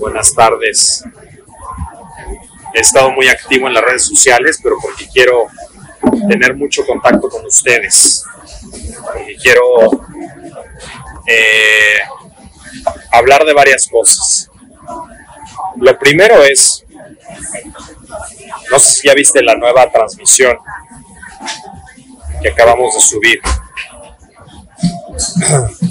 buenas 0.00 0.34
tardes. 0.34 1.04
He 2.74 2.80
estado 2.80 3.10
muy 3.12 3.28
activo 3.28 3.68
en 3.68 3.74
las 3.74 3.84
redes 3.84 4.06
sociales, 4.06 4.58
pero 4.62 4.76
porque 4.80 5.06
quiero 5.08 5.46
tener 6.28 6.56
mucho 6.56 6.84
contacto 6.86 7.28
con 7.28 7.44
ustedes. 7.44 8.24
Porque 9.04 9.36
quiero 9.36 9.62
eh, 11.26 12.00
hablar 13.12 13.44
de 13.44 13.52
varias 13.52 13.86
cosas. 13.86 14.50
Lo 15.76 15.98
primero 15.98 16.42
es, 16.42 16.84
no 18.70 18.78
sé 18.78 18.92
si 18.92 19.08
ya 19.08 19.14
viste 19.14 19.42
la 19.42 19.54
nueva 19.54 19.90
transmisión 19.90 20.56
que 22.42 22.48
acabamos 22.48 22.94
de 22.94 23.00
subir. 23.00 23.40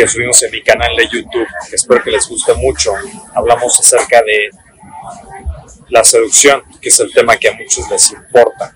que 0.00 0.08
subimos 0.08 0.42
en 0.42 0.50
mi 0.50 0.62
canal 0.62 0.96
de 0.96 1.06
YouTube. 1.08 1.46
Espero 1.70 2.02
que 2.02 2.10
les 2.10 2.26
guste 2.26 2.54
mucho. 2.54 2.94
Hablamos 3.34 3.78
acerca 3.78 4.22
de 4.22 4.48
la 5.90 6.02
seducción, 6.02 6.62
que 6.80 6.88
es 6.88 6.98
el 7.00 7.12
tema 7.12 7.36
que 7.36 7.48
a 7.50 7.52
muchos 7.52 7.90
les 7.90 8.10
importa. 8.12 8.72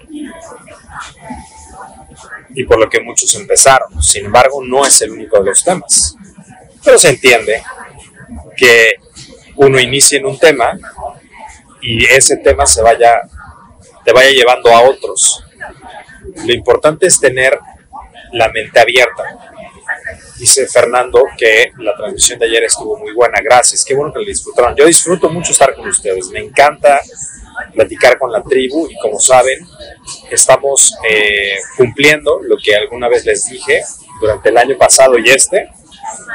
Y 2.54 2.64
por 2.64 2.78
lo 2.78 2.90
que 2.90 3.00
muchos 3.00 3.34
empezaron. 3.36 4.02
Sin 4.02 4.26
embargo, 4.26 4.62
no 4.62 4.84
es 4.84 5.00
el 5.00 5.12
único 5.12 5.38
de 5.38 5.46
los 5.46 5.64
temas. 5.64 6.14
Pero 6.84 6.98
se 6.98 7.08
entiende 7.08 7.62
que 8.54 8.96
uno 9.56 9.80
inicie 9.80 10.18
en 10.18 10.26
un 10.26 10.38
tema 10.38 10.78
y 11.80 12.04
ese 12.04 12.36
tema 12.36 12.66
se 12.66 12.82
vaya, 12.82 13.22
te 14.04 14.12
vaya 14.12 14.28
llevando 14.28 14.70
a 14.70 14.82
otros. 14.82 15.42
Lo 16.44 16.52
importante 16.52 17.06
es 17.06 17.18
tener 17.18 17.58
la 18.32 18.50
mente 18.50 18.78
abierta, 18.78 19.53
Dice 20.38 20.66
Fernando 20.66 21.22
que 21.36 21.72
la 21.78 21.96
transmisión 21.96 22.38
de 22.38 22.46
ayer 22.46 22.64
estuvo 22.64 22.96
muy 22.98 23.12
buena. 23.12 23.40
Gracias. 23.42 23.84
Qué 23.84 23.94
bueno 23.94 24.12
que 24.12 24.20
la 24.20 24.26
disfrutaron. 24.26 24.74
Yo 24.76 24.86
disfruto 24.86 25.28
mucho 25.30 25.52
estar 25.52 25.74
con 25.74 25.86
ustedes. 25.88 26.28
Me 26.28 26.40
encanta 26.40 27.00
platicar 27.72 28.18
con 28.18 28.32
la 28.32 28.42
tribu 28.42 28.88
y 28.90 28.96
como 28.98 29.18
saben, 29.18 29.66
estamos 30.30 30.94
eh, 31.08 31.56
cumpliendo 31.76 32.40
lo 32.42 32.56
que 32.56 32.74
alguna 32.74 33.08
vez 33.08 33.24
les 33.24 33.48
dije 33.48 33.82
durante 34.20 34.48
el 34.48 34.58
año 34.58 34.76
pasado 34.76 35.18
y 35.18 35.30
este. 35.30 35.70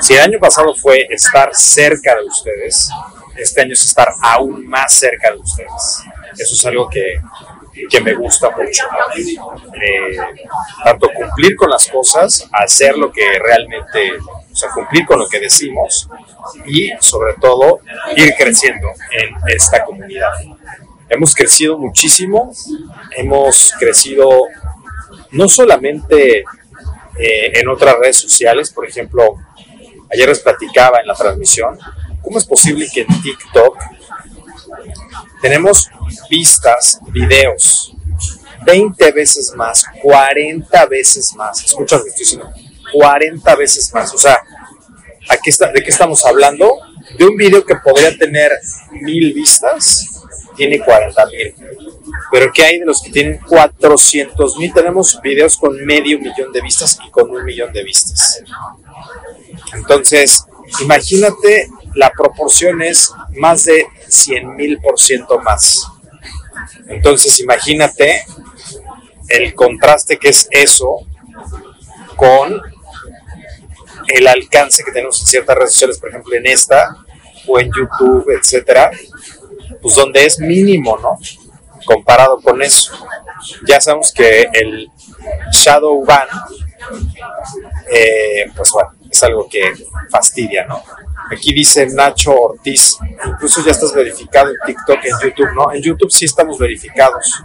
Si 0.02 0.14
el 0.14 0.22
año 0.22 0.40
pasado 0.40 0.74
fue 0.76 1.08
estar 1.10 1.54
cerca 1.54 2.16
de 2.16 2.24
ustedes, 2.26 2.90
este 3.38 3.62
año 3.62 3.74
es 3.74 3.86
estar 3.86 4.08
aún 4.22 4.66
más 4.68 4.94
cerca 4.94 5.32
de 5.32 5.38
ustedes. 5.38 6.04
Eso 6.38 6.56
es 6.56 6.66
algo 6.66 6.90
que 6.90 7.20
que 7.90 8.02
me 8.02 8.14
gusta 8.14 8.50
mucho. 8.52 8.86
Eh, 9.74 10.18
tanto 10.84 11.10
cumplir 11.14 11.56
con 11.56 11.70
las 11.70 11.88
cosas, 11.88 12.50
hacer 12.52 12.98
lo 12.98 13.12
que 13.12 13.40
realmente, 13.40 14.12
o 14.18 14.56
sea, 14.56 14.70
cumplir 14.70 15.06
con 15.06 15.20
lo 15.20 15.28
que 15.28 15.40
decimos 15.40 16.10
y 16.66 16.92
sobre 17.00 17.34
todo 17.40 17.82
ir 18.16 18.34
creciendo 18.38 18.88
en 19.12 19.36
esta 19.48 19.84
comunidad. 19.84 20.32
Hemos 21.10 21.34
crecido 21.34 21.78
muchísimo, 21.78 22.52
hemos 23.16 23.74
crecido 23.80 24.30
no 25.32 25.48
solamente 25.48 26.40
eh, 27.20 27.52
en 27.60 27.68
otras 27.68 27.96
redes 28.00 28.18
sociales, 28.18 28.72
por 28.72 28.88
ejemplo, 28.88 29.36
ayer 30.12 30.28
les 30.28 30.40
platicaba 30.40 31.00
en 31.00 31.08
la 31.08 31.16
transmisión, 31.16 31.78
¿cómo 32.22 32.38
es 32.38 32.46
posible 32.46 32.88
que 32.94 33.02
en 33.02 33.22
TikTok 33.22 33.78
tenemos 35.42 35.90
vistas, 36.30 37.00
videos, 37.12 37.94
20 38.66 39.12
veces 39.12 39.54
más, 39.56 39.84
40 40.02 40.86
veces 40.88 41.34
más. 41.36 41.64
Escucha 41.64 41.98
lo 41.98 42.04
que 42.04 42.10
estoy 42.10 42.26
diciendo. 42.26 42.52
40 42.94 43.56
veces 43.56 43.94
más. 43.94 44.14
O 44.14 44.18
sea, 44.18 44.40
¿de 45.74 45.84
qué 45.84 45.90
estamos 45.90 46.26
hablando? 46.26 46.76
De 47.18 47.26
un 47.26 47.36
video 47.36 47.66
que 47.66 47.76
podría 47.76 48.16
tener 48.18 48.52
mil 49.02 49.34
vistas, 49.34 50.24
tiene 50.56 50.80
40 50.80 51.26
mil. 51.28 51.56
Pero 52.32 52.52
¿qué 52.54 52.64
hay 52.64 52.80
de 52.80 52.86
los 52.86 53.02
que 53.02 53.12
tienen 53.12 53.40
400 53.48 54.58
mil? 54.58 54.74
Tenemos 54.74 55.20
videos 55.22 55.58
con 55.58 55.84
medio 55.86 56.20
millón 56.20 56.52
de 56.52 56.62
vistas 56.62 57.00
y 57.06 57.10
con 57.12 57.30
un 57.30 57.44
millón 57.44 57.72
de 57.72 57.84
vistas. 57.84 58.44
Entonces, 59.74 60.46
imagínate, 60.82 61.70
la 61.96 62.12
proporción 62.12 62.82
es 62.82 63.12
más 63.38 63.66
de 63.66 63.88
100 64.10 64.56
mil 64.56 64.80
por 64.80 65.00
ciento 65.00 65.40
más. 65.40 65.88
Entonces 66.88 67.40
imagínate 67.40 68.24
el 69.28 69.54
contraste 69.54 70.18
que 70.18 70.30
es 70.30 70.48
eso 70.52 71.02
con 72.16 72.62
el 74.08 74.28
alcance 74.28 74.84
que 74.84 74.92
tenemos 74.92 75.20
en 75.22 75.28
ciertas 75.28 75.56
redes 75.56 75.74
sociales, 75.74 76.00
por 76.00 76.10
ejemplo 76.10 76.36
en 76.36 76.48
esta 76.48 76.98
o 77.48 77.60
en 77.60 77.68
YouTube, 77.72 78.30
etcétera, 78.32 78.92
pues 79.82 79.96
donde 79.96 80.26
es 80.26 80.40
mínimo, 80.40 80.98
¿no? 80.98 81.18
Comparado 81.86 82.40
con 82.42 82.62
eso. 82.62 82.92
Ya 83.68 83.80
sabemos 83.80 84.12
que 84.12 84.50
el 84.52 84.92
shadow 85.52 86.04
ban, 86.04 86.28
eh, 87.92 88.52
pues 88.56 88.72
bueno, 88.72 88.92
es 89.10 89.24
algo 89.24 89.48
que 89.48 89.74
fastidia, 90.10 90.66
¿no? 90.66 90.84
Aquí 91.32 91.54
dice 91.54 91.88
Nacho 91.88 92.34
Ortiz, 92.34 92.98
incluso 93.26 93.64
ya 93.64 93.72
estás 93.72 93.94
verificado 93.94 94.50
en 94.50 94.56
TikTok, 94.66 94.98
en 95.04 95.14
YouTube, 95.22 95.54
¿no? 95.54 95.72
En 95.72 95.82
YouTube 95.82 96.12
sí 96.12 96.26
estamos 96.26 96.58
verificados. 96.58 97.44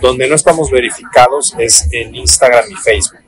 Donde 0.00 0.28
no 0.28 0.36
estamos 0.36 0.70
verificados 0.70 1.54
es 1.58 1.88
en 1.90 2.14
Instagram 2.14 2.64
y 2.70 2.74
Facebook. 2.76 3.18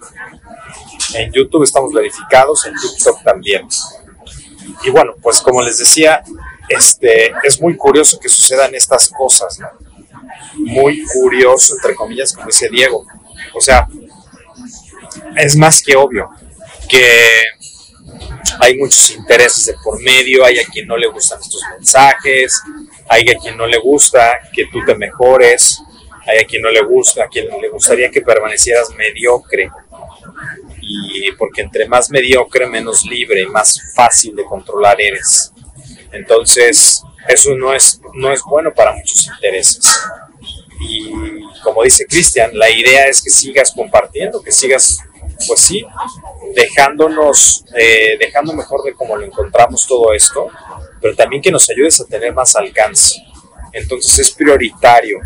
En 1.15 1.33
YouTube 1.33 1.65
estamos 1.65 1.93
verificados, 1.93 2.67
en 2.67 2.75
TikTok 2.75 3.25
también. 3.25 3.67
Y 4.85 4.91
bueno, 4.91 5.15
pues 5.21 5.41
como 5.41 5.61
les 5.63 5.79
decía, 5.79 6.23
este, 6.69 7.33
es 7.43 7.61
muy 7.61 7.77
curioso 7.77 8.19
que 8.21 8.29
sucedan 8.29 8.75
estas 8.75 9.09
cosas, 9.09 9.59
¿no? 9.59 9.69
Muy 10.55 11.05
curioso, 11.07 11.75
entre 11.75 11.97
comillas, 11.97 12.33
como 12.33 12.47
dice 12.47 12.69
Diego. 12.71 13.05
O 13.55 13.61
sea, 13.61 13.89
es 15.37 15.57
más 15.57 15.83
que 15.83 15.97
obvio 15.97 16.31
que 16.89 17.43
hay 18.61 18.77
muchos 18.77 19.11
intereses 19.11 19.67
de 19.67 19.75
por 19.83 20.01
medio, 20.03 20.45
hay 20.45 20.59
a 20.59 20.65
quien 20.65 20.87
no 20.87 20.97
le 20.97 21.09
gustan 21.09 21.41
estos 21.41 21.63
mensajes, 21.77 22.61
hay 23.09 23.23
a 23.31 23.35
quien 23.37 23.57
no 23.57 23.67
le 23.67 23.79
gusta 23.79 24.39
que 24.53 24.67
tú 24.67 24.85
te 24.85 24.95
mejores, 24.95 25.81
hay 26.27 26.39
a 26.39 26.45
quien 26.45 26.63
no 26.63 26.71
le 26.71 26.83
gusta, 26.83 27.25
a 27.25 27.29
quien 27.29 27.49
le 27.61 27.69
gustaría 27.69 28.11
que 28.11 28.21
permanecieras 28.21 28.91
mediocre. 28.97 29.71
Y 30.83 31.33
porque 31.33 31.63
entre 31.63 31.87
más 31.89 32.11
mediocre, 32.11 32.67
menos 32.67 33.05
libre, 33.05 33.47
más 33.47 33.81
fácil 33.95 34.35
de 34.35 34.45
controlar 34.45 35.01
eres. 35.01 35.53
Entonces, 36.13 37.03
eso 37.29 37.55
no 37.57 37.73
es, 37.73 38.01
no 38.15 38.33
es 38.33 38.43
bueno 38.43 38.73
para 38.75 38.93
muchos 38.93 39.27
intereses. 39.27 39.81
Y 40.81 41.13
como 41.63 41.83
dice 41.83 42.07
Cristian, 42.07 42.51
la 42.55 42.71
idea 42.71 43.07
es 43.07 43.23
que 43.23 43.31
sigas 43.31 43.73
compartiendo, 43.73 44.43
que 44.43 44.51
sigas, 44.51 44.99
pues 45.47 45.61
sí, 45.61 45.85
dejándonos, 46.55 47.65
eh, 47.77 48.17
dejando 48.19 48.53
mejor 48.53 48.83
de 48.85 48.95
cómo 48.95 49.17
lo 49.17 49.25
encontramos 49.25 49.87
todo 49.87 50.13
esto, 50.13 50.49
pero 51.01 51.15
también 51.15 51.43
que 51.43 51.51
nos 51.51 51.69
ayudes 51.71 52.01
a 52.01 52.05
tener 52.05 52.33
más 52.33 52.55
alcance. 52.57 53.23
Entonces 53.73 54.19
es 54.19 54.31
prioritario 54.33 55.21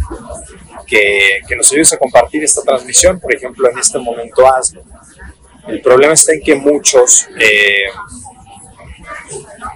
que, 0.86 1.40
nos 1.56 1.70
ayudes 1.72 1.92
a 1.92 1.98
compartir 1.98 2.44
esta 2.44 2.62
transmisión, 2.62 3.18
por 3.18 3.34
ejemplo, 3.34 3.70
en 3.70 3.78
este 3.78 3.98
momento 3.98 4.46
hazlo. 4.46 4.82
El 5.66 5.80
problema 5.80 6.12
está 6.12 6.34
en 6.34 6.42
que 6.42 6.54
muchos 6.54 7.26
eh, 7.40 7.86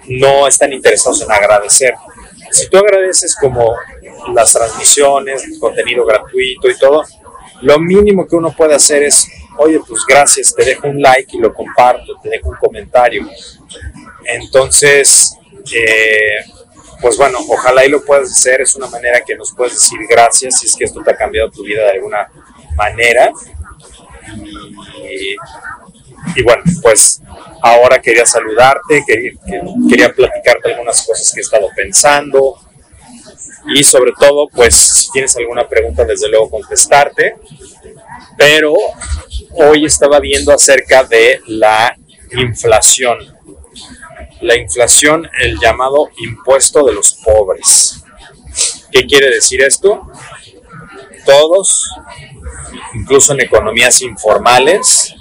no 0.08 0.46
están 0.46 0.72
interesados 0.72 1.22
en 1.22 1.32
agradecer. 1.32 1.94
Si 2.50 2.68
tú 2.68 2.76
agradeces 2.76 3.34
como 3.34 3.74
las 4.34 4.52
transmisiones, 4.52 5.58
contenido 5.58 6.04
gratuito 6.04 6.68
y 6.68 6.78
todo, 6.78 7.04
lo 7.62 7.78
mínimo 7.78 8.26
que 8.26 8.36
uno 8.36 8.54
puede 8.54 8.74
hacer 8.74 9.02
es 9.02 9.28
oye, 9.58 9.80
pues 9.86 10.04
gracias, 10.08 10.54
te 10.54 10.64
dejo 10.64 10.88
un 10.88 11.00
like 11.00 11.36
y 11.36 11.40
lo 11.40 11.52
comparto, 11.52 12.14
te 12.22 12.30
dejo 12.30 12.48
un 12.48 12.56
comentario. 12.56 13.28
Entonces, 14.24 15.36
eh, 15.74 16.44
pues 17.00 17.16
bueno, 17.16 17.38
ojalá 17.48 17.84
y 17.84 17.88
lo 17.88 18.04
puedas 18.04 18.30
hacer, 18.30 18.60
es 18.60 18.74
una 18.74 18.88
manera 18.88 19.20
que 19.26 19.36
nos 19.36 19.52
puedes 19.54 19.74
decir 19.74 19.98
gracias 20.08 20.58
si 20.58 20.66
es 20.66 20.76
que 20.76 20.84
esto 20.84 21.02
te 21.02 21.10
ha 21.10 21.16
cambiado 21.16 21.50
tu 21.50 21.62
vida 21.62 21.84
de 21.84 21.90
alguna 21.90 22.28
manera. 22.76 23.30
Y, 26.34 26.42
bueno, 26.42 26.62
pues 26.82 27.20
ahora 27.62 28.00
quería 28.00 28.26
saludarte, 28.26 29.02
quería, 29.06 29.32
quería 29.88 30.12
platicarte 30.12 30.72
algunas 30.72 31.04
cosas 31.06 31.32
que 31.32 31.40
he 31.40 31.42
estado 31.42 31.68
pensando 31.74 32.58
y 33.74 33.84
sobre 33.84 34.12
todo, 34.18 34.48
pues 34.48 34.74
si 34.74 35.10
tienes 35.10 35.36
alguna 35.36 35.68
pregunta, 35.68 36.04
desde 36.04 36.28
luego 36.28 36.50
contestarte. 36.50 37.36
Pero 38.36 38.74
hoy 39.52 39.84
estaba 39.84 40.20
viendo 40.20 40.52
acerca 40.52 41.04
de 41.04 41.40
la 41.46 41.96
inflación. 42.32 43.18
La 44.40 44.56
inflación, 44.56 45.28
el 45.40 45.58
llamado 45.58 46.10
impuesto 46.18 46.84
de 46.84 46.94
los 46.94 47.12
pobres. 47.12 48.02
¿Qué 48.90 49.04
quiere 49.06 49.30
decir 49.30 49.62
esto? 49.62 50.10
Todos, 51.24 51.90
incluso 52.94 53.32
en 53.32 53.40
economías 53.40 54.00
informales, 54.02 55.14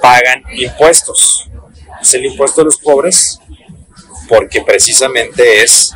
pagan 0.00 0.42
impuestos. 0.56 1.48
Es 2.00 2.14
el 2.14 2.26
impuesto 2.26 2.62
de 2.62 2.64
los 2.66 2.78
pobres 2.78 3.38
porque 4.28 4.62
precisamente 4.62 5.62
es 5.62 5.92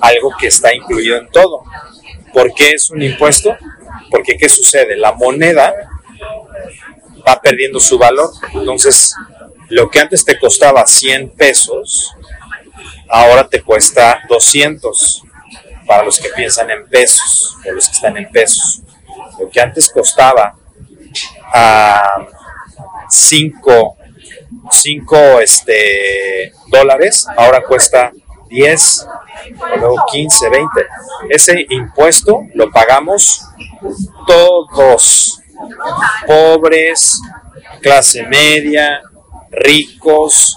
algo 0.00 0.32
que 0.38 0.48
está 0.48 0.74
incluido 0.74 1.16
en 1.16 1.28
todo. 1.28 1.62
¿Por 2.32 2.52
qué 2.54 2.70
es 2.70 2.90
un 2.90 3.02
impuesto? 3.02 3.56
Porque 4.10 4.36
¿qué 4.36 4.48
sucede? 4.48 4.96
La 4.96 5.12
moneda 5.12 5.74
va 7.26 7.40
perdiendo 7.40 7.80
su 7.80 7.98
valor. 7.98 8.30
Entonces, 8.52 9.14
lo 9.68 9.90
que 9.90 10.00
antes 10.00 10.24
te 10.24 10.38
costaba 10.38 10.86
100 10.86 11.30
pesos, 11.30 12.14
ahora 13.08 13.48
te 13.48 13.62
cuesta 13.62 14.20
200 14.28 15.22
para 15.86 16.02
los 16.02 16.18
que 16.18 16.28
piensan 16.30 16.70
en 16.70 16.86
pesos 16.88 17.56
o 17.66 17.72
los 17.72 17.86
que 17.86 17.92
están 17.92 18.16
en 18.16 18.30
pesos. 18.30 18.82
Lo 19.38 19.48
que 19.50 19.60
antes 19.60 19.88
costaba 19.88 20.56
a 21.52 22.26
5 23.08 23.96
este, 25.40 26.52
dólares, 26.68 27.26
ahora 27.36 27.62
cuesta 27.62 28.12
10, 28.54 29.06
luego 29.80 29.96
15, 30.10 30.48
20. 30.48 30.86
Ese 31.28 31.66
impuesto 31.70 32.46
lo 32.54 32.70
pagamos 32.70 33.44
todos, 34.26 35.42
pobres, 36.26 37.20
clase 37.82 38.22
media, 38.24 39.00
ricos, 39.50 40.56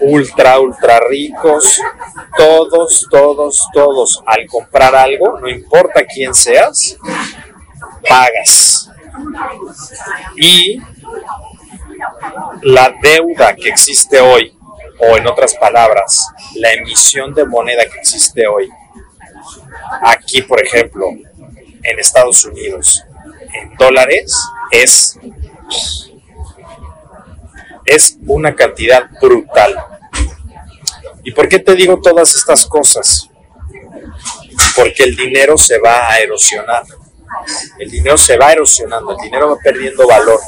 ultra, 0.00 0.58
ultra 0.58 1.00
ricos, 1.08 1.80
todos, 2.36 3.06
todos, 3.10 3.68
todos, 3.72 4.22
al 4.26 4.46
comprar 4.46 4.94
algo, 4.94 5.38
no 5.40 5.48
importa 5.48 6.04
quién 6.04 6.34
seas, 6.34 6.98
pagas. 8.08 8.90
Y 10.36 10.80
la 12.62 12.92
deuda 13.00 13.54
que 13.54 13.68
existe 13.68 14.20
hoy, 14.20 14.55
o 14.98 15.16
en 15.16 15.26
otras 15.26 15.54
palabras, 15.54 16.28
la 16.54 16.72
emisión 16.72 17.34
de 17.34 17.44
moneda 17.44 17.84
que 17.86 17.98
existe 17.98 18.46
hoy, 18.46 18.68
aquí 20.02 20.42
por 20.42 20.62
ejemplo, 20.62 21.06
en 21.82 21.98
Estados 21.98 22.44
Unidos, 22.44 23.04
en 23.52 23.76
dólares, 23.76 24.34
es, 24.70 25.18
es 27.84 28.18
una 28.26 28.54
cantidad 28.54 29.08
brutal. 29.20 29.76
¿Y 31.22 31.32
por 31.32 31.48
qué 31.48 31.58
te 31.58 31.74
digo 31.74 32.00
todas 32.00 32.34
estas 32.34 32.66
cosas? 32.66 33.28
Porque 34.74 35.04
el 35.04 35.16
dinero 35.16 35.56
se 35.56 35.78
va 35.78 36.10
a 36.10 36.18
erosionar. 36.18 36.84
El 37.78 37.90
dinero 37.90 38.16
se 38.16 38.36
va 38.36 38.52
erosionando, 38.52 39.12
el 39.12 39.18
dinero 39.18 39.50
va 39.50 39.56
perdiendo 39.62 40.06
valor 40.06 40.40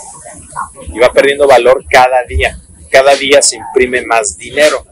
y 0.89 0.99
va 0.99 1.13
perdiendo 1.13 1.47
valor 1.47 1.85
cada 1.89 2.23
día. 2.25 2.59
Cada 2.91 3.15
día 3.15 3.43
se 3.43 3.57
imprime 3.57 4.05
más 4.07 4.37
dinero, 4.37 4.87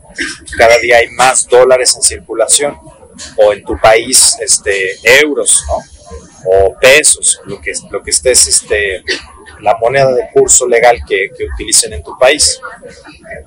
cada 0.57 0.79
día 0.79 0.99
hay 0.99 1.09
más 1.09 1.47
dólares 1.47 1.95
en 1.97 2.03
circulación 2.03 2.77
o 3.37 3.53
en 3.53 3.65
tu 3.65 3.79
país 3.79 4.37
este, 4.41 4.99
euros, 5.21 5.65
o 6.47 6.75
pesos, 6.79 7.41
lo 7.45 7.61
que, 7.61 7.73
lo 7.91 8.03
que 8.03 8.11
estés, 8.11 8.47
este, 8.47 9.03
la 9.61 9.77
moneda 9.81 10.13
de 10.13 10.29
curso 10.33 10.67
legal 10.67 10.99
que, 11.07 11.31
utilicen 11.53 11.93
en 11.93 12.03
tu 12.03 12.17
país. 12.19 12.61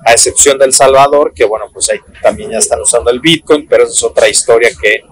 A 0.04 0.12
excepción 0.12 0.58
del 0.58 0.72
Salvador, 0.72 1.32
que 1.34 1.44
bueno, 1.44 1.66
pues 1.72 1.90
ahí 1.90 2.00
también 2.22 2.50
ya 2.50 2.58
están 2.58 2.80
usando 2.80 3.10
el 3.10 3.20
Bitcoin, 3.20 3.66
pero 3.68 3.84
esa 3.84 3.92
es 3.92 4.02
otra 4.02 4.28
historia 4.28 4.70
que 4.80 5.02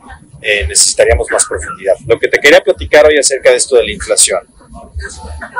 eh, 0.40 0.66
necesitaríamos 0.68 1.26
más 1.30 1.46
profundidad. 1.46 1.94
Lo 2.06 2.18
que 2.18 2.28
te 2.28 2.38
quería 2.38 2.60
platicar 2.60 3.06
hoy 3.06 3.18
acerca 3.18 3.50
de 3.50 3.56
esto 3.56 3.76
de 3.76 3.84
la 3.84 3.92
inflación 3.92 4.40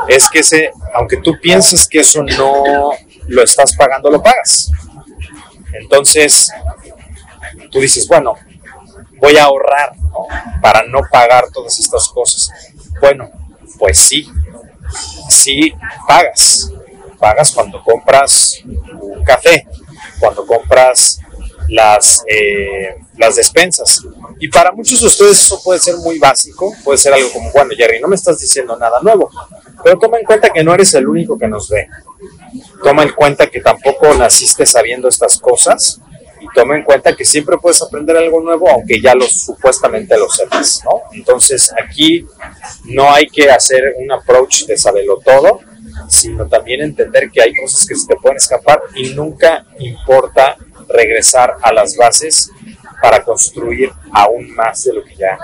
es 0.09 0.29
que 0.29 0.41
ese, 0.41 0.71
aunque 0.95 1.17
tú 1.19 1.39
pienses 1.41 1.89
que 1.89 2.01
eso 2.01 2.23
no 2.23 2.91
lo 3.29 3.43
estás 3.43 3.75
pagando, 3.77 4.11
lo 4.11 4.23
pagas. 4.23 4.71
Entonces, 5.73 6.51
tú 7.71 7.81
dices, 7.81 8.07
bueno, 8.09 8.35
voy 9.21 9.37
a 9.37 9.45
ahorrar 9.45 9.93
para 10.61 10.83
no 10.85 11.01
pagar 11.11 11.49
todas 11.53 11.79
estas 11.79 12.09
cosas. 12.09 12.51
Bueno, 13.01 13.31
pues 13.79 13.99
sí, 13.99 14.29
sí 15.29 15.73
pagas. 16.07 16.73
Pagas 17.19 17.53
cuando 17.53 17.83
compras 17.83 18.63
café, 19.25 19.67
cuando 20.21 20.47
compras 20.47 21.21
las, 21.69 22.25
eh, 22.27 22.97
las 23.17 23.37
despensas. 23.37 24.03
Y 24.41 24.49
para 24.49 24.73
muchos 24.73 25.01
de 25.01 25.07
ustedes 25.07 25.41
eso 25.41 25.61
puede 25.63 25.81
ser 25.81 25.97
muy 25.97 26.19
básico, 26.19 26.73
puede 26.85 26.99
ser 26.99 27.13
algo 27.13 27.31
como, 27.33 27.51
bueno, 27.53 27.71
Jerry, 27.77 28.01
no 28.01 28.09
me 28.09 28.17
estás 28.17 28.39
diciendo 28.39 28.77
nada 28.77 29.01
nuevo, 29.03 29.31
pero 29.83 29.99
toma 29.99 30.19
en 30.19 30.25
cuenta 30.25 30.51
que 30.51 30.63
no 30.63 30.73
eres 30.75 30.95
el 30.95 31.09
único 31.09 31.37
que 31.37 31.49
nos 31.49 31.69
ve. 31.69 31.89
Toma 32.83 33.03
en 33.03 33.11
cuenta 33.11 33.49
que 33.49 33.61
tampoco 33.61 34.15
naciste 34.15 34.65
sabiendo 34.67 35.09
estas 35.09 35.39
cosas 35.39 36.01
y 36.41 36.47
toma 36.55 36.77
en 36.77 36.85
cuenta 36.85 37.17
que 37.17 37.25
siempre 37.25 37.57
puedes 37.59 37.83
aprender 37.83 38.17
algo 38.17 38.41
nuevo, 38.41 38.69
aunque 38.71 39.01
ya 39.01 39.15
lo 39.15 39.27
supuestamente 39.27 40.17
lo 40.17 40.29
sepas, 40.29 40.83
¿no? 40.85 41.03
Entonces 41.13 41.73
aquí 41.83 42.27
no 42.85 43.13
hay 43.13 43.27
que 43.27 43.51
hacer 43.51 43.95
un 43.99 44.13
approach 44.13 44.65
de 44.67 44.77
saberlo 44.77 45.19
todo, 45.19 45.61
sino 46.09 46.47
también 46.47 46.81
entender 46.81 47.31
que 47.31 47.43
hay 47.43 47.53
cosas 47.55 47.87
que 47.87 47.97
se 47.97 48.07
te 48.07 48.17
pueden 48.17 48.37
escapar 48.37 48.81
y 48.95 49.11
nunca 49.11 49.67
importa 49.79 50.57
regresar 50.89 51.57
a 51.61 51.73
las 51.73 51.97
bases 51.97 52.51
para 53.03 53.23
construir 53.23 53.91
aún 54.13 54.55
más 54.55 54.85
de 54.85 54.95
lo 54.95 55.05
que 55.05 55.17
ya 55.17 55.39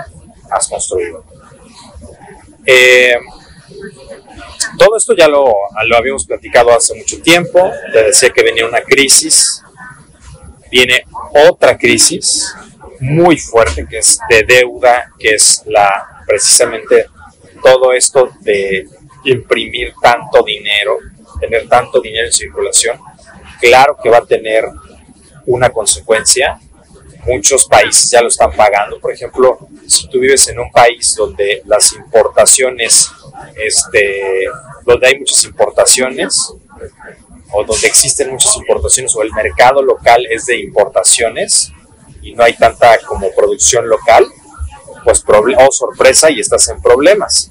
has 0.50 0.68
construido. 0.68 1.24
Eh, 2.66 3.16
todo 4.78 4.96
esto 4.96 5.14
ya 5.14 5.28
lo, 5.28 5.52
lo 5.86 5.96
habíamos 5.96 6.26
platicado 6.26 6.72
hace 6.72 6.94
mucho 6.94 7.20
tiempo, 7.20 7.70
te 7.92 8.04
decía 8.04 8.30
que 8.30 8.42
venía 8.42 8.66
una 8.66 8.82
crisis, 8.82 9.62
viene 10.70 11.04
otra 11.48 11.76
crisis 11.76 12.54
muy 13.00 13.36
fuerte 13.38 13.86
que 13.88 13.98
es 13.98 14.18
de 14.28 14.42
deuda, 14.42 15.12
que 15.18 15.34
es 15.34 15.62
la 15.66 16.22
precisamente 16.26 17.06
todo 17.62 17.92
esto 17.92 18.30
de 18.40 18.86
imprimir 19.24 19.94
tanto 20.00 20.42
dinero, 20.42 20.98
tener 21.40 21.68
tanto 21.68 22.00
dinero 22.00 22.26
en 22.26 22.32
circulación, 22.32 22.98
claro 23.60 23.96
que 24.02 24.10
va 24.10 24.18
a 24.18 24.26
tener 24.26 24.64
una 25.46 25.70
consecuencia. 25.70 26.58
Muchos 27.26 27.66
países 27.66 28.10
ya 28.10 28.20
lo 28.20 28.28
están 28.28 28.52
pagando. 28.52 29.00
Por 29.00 29.12
ejemplo, 29.12 29.58
si 29.86 30.08
tú 30.08 30.20
vives 30.20 30.46
en 30.48 30.58
un 30.58 30.70
país 30.70 31.14
donde 31.16 31.62
las 31.64 31.92
importaciones, 31.92 33.10
este, 33.56 34.44
donde 34.84 35.06
hay 35.06 35.18
muchas 35.18 35.44
importaciones, 35.44 36.54
o 37.52 37.64
donde 37.64 37.86
existen 37.86 38.30
muchas 38.30 38.56
importaciones, 38.56 39.14
o 39.14 39.22
el 39.22 39.32
mercado 39.32 39.82
local 39.82 40.26
es 40.30 40.46
de 40.46 40.58
importaciones 40.58 41.72
y 42.22 42.32
no 42.34 42.42
hay 42.42 42.54
tanta 42.54 42.98
como 43.06 43.30
producción 43.32 43.88
local, 43.88 44.26
pues 45.04 45.22
oh 45.28 45.70
sorpresa 45.70 46.30
y 46.30 46.40
estás 46.40 46.68
en 46.68 46.80
problemas. 46.80 47.50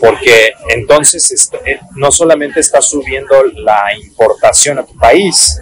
Porque 0.00 0.52
entonces 0.68 1.50
eh, 1.64 1.78
no 1.94 2.10
solamente 2.10 2.60
está 2.60 2.82
subiendo 2.82 3.42
la 3.54 3.94
importación 3.96 4.78
a 4.78 4.84
tu 4.84 4.96
país, 4.98 5.60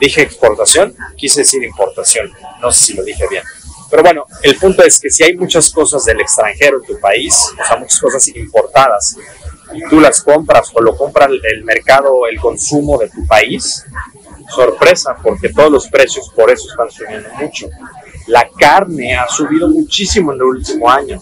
dije 0.00 0.22
exportación, 0.22 0.96
quise 1.16 1.40
decir 1.40 1.62
importación, 1.64 2.32
no 2.60 2.70
sé 2.70 2.86
si 2.86 2.94
lo 2.94 3.02
dije 3.02 3.24
bien. 3.28 3.42
Pero 3.90 4.02
bueno, 4.02 4.24
el 4.42 4.56
punto 4.56 4.82
es 4.82 5.00
que 5.00 5.10
si 5.10 5.24
hay 5.24 5.36
muchas 5.36 5.70
cosas 5.70 6.04
del 6.04 6.20
extranjero 6.20 6.78
en 6.78 6.86
tu 6.86 7.00
país, 7.00 7.34
o 7.60 7.64
sea, 7.64 7.76
muchas 7.76 8.00
cosas 8.00 8.28
importadas, 8.28 9.16
y 9.72 9.82
tú 9.88 10.00
las 10.00 10.22
compras 10.22 10.70
o 10.74 10.80
lo 10.80 10.96
compra 10.96 11.26
el 11.26 11.64
mercado, 11.64 12.26
el 12.26 12.40
consumo 12.40 12.98
de 12.98 13.08
tu 13.08 13.26
país, 13.26 13.84
sorpresa, 14.48 15.16
porque 15.22 15.48
todos 15.48 15.70
los 15.70 15.88
precios 15.88 16.30
por 16.34 16.50
eso 16.50 16.68
están 16.70 16.90
subiendo 16.90 17.28
mucho. 17.34 17.68
La 18.26 18.48
carne 18.48 19.16
ha 19.16 19.28
subido 19.28 19.68
muchísimo 19.68 20.32
en 20.32 20.38
el 20.38 20.44
último 20.44 20.90
año. 20.90 21.20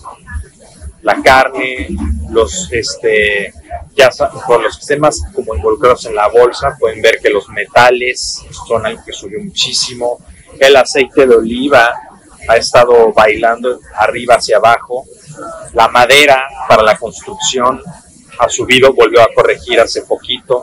La 1.02 1.20
carne, 1.22 1.88
los, 2.30 2.68
este, 2.72 3.52
ya 3.94 4.10
por 4.46 4.62
los 4.62 4.80
como 5.34 5.54
involucrados 5.54 6.06
en 6.06 6.14
la 6.14 6.28
bolsa, 6.28 6.76
pueden 6.78 7.02
ver 7.02 7.18
que 7.22 7.28
los 7.28 7.48
metales 7.50 8.42
son 8.66 8.86
algo 8.86 9.02
que 9.04 9.12
subió 9.12 9.38
muchísimo. 9.42 10.18
El 10.58 10.76
aceite 10.76 11.26
de 11.26 11.34
oliva 11.34 11.92
ha 12.48 12.56
estado 12.56 13.12
bailando 13.12 13.80
arriba 13.96 14.36
hacia 14.36 14.58
abajo. 14.58 15.04
La 15.72 15.88
madera 15.88 16.46
para 16.68 16.82
la 16.82 16.96
construcción 16.96 17.80
ha 18.38 18.48
subido, 18.48 18.92
volvió 18.92 19.22
a 19.22 19.28
corregir 19.34 19.80
hace 19.80 20.02
poquito. 20.02 20.62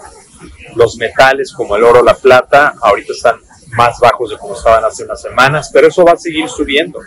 Los 0.75 0.97
metales 0.97 1.51
como 1.53 1.75
el 1.75 1.83
oro, 1.83 2.03
la 2.03 2.15
plata, 2.15 2.75
ahorita 2.81 3.13
están 3.13 3.39
más 3.71 3.99
bajos 3.99 4.29
de 4.29 4.37
como 4.37 4.55
estaban 4.55 4.83
hace 4.83 5.03
unas 5.03 5.21
semanas, 5.21 5.69
pero 5.71 5.87
eso 5.87 6.03
va 6.03 6.13
a 6.13 6.17
seguir 6.17 6.49
subiendo. 6.49 6.99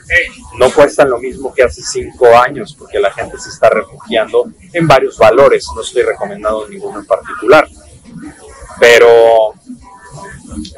No 0.58 0.70
cuestan 0.70 1.10
lo 1.10 1.18
mismo 1.18 1.52
que 1.52 1.62
hace 1.62 1.82
cinco 1.82 2.26
años, 2.36 2.74
porque 2.78 2.98
la 2.98 3.10
gente 3.10 3.38
se 3.38 3.50
está 3.50 3.70
refugiando 3.70 4.46
en 4.72 4.86
varios 4.86 5.18
valores. 5.18 5.66
No 5.74 5.82
estoy 5.82 6.02
recomendando 6.02 6.66
ninguno 6.68 7.00
en 7.00 7.06
particular. 7.06 7.68
Pero 8.80 9.54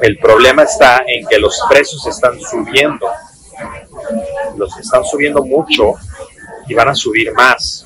el 0.01 0.17
problema 0.17 0.63
está 0.63 1.03
en 1.07 1.25
que 1.27 1.39
los 1.39 1.61
precios 1.69 2.05
están 2.07 2.39
subiendo. 2.39 3.07
Los 4.55 4.77
están 4.77 5.03
subiendo 5.05 5.43
mucho 5.43 5.93
y 6.67 6.73
van 6.73 6.89
a 6.89 6.95
subir 6.95 7.31
más. 7.33 7.85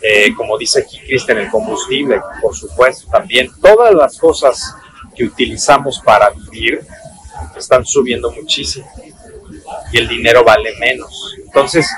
Eh, 0.00 0.34
como 0.36 0.56
dice 0.56 0.80
aquí 0.80 0.98
Cristian, 1.00 1.38
el 1.38 1.50
combustible, 1.50 2.20
por 2.40 2.54
supuesto, 2.54 3.08
también. 3.10 3.50
Todas 3.60 3.94
las 3.94 4.18
cosas 4.18 4.74
que 5.14 5.24
utilizamos 5.24 6.00
para 6.00 6.30
vivir 6.30 6.80
están 7.56 7.84
subiendo 7.84 8.30
muchísimo 8.30 8.86
y 9.92 9.98
el 9.98 10.08
dinero 10.08 10.44
vale 10.44 10.74
menos. 10.78 11.34
Entonces, 11.44 11.88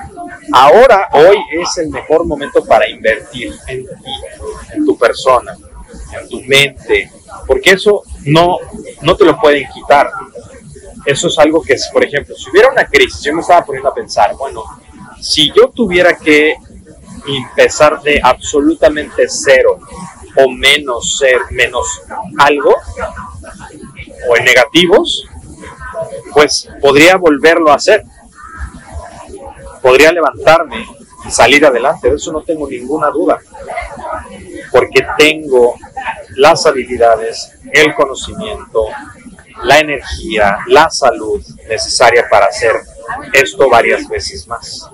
ahora, 0.52 1.08
hoy 1.12 1.37
es 1.52 1.78
el 1.78 1.88
mejor 1.88 2.25
momento 2.26 2.64
para 2.64 2.88
invertir 2.88 3.54
en 3.66 3.84
ti, 3.84 4.12
en 4.75 4.84
tu 4.84 4.96
persona, 4.96 5.56
en 6.18 6.28
tu 6.28 6.40
mente, 6.42 7.10
porque 7.46 7.72
eso 7.72 8.02
no, 8.25 8.58
no 9.02 9.16
te 9.16 9.25
lo 9.25 9.38
pueden 9.38 9.66
quitar. 9.72 10.10
Eso 11.08 11.28
es 11.28 11.38
algo 11.38 11.62
que, 11.62 11.74
por 11.90 12.04
ejemplo, 12.04 12.36
si 12.36 12.50
hubiera 12.50 12.68
una 12.68 12.84
crisis, 12.84 13.22
yo 13.22 13.32
me 13.32 13.40
estaba 13.40 13.64
poniendo 13.64 13.88
a 13.88 13.94
pensar, 13.94 14.36
bueno, 14.36 14.62
si 15.18 15.50
yo 15.54 15.70
tuviera 15.70 16.14
que 16.18 16.54
empezar 17.26 18.02
de 18.02 18.20
absolutamente 18.22 19.26
cero 19.26 19.78
o 20.36 20.50
menos 20.50 21.16
ser 21.16 21.38
menos 21.50 21.86
algo 22.38 22.74
o 24.28 24.36
en 24.36 24.44
negativos, 24.44 25.26
pues 26.34 26.68
podría 26.82 27.16
volverlo 27.16 27.70
a 27.72 27.76
hacer. 27.76 28.04
Podría 29.80 30.12
levantarme 30.12 30.86
y 31.26 31.30
salir 31.30 31.64
adelante, 31.64 32.10
de 32.10 32.16
eso 32.16 32.32
no 32.32 32.42
tengo 32.42 32.68
ninguna 32.68 33.08
duda, 33.08 33.38
porque 34.70 35.06
tengo 35.16 35.74
las 36.36 36.66
habilidades, 36.66 37.52
el 37.72 37.94
conocimiento, 37.94 38.88
la 39.64 39.78
energía, 39.78 40.58
la 40.66 40.90
salud 40.90 41.42
necesaria 41.68 42.26
para 42.28 42.46
hacer 42.46 42.72
esto 43.32 43.68
varias 43.68 44.08
veces 44.08 44.46
más. 44.46 44.88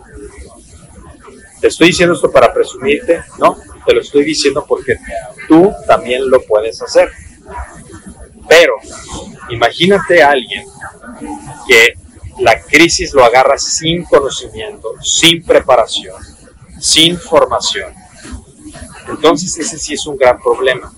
¿Te 1.61 1.69
estoy 1.69 1.89
diciendo 1.89 2.15
esto 2.15 2.31
para 2.31 2.53
presumirte? 2.53 3.23
No, 3.39 3.57
te 3.87 3.95
lo 3.95 4.01
estoy 4.01 4.25
diciendo 4.25 4.65
porque 4.69 4.97
tú 5.49 5.73
también 5.87 6.29
lo 6.29 6.43
puedes 6.43 6.81
hacer. 6.83 7.11
Pero 8.49 8.75
imagínate 9.51 10.23
a 10.23 10.31
alguien 10.31 10.65
que 11.67 11.95
la 12.39 12.61
crisis 12.61 13.15
lo 13.15 13.25
agarra 13.25 13.59
sin 13.59 14.05
conocimiento, 14.05 14.89
sin 15.03 15.43
preparación, 15.43 16.15
sin 16.81 17.19
formación. 17.19 17.93
Entonces 19.09 19.57
ese 19.59 19.79
sí 19.79 19.95
es 19.95 20.07
un 20.07 20.17
gran 20.17 20.41
problema, 20.41 20.93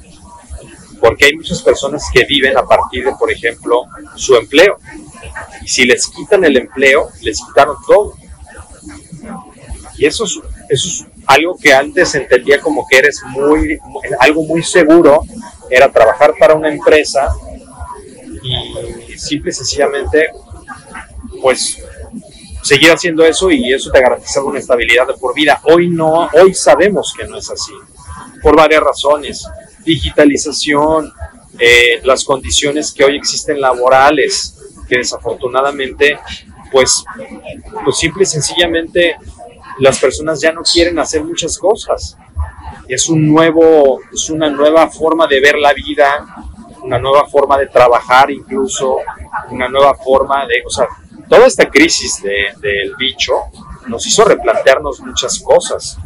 porque 1.07 1.27
hay 1.27 1.37
muchas 1.37 1.63
personas 1.63 2.03
que 2.13 2.25
viven 2.25 2.57
a 2.59 2.65
partir 2.65 3.05
de, 3.05 3.13
por 3.13 3.31
ejemplo, 3.31 3.85
su 4.17 4.35
empleo. 4.35 4.77
Y 5.63 5.69
si 5.69 5.85
les 5.85 6.09
quitan 6.09 6.45
el 6.45 6.57
empleo, 6.57 7.11
les 7.23 7.41
quitaron 7.47 7.77
todo. 7.87 8.15
Y 9.97 10.05
eso 10.05 10.25
es, 10.25 10.41
eso 10.69 10.89
es 10.89 11.07
algo 11.27 11.57
que 11.57 11.73
antes 11.73 12.13
entendía 12.17 12.61
como 12.61 12.85
que 12.89 12.99
eres 12.99 13.23
muy, 13.29 13.79
algo 14.19 14.43
muy 14.43 14.65
seguro, 14.65 15.23
era 15.71 15.93
trabajar 15.93 16.35
para 16.39 16.55
una 16.55 16.71
empresa 16.73 17.33
y 18.43 19.17
simple 19.17 19.51
y 19.51 19.55
sencillamente 19.55 20.31
pues 21.41 21.81
seguir 22.63 22.91
haciendo 22.91 23.25
eso 23.25 23.49
y 23.53 23.73
eso 23.73 23.93
te 23.93 24.01
garantiza 24.01 24.43
una 24.43 24.59
estabilidad 24.59 25.07
de 25.07 25.15
por 25.15 25.35
vida. 25.35 25.61
Hoy 25.63 25.89
no, 25.89 26.29
hoy 26.33 26.53
sabemos 26.53 27.15
que 27.17 27.29
no 27.29 27.39
es 27.39 27.49
así, 27.49 27.73
por 28.43 28.57
varias 28.57 28.83
razones. 28.83 29.47
Digitalización, 29.87 31.13
eh, 31.59 32.01
las 32.05 32.25
condiciones 32.25 32.93
que 32.93 33.05
hoy 33.05 33.17
existen 33.17 33.61
laborales, 33.61 34.59
que 34.89 34.99
desafortunadamente, 34.99 36.19
pues, 36.71 37.05
pues 37.85 37.97
simple 37.97 38.25
y 38.25 38.27
sencillamente 38.27 39.17
las 39.79 39.99
personas 39.99 40.41
ya 40.41 40.53
no 40.53 40.63
quieren 40.63 40.99
hacer 40.99 41.25
muchas 41.25 41.59
cosas. 41.59 42.17
Es 42.89 43.09
un 43.09 43.27
nuevo, 43.27 44.01
es 44.13 44.29
una 44.31 44.51
nueva 44.51 44.89
forma 44.89 45.27
de 45.27 45.41
ver 45.41 45.57
la 45.57 45.73
vida, 45.73 46.27
una 46.83 46.99
nueva 46.99 47.27
forma 47.27 47.59
de 47.59 47.67
trabajar 47.67 48.31
incluso, 48.31 48.99
una 49.51 49.69
nueva 49.69 49.95
forma 49.95 50.47
de, 50.47 50.63
o 50.65 50.71
sea, 50.71 50.87
toda 51.29 51.47
esta 51.47 51.69
crisis 51.69 52.23
del 52.23 52.95
bicho 52.97 53.33
nos 53.89 54.07
hizo 54.07 54.25
replantearnos 54.25 55.01
muchas 55.01 55.39
cosas. 55.41 55.99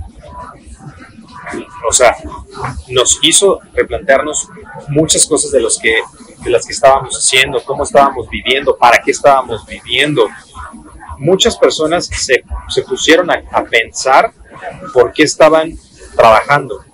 O 1.88 1.92
sea, 1.92 2.16
nos 2.88 3.18
hizo 3.22 3.60
replantearnos 3.74 4.48
muchas 4.88 5.26
cosas 5.26 5.50
de, 5.50 5.60
los 5.60 5.78
que, 5.78 6.00
de 6.42 6.50
las 6.50 6.66
que 6.66 6.72
estábamos 6.72 7.16
haciendo, 7.16 7.62
cómo 7.64 7.84
estábamos 7.84 8.28
viviendo, 8.28 8.76
para 8.76 9.00
qué 9.02 9.10
estábamos 9.10 9.66
viviendo. 9.66 10.28
Muchas 11.18 11.56
personas 11.56 12.06
se, 12.06 12.44
se 12.68 12.82
pusieron 12.82 13.30
a, 13.30 13.64
pensar 13.64 14.32
por 14.92 15.12
qué 15.12 15.24
estaban 15.24 15.72
trabajando, 16.16 16.84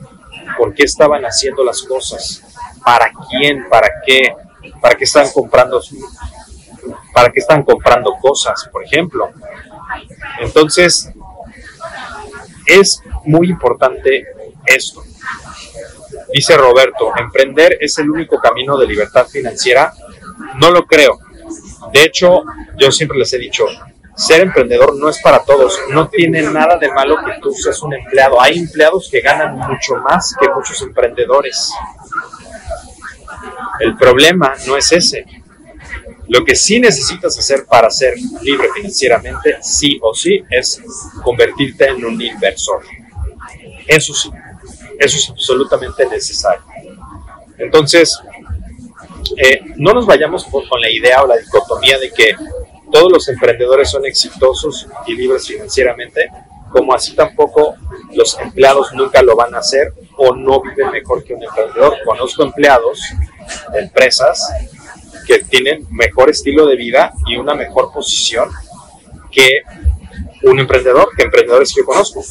por 0.59 0.75
qué 0.75 0.85
estaban 0.85 1.25
haciendo 1.25 1.65
las 1.65 1.83
cosas, 1.83 2.43
para 2.85 3.11
quién, 3.31 3.69
para 3.69 3.89
qué, 4.05 4.35
para 4.81 4.97
qué 4.97 5.05
estaban 5.05 5.31
comprando 5.33 5.81
para 7.13 7.33
qué 7.33 7.41
están 7.41 7.63
comprando 7.63 8.15
cosas, 8.21 8.69
por 8.71 8.85
ejemplo. 8.85 9.31
Entonces, 10.41 11.11
es 12.67 13.03
muy 13.25 13.49
importante 13.49 14.27
esto. 14.67 15.03
Dice 16.33 16.57
Roberto, 16.57 17.13
emprender 17.17 17.79
es 17.81 17.99
el 17.99 18.11
único 18.11 18.39
camino 18.39 18.77
de 18.77 18.87
libertad 18.87 19.27
financiera. 19.27 19.93
No 20.57 20.71
lo 20.71 20.85
creo. 20.85 21.19
De 21.93 22.03
hecho, 22.03 22.43
yo 22.77 22.91
siempre 22.91 23.19
les 23.19 23.33
he 23.33 23.39
dicho, 23.39 23.67
ser 24.17 24.41
emprendedor 24.41 24.97
no 24.97 25.09
es 25.09 25.21
para 25.23 25.45
todos. 25.45 25.79
No 25.91 26.09
tiene 26.09 26.43
nada 26.43 26.79
de 26.79 26.91
malo 26.91 27.17
que 27.25 27.41
tú 27.41 27.53
seas 27.53 27.81
un 27.83 27.95
empleado. 27.95 28.41
Hay 28.41 28.59
empleados 28.59 29.09
que 29.11 29.21
ganan 29.21 29.57
mucho 29.57 29.97
más 29.97 30.35
que 30.41 30.49
muchos 30.49 30.81
emprendedores. 30.83 31.71
El 33.81 33.97
problema 33.97 34.55
no 34.67 34.77
es 34.77 34.91
ese. 34.93 35.25
Lo 36.29 36.45
que 36.45 36.57
sí 36.57 36.81
necesitas 36.81 37.39
hacer 37.39 37.67
para 37.67 37.89
ser 37.89 38.15
libre 38.43 38.69
financieramente, 38.75 39.59
sí 39.63 39.99
o 40.03 40.13
sí, 40.13 40.43
es 40.51 40.83
convertirte 41.23 41.87
en 41.87 42.05
un 42.05 42.21
inversor. 42.21 42.83
Eso 43.87 44.13
sí, 44.13 44.31
eso 44.99 45.17
es 45.17 45.31
absolutamente 45.31 46.07
necesario. 46.07 46.65
Entonces, 47.59 48.19
eh, 49.37 49.61
no 49.77 49.93
nos 49.93 50.07
vayamos 50.07 50.45
con 50.45 50.81
la 50.81 50.91
idea 50.91 51.23
o 51.23 51.27
la 51.27 51.37
dicotomía 51.37 51.99
de 51.99 52.11
que 52.11 52.35
todos 52.91 53.11
los 53.11 53.29
emprendedores 53.29 53.91
son 53.91 54.07
exitosos 54.07 54.87
y 55.07 55.15
libres 55.15 55.47
financieramente, 55.47 56.31
como 56.71 56.95
así 56.95 57.15
tampoco 57.15 57.75
los 58.15 58.39
empleados 58.39 58.93
nunca 58.93 59.23
lo 59.23 59.37
van 59.37 59.55
a 59.55 59.59
hacer 59.59 59.93
o 60.17 60.35
no 60.35 60.61
viven 60.63 60.91
mejor 60.91 61.25
que 61.25 61.35
un 61.35 61.43
emprendedor. 61.43 61.97
Conozco 62.05 62.43
empleados 62.45 63.01
de 63.73 63.81
empresas 63.81 64.41
que 65.27 65.41
tienen 65.41 65.87
mejor 65.91 66.31
estilo 66.31 66.67
de 66.67 66.77
vida 66.77 67.13
y 67.27 67.37
una 67.37 67.55
mejor 67.55 67.93
posición 67.93 68.49
que 69.31 69.63
un 70.45 70.59
emprendedor, 70.61 71.09
que 71.17 71.25
emprendedores 71.25 71.75
que 71.75 71.83
conozco. 71.83 72.23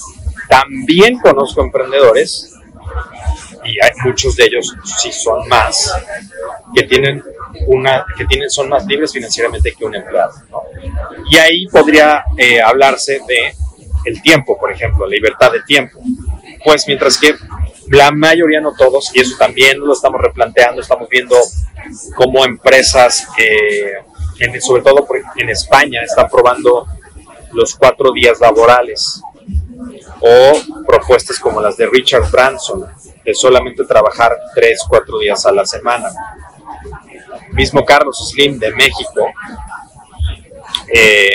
También 0.48 1.20
conozco 1.20 1.62
emprendedores, 1.62 2.55
y 3.64 3.80
hay 3.82 3.92
muchos 4.04 4.36
de 4.36 4.46
ellos 4.46 4.76
sí 4.84 5.12
son 5.12 5.48
más, 5.48 5.94
que 6.74 6.84
tienen 6.84 7.24
una, 7.68 8.06
que 8.18 8.26
tienen, 8.26 8.50
son 8.50 8.70
más 8.70 8.86
libres 8.86 9.12
financieramente 9.12 9.74
que 9.74 9.86
un 9.86 9.96
empleado. 9.96 10.34
Y 11.32 11.38
ahí 11.38 11.68
podría 11.68 12.24
eh, 12.38 12.62
hablarse 12.62 13.20
de 13.28 13.54
el 14.06 14.22
tiempo, 14.22 14.58
por 14.58 14.72
ejemplo, 14.72 15.08
libertad 15.08 15.52
de 15.52 15.62
tiempo. 15.64 16.00
Pues 16.64 16.86
mientras 16.88 17.18
que 17.18 17.36
la 17.90 18.12
mayoría, 18.12 18.62
no 18.62 18.74
todos, 18.76 19.12
y 19.16 19.22
eso 19.22 19.36
también 19.38 19.80
lo 19.80 19.94
estamos 19.94 20.22
replanteando, 20.22 20.82
estamos 20.82 21.10
viendo 21.10 21.36
cómo 22.16 22.46
empresas, 22.46 23.28
sobre 24.62 24.82
todo 24.84 25.08
en 25.38 25.50
España, 25.50 26.02
están 26.04 26.30
probando 26.30 26.88
los 27.52 27.76
cuatro 27.76 28.12
días 28.12 28.40
laborales 28.40 29.22
o 30.28 30.84
propuestas 30.86 31.40
como 31.40 31.62
las 31.62 31.78
de 31.78 31.86
Richard 31.88 32.32
Branson, 32.32 32.84
de 33.24 33.34
solamente 33.36 33.86
trabajar 33.86 34.36
tres, 34.56 34.84
cuatro 34.90 35.20
días 35.20 35.46
a 35.46 35.52
la 35.52 35.66
semana. 35.66 36.10
Mismo 37.52 37.86
Carlos 37.86 38.30
Slim 38.30 38.58
de 38.58 38.72
México 38.72 39.28
eh, 40.92 41.30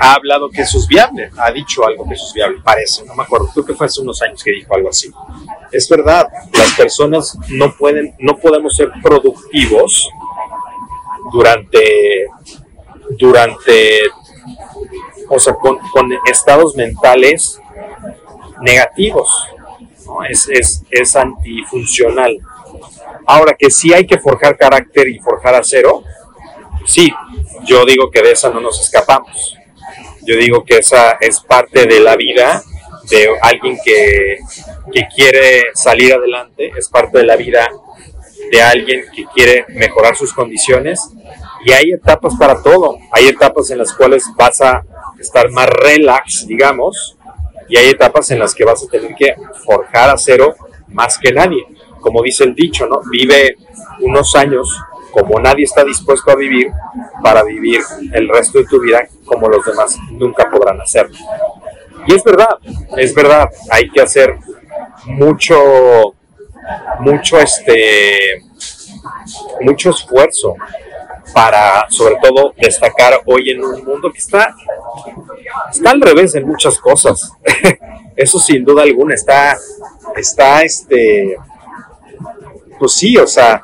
ha 0.00 0.14
hablado 0.14 0.50
que 0.50 0.62
eso 0.62 0.78
es 0.78 0.88
viable, 0.88 1.30
ha 1.36 1.52
dicho 1.52 1.86
algo 1.86 2.04
que 2.08 2.14
eso 2.14 2.26
es 2.26 2.32
viable, 2.32 2.58
parece, 2.64 3.04
no 3.04 3.14
me 3.14 3.22
acuerdo, 3.22 3.48
creo 3.52 3.64
que 3.64 3.74
fue 3.74 3.86
hace 3.86 4.00
unos 4.00 4.20
años 4.22 4.42
que 4.42 4.52
dijo 4.52 4.74
algo 4.74 4.88
así. 4.88 5.12
Es 5.70 5.88
verdad, 5.88 6.26
las 6.52 6.72
personas 6.72 7.38
no 7.50 7.76
pueden, 7.76 8.16
no 8.18 8.36
podemos 8.38 8.74
ser 8.74 8.90
productivos 9.02 10.08
durante, 11.32 12.26
durante, 13.18 14.00
o 15.28 15.38
sea, 15.38 15.54
con, 15.54 15.78
estados 16.26 16.74
mentales 16.74 17.60
negativos, 18.60 19.48
es, 20.28 20.48
es, 20.48 20.82
es 20.90 21.16
antifuncional. 21.16 22.38
Ahora 23.26 23.54
que 23.58 23.70
sí 23.70 23.92
hay 23.92 24.06
que 24.06 24.18
forjar 24.18 24.56
carácter 24.56 25.08
y 25.08 25.18
forjar 25.18 25.54
acero, 25.54 26.02
sí, 26.86 27.12
yo 27.64 27.84
digo 27.84 28.10
que 28.10 28.22
de 28.22 28.32
esa 28.32 28.50
no 28.50 28.60
nos 28.60 28.80
escapamos. 28.80 29.56
Yo 30.22 30.36
digo 30.36 30.64
que 30.64 30.78
esa 30.78 31.12
es 31.20 31.40
parte 31.40 31.86
de 31.86 32.00
la 32.00 32.16
vida 32.16 32.62
de 33.08 33.28
alguien 33.40 33.78
que, 33.84 34.38
quiere 35.14 35.64
salir 35.74 36.14
adelante, 36.14 36.72
es 36.76 36.88
parte 36.88 37.18
de 37.18 37.24
la 37.24 37.36
vida 37.36 37.68
de 38.50 38.62
alguien 38.62 39.04
que 39.14 39.24
quiere 39.34 39.64
mejorar 39.68 40.16
sus 40.16 40.32
condiciones 40.32 41.00
y 41.64 41.72
hay 41.72 41.92
etapas 41.92 42.34
para 42.38 42.62
todo. 42.62 42.98
Hay 43.12 43.28
etapas 43.28 43.70
en 43.70 43.78
las 43.78 43.92
cuales 43.92 44.24
vas 44.36 44.60
a 44.60 44.84
estar 45.18 45.50
más 45.50 45.68
relax, 45.68 46.46
digamos, 46.46 47.16
y 47.70 47.76
hay 47.76 47.88
etapas 47.88 48.30
en 48.32 48.40
las 48.40 48.54
que 48.54 48.64
vas 48.64 48.82
a 48.82 48.88
tener 48.88 49.14
que 49.14 49.34
forjar 49.64 50.10
acero 50.10 50.54
más 50.88 51.16
que 51.16 51.32
nadie. 51.32 51.64
Como 52.00 52.22
dice 52.22 52.44
el 52.44 52.54
dicho, 52.54 52.86
¿no? 52.86 53.00
Vive 53.10 53.56
unos 54.00 54.34
años 54.34 54.76
como 55.12 55.38
nadie 55.38 55.64
está 55.64 55.84
dispuesto 55.84 56.30
a 56.30 56.36
vivir 56.36 56.70
para 57.22 57.42
vivir 57.44 57.80
el 58.12 58.28
resto 58.28 58.58
de 58.58 58.64
tu 58.64 58.80
vida 58.80 59.06
como 59.24 59.48
los 59.48 59.64
demás 59.64 59.96
nunca 60.10 60.50
podrán 60.50 60.80
hacerlo. 60.80 61.16
Y 62.06 62.14
es 62.14 62.24
verdad, 62.24 62.58
es 62.96 63.14
verdad, 63.14 63.48
hay 63.70 63.88
que 63.90 64.00
hacer 64.00 64.34
mucho, 65.06 66.14
mucho 67.00 67.38
este, 67.38 68.42
mucho 69.60 69.90
esfuerzo 69.90 70.56
para, 71.32 71.86
sobre 71.90 72.16
todo, 72.22 72.54
destacar 72.56 73.20
hoy 73.26 73.50
en 73.50 73.64
un 73.64 73.84
mundo 73.84 74.10
que 74.12 74.18
está, 74.18 74.54
está 75.70 75.90
al 75.90 76.00
revés 76.00 76.34
en 76.34 76.46
muchas 76.46 76.78
cosas. 76.78 77.32
Eso 78.16 78.38
sin 78.38 78.64
duda 78.64 78.82
alguna 78.82 79.14
está, 79.14 79.56
está, 80.16 80.62
este, 80.62 81.36
pues 82.78 82.92
sí, 82.92 83.16
o 83.16 83.26
sea, 83.26 83.62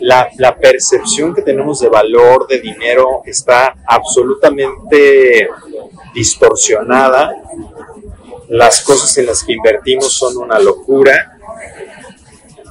la, 0.00 0.28
la, 0.38 0.56
percepción 0.56 1.34
que 1.34 1.42
tenemos 1.42 1.80
de 1.80 1.88
valor, 1.88 2.46
de 2.46 2.60
dinero, 2.60 3.22
está 3.24 3.74
absolutamente 3.86 5.48
distorsionada. 6.14 7.34
Las 8.48 8.82
cosas 8.82 9.16
en 9.18 9.26
las 9.26 9.42
que 9.42 9.52
invertimos 9.52 10.12
son 10.12 10.36
una 10.36 10.58
locura. 10.58 11.38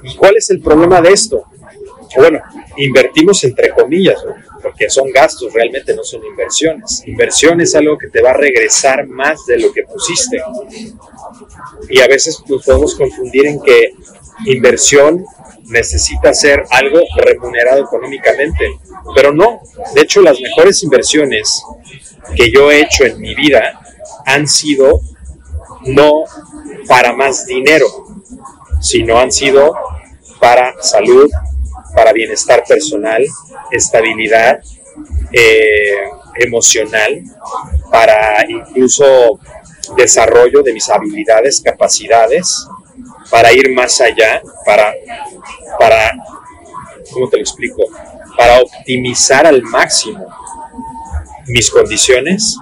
¿Y 0.03 0.15
cuál 0.15 0.37
es 0.37 0.49
el 0.49 0.61
problema 0.61 1.01
de 1.01 1.11
esto? 1.11 1.45
Bueno, 2.15 2.39
invertimos 2.77 3.43
entre 3.43 3.69
comillas, 3.71 4.23
porque 4.61 4.89
son 4.89 5.11
gastos, 5.11 5.53
realmente 5.53 5.95
no 5.95 6.03
son 6.03 6.23
inversiones. 6.25 7.03
Inversión 7.05 7.61
es 7.61 7.75
algo 7.75 7.97
que 7.97 8.07
te 8.07 8.21
va 8.21 8.31
a 8.31 8.37
regresar 8.37 9.07
más 9.07 9.45
de 9.45 9.59
lo 9.59 9.73
que 9.73 9.83
pusiste. 9.83 10.41
Y 11.89 11.99
a 11.99 12.07
veces 12.07 12.41
nos 12.47 12.63
podemos 12.63 12.95
confundir 12.95 13.47
en 13.47 13.61
que 13.61 13.93
inversión 14.45 15.25
necesita 15.65 16.33
ser 16.33 16.63
algo 16.69 17.01
remunerado 17.17 17.83
económicamente, 17.83 18.79
pero 19.15 19.33
no. 19.33 19.61
De 19.93 20.01
hecho, 20.01 20.21
las 20.21 20.39
mejores 20.39 20.83
inversiones 20.83 21.63
que 22.35 22.51
yo 22.51 22.71
he 22.71 22.81
hecho 22.81 23.05
en 23.05 23.19
mi 23.19 23.35
vida 23.35 23.79
han 24.25 24.47
sido 24.47 25.01
no 25.85 26.23
para 26.87 27.13
más 27.13 27.45
dinero, 27.45 27.87
sino 28.81 29.17
han 29.17 29.31
sido 29.31 29.73
para 30.39 30.73
salud, 30.81 31.29
para 31.95 32.13
bienestar 32.13 32.63
personal, 32.67 33.23
estabilidad 33.71 34.59
eh, 35.31 36.09
emocional, 36.35 37.23
para 37.91 38.45
incluso 38.49 39.39
desarrollo 39.95 40.61
de 40.63 40.73
mis 40.73 40.89
habilidades, 40.89 41.61
capacidades, 41.61 42.67
para 43.29 43.51
ir 43.51 43.73
más 43.73 43.99
allá, 44.01 44.41
para, 44.65 44.93
para, 45.79 46.11
¿cómo 47.11 47.29
te 47.29 47.37
lo 47.37 47.43
explico? 47.43 47.83
Para 48.37 48.59
optimizar 48.59 49.45
al 49.45 49.61
máximo 49.63 50.25
mis 51.47 51.69
condiciones 51.69 52.57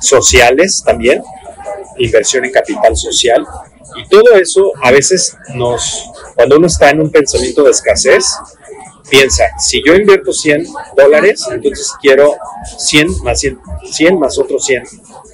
sociales 0.00 0.82
también, 0.84 1.22
inversión 1.98 2.44
en 2.44 2.52
capital 2.52 2.96
social. 2.96 3.46
Y 3.96 4.08
todo 4.08 4.34
eso 4.34 4.72
a 4.82 4.90
veces 4.90 5.36
nos, 5.54 6.10
cuando 6.34 6.56
uno 6.56 6.66
está 6.66 6.90
en 6.90 7.00
un 7.00 7.10
pensamiento 7.10 7.62
de 7.62 7.70
escasez, 7.70 8.24
piensa, 9.10 9.44
si 9.58 9.82
yo 9.84 9.94
invierto 9.94 10.32
100 10.32 10.66
dólares, 10.96 11.46
entonces 11.50 11.92
quiero 12.00 12.34
100 12.78 13.22
más 13.22 13.40
100, 13.40 13.58
100 13.90 14.18
más 14.18 14.38
otros 14.38 14.64
100, 14.64 14.84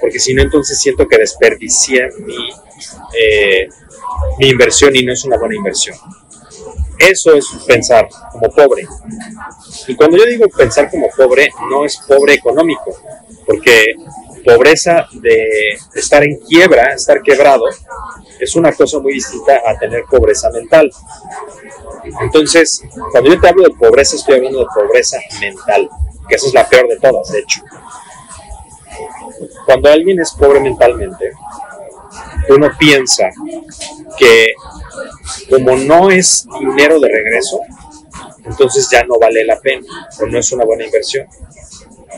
porque 0.01 0.18
si 0.18 0.35
no, 0.35 0.42
entonces 0.42 0.81
siento 0.81 1.07
que 1.07 1.18
desperdicié 1.18 2.09
eh, 3.18 3.68
mi 4.38 4.49
inversión 4.49 4.94
y 4.96 5.05
no 5.05 5.12
es 5.12 5.25
una 5.25 5.38
buena 5.38 5.55
inversión. 5.55 5.96
Eso 6.99 7.35
es 7.35 7.46
pensar 7.66 8.09
como 8.33 8.51
pobre. 8.51 8.87
Y 9.87 9.94
cuando 9.94 10.16
yo 10.16 10.25
digo 10.25 10.49
pensar 10.49 10.90
como 10.90 11.09
pobre, 11.16 11.49
no 11.70 11.85
es 11.85 11.99
pobre 11.99 12.35
económico, 12.35 12.96
porque 13.46 13.94
pobreza 14.49 15.07
de 15.13 15.79
estar 15.95 16.25
en 16.25 16.39
quiebra, 16.39 16.95
estar 16.95 17.21
quebrado, 17.23 17.65
es 18.41 18.57
una 18.57 18.73
cosa 18.73 18.99
muy 18.99 19.13
distinta 19.13 19.61
a 19.67 19.79
tener 19.79 20.05
pobreza 20.05 20.51
mental. 20.51 20.91
Entonces, 22.23 22.83
cuando 23.13 23.29
yo 23.31 23.39
te 23.39 23.49
hablo 23.49 23.65
de 23.65 23.75
pobreza, 23.75 24.17
estoy 24.17 24.37
hablando 24.37 24.61
de 24.61 24.67
pobreza 24.75 25.19
mental, 25.39 25.91
que 26.27 26.35
esa 26.35 26.47
es 26.47 26.55
la 26.55 26.67
peor 26.67 26.89
de 26.89 26.97
todas, 26.99 27.31
de 27.31 27.41
hecho. 27.41 27.61
Cuando 29.67 29.91
alguien 29.91 30.19
es 30.19 30.33
pobre 30.33 30.61
mentalmente, 30.61 31.33
uno 32.49 32.71
piensa 32.79 33.29
que 34.17 34.55
como 35.51 35.77
no 35.77 36.11
es 36.11 36.47
dinero 36.59 36.99
de 37.01 37.09
regreso, 37.09 37.61
entonces 38.47 38.89
ya 38.91 39.05
no 39.05 39.19
vale 39.21 39.45
la 39.45 39.61
pena 39.61 39.87
o 40.23 40.27
no 40.27 40.39
es 40.39 40.51
una 40.53 40.65
buena 40.65 40.87
inversión. 40.87 41.27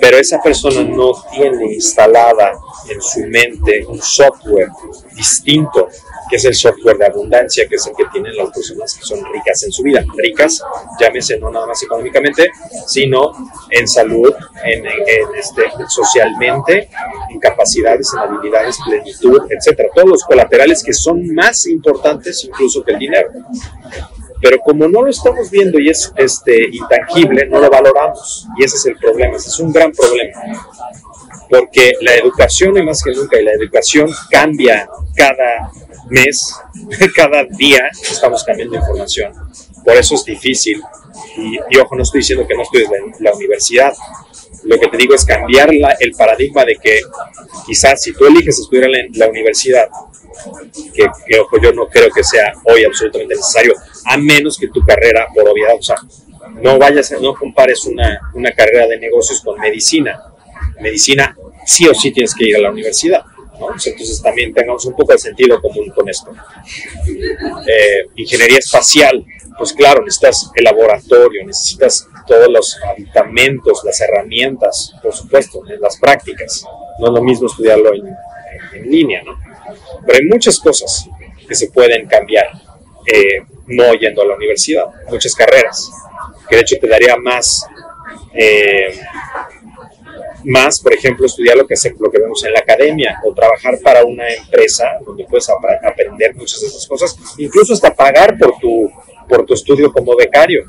Pero 0.01 0.19
esa 0.19 0.41
persona 0.41 0.83
no 0.83 1.13
tiene 1.33 1.75
instalada 1.75 2.53
en 2.89 3.01
su 3.01 3.21
mente 3.27 3.85
un 3.87 4.01
software 4.01 4.69
distinto 5.15 5.89
que 6.31 6.37
es 6.37 6.45
el 6.45 6.55
software 6.55 6.97
de 6.97 7.07
abundancia, 7.07 7.67
que 7.69 7.75
es 7.75 7.87
el 7.87 7.97
que 7.97 8.05
tienen 8.13 8.37
las 8.37 8.51
personas 8.51 8.95
que 8.95 9.05
son 9.05 9.19
ricas 9.33 9.63
en 9.65 9.73
su 9.73 9.83
vida. 9.83 10.05
Ricas, 10.17 10.63
llámese 11.01 11.39
no 11.39 11.51
nada 11.51 11.67
más 11.67 11.83
económicamente, 11.83 12.49
sino 12.87 13.33
en 13.69 13.89
salud, 13.89 14.33
en, 14.65 14.87
este, 15.37 15.63
socialmente, 15.89 16.89
en 17.31 17.41
capacidades, 17.41 18.13
en 18.15 18.21
habilidades, 18.21 18.79
plenitud, 18.87 19.41
etcétera. 19.51 19.89
Todos 19.93 20.09
los 20.09 20.25
colaterales 20.25 20.85
que 20.85 20.93
son 20.93 21.35
más 21.35 21.67
importantes 21.67 22.45
incluso 22.45 22.85
que 22.85 22.93
el 22.93 22.99
dinero. 23.01 23.31
Pero 24.41 24.59
como 24.61 24.89
no 24.89 25.03
lo 25.03 25.11
estamos 25.11 25.51
viendo 25.51 25.79
y 25.79 25.91
es 25.91 26.13
este, 26.17 26.69
intangible, 26.73 27.47
no 27.47 27.61
lo 27.61 27.71
valoramos. 27.71 28.47
Y 28.59 28.65
ese 28.65 28.77
es 28.77 28.87
el 28.87 28.97
problema, 28.97 29.37
ese 29.37 29.49
es 29.49 29.59
un 29.61 29.73
gran 29.73 29.93
problema. 29.93 30.41
Porque 31.49 31.93
la 32.01 32.15
educación 32.15 32.79
es 32.79 32.85
más 32.85 33.03
que 33.03 33.13
nunca 33.13 33.39
y 33.39 33.45
la 33.45 33.53
educación 33.53 34.09
cambia 34.31 34.89
cada 35.15 35.71
mes, 36.09 36.55
cada 37.17 37.45
día 37.45 37.91
estamos 38.03 38.45
cambiando 38.45 38.77
información. 38.77 39.33
Por 39.85 39.97
eso 39.97 40.15
es 40.15 40.25
difícil. 40.25 40.83
Y, 41.37 41.79
ojo, 41.79 41.97
no 41.97 42.03
estoy 42.03 42.21
diciendo 42.21 42.47
que 42.47 42.55
no 42.55 42.63
estudies 42.63 42.89
la, 42.91 43.31
la 43.31 43.37
universidad. 43.37 43.93
Lo 44.65 44.79
que 44.79 44.89
te 44.89 44.97
digo 44.97 45.15
es 45.15 45.25
cambiar 45.25 45.71
el 45.73 46.13
paradigma 46.13 46.65
de 46.65 46.77
que 46.77 47.01
quizás 47.67 48.03
si 48.03 48.13
tú 48.13 48.27
eliges 48.27 48.59
estudiar 48.59 48.91
en 48.91 49.11
la, 49.15 49.29
universidad, 49.29 49.89
que, 50.95 51.41
ojo, 51.41 51.59
yo 51.61 51.73
no 51.73 51.87
creo 51.89 52.11
que 52.11 52.23
sea 52.23 52.53
hoy 52.65 52.85
absolutamente 52.85 53.37
necesario, 53.37 53.75
a 54.05 54.17
menos 54.17 54.59
que 54.59 54.69
tu 54.69 54.85
carrera, 54.85 55.27
por 55.35 55.49
obviedad, 55.49 55.77
o 55.79 55.83
sea, 55.83 55.97
no 56.63 56.79
vayas, 56.79 57.13
no 57.21 57.35
compares 57.35 57.85
una, 57.87 58.21
una 58.35 58.53
carrera 58.53 58.87
de 58.87 58.99
negocios 58.99 59.41
con 59.41 59.59
medicina. 59.59 60.21
Medicina 60.81 61.37
sí 61.67 61.87
o 61.87 61.95
sí 61.95 62.11
tienes 62.11 62.35
que 62.35 62.49
ir 62.49 62.57
a 62.57 62.61
la 62.61 62.71
universidad 62.71 63.25
entonces 63.87 64.23
también 64.23 64.55
tengamos 64.55 64.85
un 64.87 64.95
poco 64.95 65.13
de 65.13 65.19
sentido 65.19 65.61
común 65.61 65.91
con 65.91 66.09
esto. 66.09 66.33
Eh, 67.07 68.07
ingeniería 68.17 68.59
espacial, 68.59 69.25
pues 69.59 69.73
claro, 69.73 70.03
necesitas 70.03 70.51
el 70.55 70.65
laboratorio, 70.65 71.45
necesitas 71.45 72.07
todos 72.27 72.49
los 72.49 72.79
aditamentos, 72.83 73.83
las 73.85 74.01
herramientas, 74.01 74.95
por 75.03 75.15
supuesto, 75.15 75.63
las 75.81 75.99
prácticas. 75.99 76.65
No 76.99 77.09
es 77.09 77.13
lo 77.13 77.23
mismo 77.23 77.47
estudiarlo 77.47 77.93
en, 77.95 78.17
línea, 78.85 79.23
¿no? 79.23 79.39
Pero 80.07 80.19
hay 80.19 80.27
muchas 80.27 80.59
cosas 80.59 81.07
que 81.47 81.55
se 81.55 81.71
pueden 81.71 82.07
cambiar 82.07 82.47
eh, 83.07 83.43
no 83.67 83.93
yendo 83.95 84.23
a 84.23 84.27
la 84.27 84.35
universidad, 84.35 84.85
muchas 85.09 85.35
carreras, 85.35 85.91
que 86.49 86.57
de 86.57 86.63
hecho 86.63 86.77
te 86.81 86.89
daría 86.89 87.17
más 87.17 87.67
eh, 88.33 88.99
más, 90.45 90.81
por 90.81 90.93
ejemplo, 90.93 91.27
estudiar 91.27 91.57
lo 91.57 91.67
que, 91.67 91.77
se, 91.77 91.95
lo 91.99 92.11
que 92.11 92.19
vemos 92.19 92.43
en 92.45 92.53
la 92.53 92.61
academia 92.61 93.21
o 93.25 93.35
trabajar 93.35 93.79
para 93.83 94.05
una 94.05 94.29
empresa 94.29 94.99
donde 95.05 95.25
puedes 95.25 95.49
aprender 95.51 96.35
muchas 96.35 96.61
de 96.61 96.69
esas 96.69 96.87
cosas, 96.87 97.17
incluso 97.39 97.73
hasta 97.73 97.95
pagar 97.95 98.39
por 98.39 98.59
tu, 98.59 98.91
por 99.29 99.45
tu 99.45 99.55
estudio 99.55 99.93
como 99.93 100.17
becario. 100.17 100.65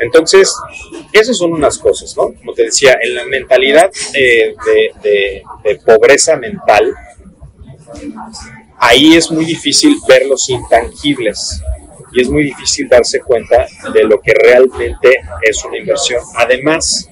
Entonces, 0.00 0.54
esas 1.12 1.36
son 1.36 1.52
unas 1.52 1.78
cosas, 1.78 2.16
¿no? 2.16 2.32
Como 2.34 2.52
te 2.52 2.64
decía, 2.64 2.98
en 3.00 3.14
la 3.14 3.24
mentalidad 3.26 3.90
eh, 4.14 4.54
de, 5.02 5.42
de 5.64 5.76
pobreza 5.84 6.36
mental, 6.36 6.94
ahí 8.78 9.16
es 9.16 9.30
muy 9.30 9.44
difícil 9.44 9.96
ver 10.08 10.26
los 10.26 10.48
intangibles 10.48 11.62
y 12.12 12.22
es 12.22 12.28
muy 12.28 12.44
difícil 12.44 12.88
darse 12.88 13.20
cuenta 13.20 13.66
de 13.92 14.04
lo 14.04 14.20
que 14.20 14.32
realmente 14.34 15.16
es 15.42 15.64
una 15.64 15.78
inversión. 15.78 16.22
Además, 16.36 17.08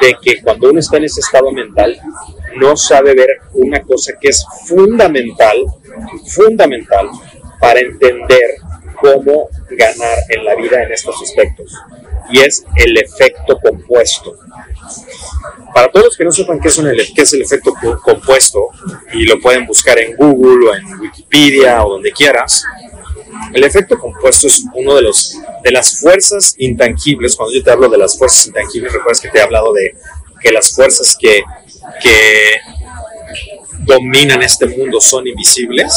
de 0.00 0.16
que 0.22 0.40
cuando 0.42 0.70
uno 0.70 0.80
está 0.80 0.98
en 0.98 1.04
ese 1.04 1.20
estado 1.20 1.50
mental, 1.50 1.98
no 2.56 2.76
sabe 2.76 3.14
ver 3.14 3.28
una 3.54 3.80
cosa 3.82 4.12
que 4.20 4.28
es 4.28 4.44
fundamental, 4.66 5.56
fundamental 6.26 7.08
para 7.60 7.80
entender 7.80 8.56
cómo 9.00 9.48
ganar 9.70 10.18
en 10.28 10.44
la 10.44 10.54
vida 10.54 10.82
en 10.82 10.92
estos 10.92 11.20
aspectos. 11.22 11.72
Y 12.30 12.40
es 12.40 12.64
el 12.76 12.96
efecto 12.96 13.58
compuesto. 13.58 14.36
Para 15.74 15.90
todos 15.90 16.06
los 16.06 16.16
que 16.16 16.24
no 16.24 16.32
sepan 16.32 16.58
qué 16.60 16.68
es, 16.68 16.80
qué 17.14 17.22
es 17.22 17.32
el 17.32 17.42
efecto 17.42 17.74
compuesto, 18.02 18.68
y 19.12 19.24
lo 19.24 19.38
pueden 19.40 19.66
buscar 19.66 19.98
en 19.98 20.16
Google 20.16 20.70
o 20.70 20.74
en 20.74 21.00
Wikipedia 21.00 21.84
o 21.84 21.90
donde 21.90 22.12
quieras, 22.12 22.64
el 23.52 23.64
efecto 23.64 23.98
compuesto 23.98 24.46
es 24.46 24.64
uno 24.74 24.94
de 24.94 25.02
los 25.02 25.36
de 25.62 25.70
las 25.70 26.00
fuerzas 26.00 26.54
intangibles. 26.58 27.36
Cuando 27.36 27.54
yo 27.54 27.62
te 27.62 27.70
hablo 27.70 27.88
de 27.88 27.98
las 27.98 28.16
fuerzas 28.16 28.46
intangibles, 28.46 28.92
recuerdas 28.92 29.20
que 29.20 29.28
te 29.28 29.38
he 29.38 29.42
hablado 29.42 29.72
de 29.72 29.96
que 30.40 30.52
las 30.52 30.74
fuerzas 30.74 31.16
que, 31.18 31.42
que 32.02 32.54
dominan 33.80 34.42
este 34.42 34.66
mundo 34.66 35.00
son 35.00 35.26
invisibles. 35.26 35.94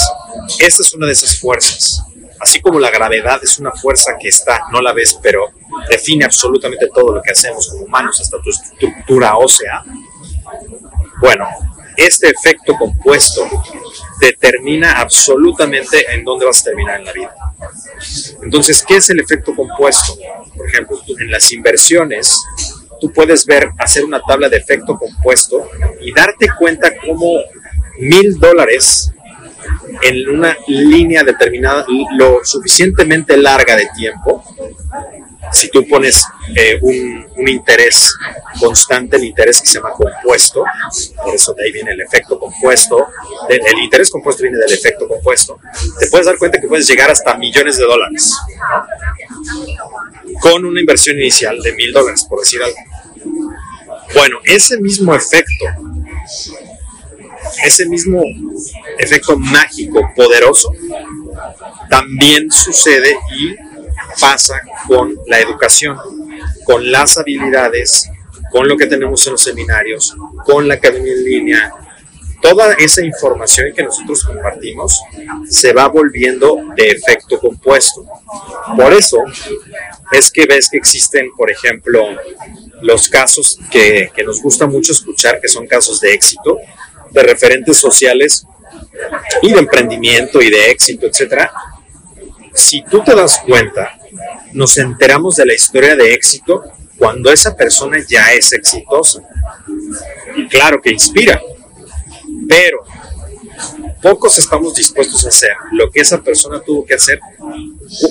Esta 0.60 0.82
es 0.82 0.94
una 0.94 1.08
de 1.08 1.14
esas 1.14 1.40
fuerzas. 1.40 2.04
Así 2.40 2.62
como 2.62 2.80
la 2.80 2.90
gravedad 2.90 3.40
es 3.44 3.60
una 3.60 3.72
fuerza 3.72 4.16
que 4.20 4.30
está, 4.30 4.62
no 4.72 4.82
la 4.82 4.94
ves, 4.94 5.20
pero 5.22 5.52
define 5.90 6.26
absolutamente 6.26 6.88
todo 6.94 7.16
lo 7.16 7.22
que 7.22 7.32
hacemos 7.32 7.70
como 7.70 7.86
humanos, 7.86 8.20
hasta 8.20 8.42
tu 8.42 8.50
estructura 8.50 9.38
ósea. 9.38 9.84
Bueno, 11.22 11.48
este 11.98 12.30
efecto 12.30 12.76
compuesto 12.76 13.48
determina 14.20 14.94
absolutamente 14.94 16.14
en 16.14 16.24
dónde 16.24 16.46
vas 16.46 16.62
a 16.62 16.66
terminar 16.66 17.00
en 17.00 17.06
la 17.06 17.14
vida. 17.14 17.36
Entonces, 18.42 18.84
¿qué 18.88 18.98
es 18.98 19.10
el 19.10 19.20
efecto 19.20 19.56
compuesto? 19.56 20.18
Por 20.56 20.68
ejemplo, 20.68 21.00
en 21.20 21.30
las 21.30 21.52
inversiones, 21.52 22.42
tú 23.00 23.12
puedes 23.12 23.46
ver, 23.46 23.72
hacer 23.78 24.06
una 24.06 24.22
tabla 24.22 24.50
de 24.50 24.58
efecto 24.58 24.98
compuesto 24.98 25.70
y 26.02 26.14
darte 26.14 26.48
cuenta 26.58 26.94
cómo 27.06 27.40
mil 28.00 28.40
dólares 28.40 29.12
en 30.02 30.30
una 30.30 30.56
línea 30.68 31.24
determinada, 31.24 31.86
lo 32.18 32.40
suficientemente 32.44 33.36
larga 33.38 33.76
de 33.76 33.88
tiempo, 33.96 34.44
si 35.52 35.70
tú 35.70 35.88
pones 35.88 36.24
eh, 36.56 36.80
un, 36.82 37.48
interés 37.48 38.14
constante, 38.60 39.18
el 39.18 39.24
interés 39.24 39.62
que 39.62 39.68
se 39.68 39.74
llama 39.76 39.92
compuesto, 39.92 40.64
por 41.24 41.34
eso 41.34 41.54
de 41.54 41.66
ahí 41.66 41.72
viene 41.72 41.92
el 41.92 42.02
efecto 42.02 42.38
compuesto, 42.40 43.08
el 43.48 43.80
interés 43.80 44.10
compuesto 44.10 44.44
viene 44.44 44.58
del 44.58 44.72
efecto 44.72 45.08
compuesto, 45.08 45.60
te 46.00 46.08
puedes 46.08 46.26
dar 46.26 46.38
cuenta 46.38 46.60
que 46.60 46.68
puedes 46.68 46.88
llegar 46.88 47.10
hasta 47.10 47.36
millones 47.38 47.78
de 47.78 47.86
dólares 47.86 48.34
con 50.42 50.66
una 50.66 50.80
inversión 50.80 51.18
inicial 51.18 51.60
de 51.62 51.74
mil 51.74 51.92
dólares, 51.92 52.26
por 52.28 52.40
decir 52.40 52.62
algo. 52.62 52.78
Bueno, 54.14 54.38
ese 54.44 54.80
mismo 54.80 55.14
efecto, 55.14 55.66
ese 57.64 57.86
mismo 57.86 58.22
efecto 58.98 59.38
mágico, 59.38 60.02
poderoso, 60.16 60.72
también 61.90 62.52
sucede 62.52 63.16
y 63.38 63.56
pasa 64.20 64.62
con 64.88 65.16
la 65.28 65.40
educación, 65.40 65.98
con 66.66 66.92
las 66.92 67.18
habilidades, 67.18 68.10
con 68.52 68.68
lo 68.68 68.78
que 68.78 68.88
tenemos 68.88 69.26
en 69.28 69.34
los 69.34 69.44
seminarios, 69.44 70.16
con 70.46 70.68
la 70.68 70.76
academia 70.76 71.14
en 71.14 71.24
línea. 71.24 71.74
Toda 72.42 72.74
esa 72.74 73.04
información 73.04 73.74
que 73.76 73.84
nosotros 73.84 74.24
compartimos 74.24 75.02
se 75.50 75.74
va 75.74 75.88
volviendo 75.90 76.58
de 76.76 76.90
efecto 76.90 77.38
compuesto. 77.38 78.06
Por 78.78 78.94
eso 78.94 79.18
es 80.12 80.32
que 80.32 80.46
ves 80.46 80.70
que 80.70 80.78
existen, 80.78 81.32
por 81.36 81.52
ejemplo, 81.52 82.02
los 82.82 83.10
casos 83.10 83.60
que, 83.70 84.10
nos 84.26 84.42
gusta 84.42 84.68
mucho 84.68 84.94
escuchar, 84.94 85.42
que 85.42 85.50
son 85.50 85.68
casos 85.68 86.00
de 86.00 86.14
éxito, 86.14 86.60
de 87.12 87.24
referentes 87.24 87.78
sociales 87.78 88.46
y 89.42 89.52
de 89.52 89.60
emprendimiento 89.60 90.42
y 90.42 90.50
de 90.50 90.72
éxito, 90.72 91.08
etcétera. 91.08 91.52
Si 92.54 92.84
tú 92.84 93.04
te 93.04 93.16
das 93.16 93.42
cuenta, 93.46 93.99
nos 94.54 94.78
enteramos 94.78 95.36
de 95.36 95.46
la 95.46 95.54
historia 95.54 95.96
de 95.96 96.14
éxito 96.14 96.64
cuando 96.98 97.32
esa 97.32 97.56
persona 97.56 97.98
ya 98.08 98.34
es 98.34 98.52
exitosa. 98.54 99.22
Y 100.36 100.48
claro 100.48 100.82
que 100.82 100.92
inspira, 100.92 101.42
pero 102.48 102.84
pocos 104.02 104.38
estamos 104.38 104.76
dispuestos 104.76 105.26
a 105.26 105.30
hacer 105.30 105.52
lo 105.72 105.90
que 105.90 106.02
esa 106.02 106.22
persona 106.22 106.62
tuvo 106.62 106.86
que 106.86 106.96
hacer 106.96 107.20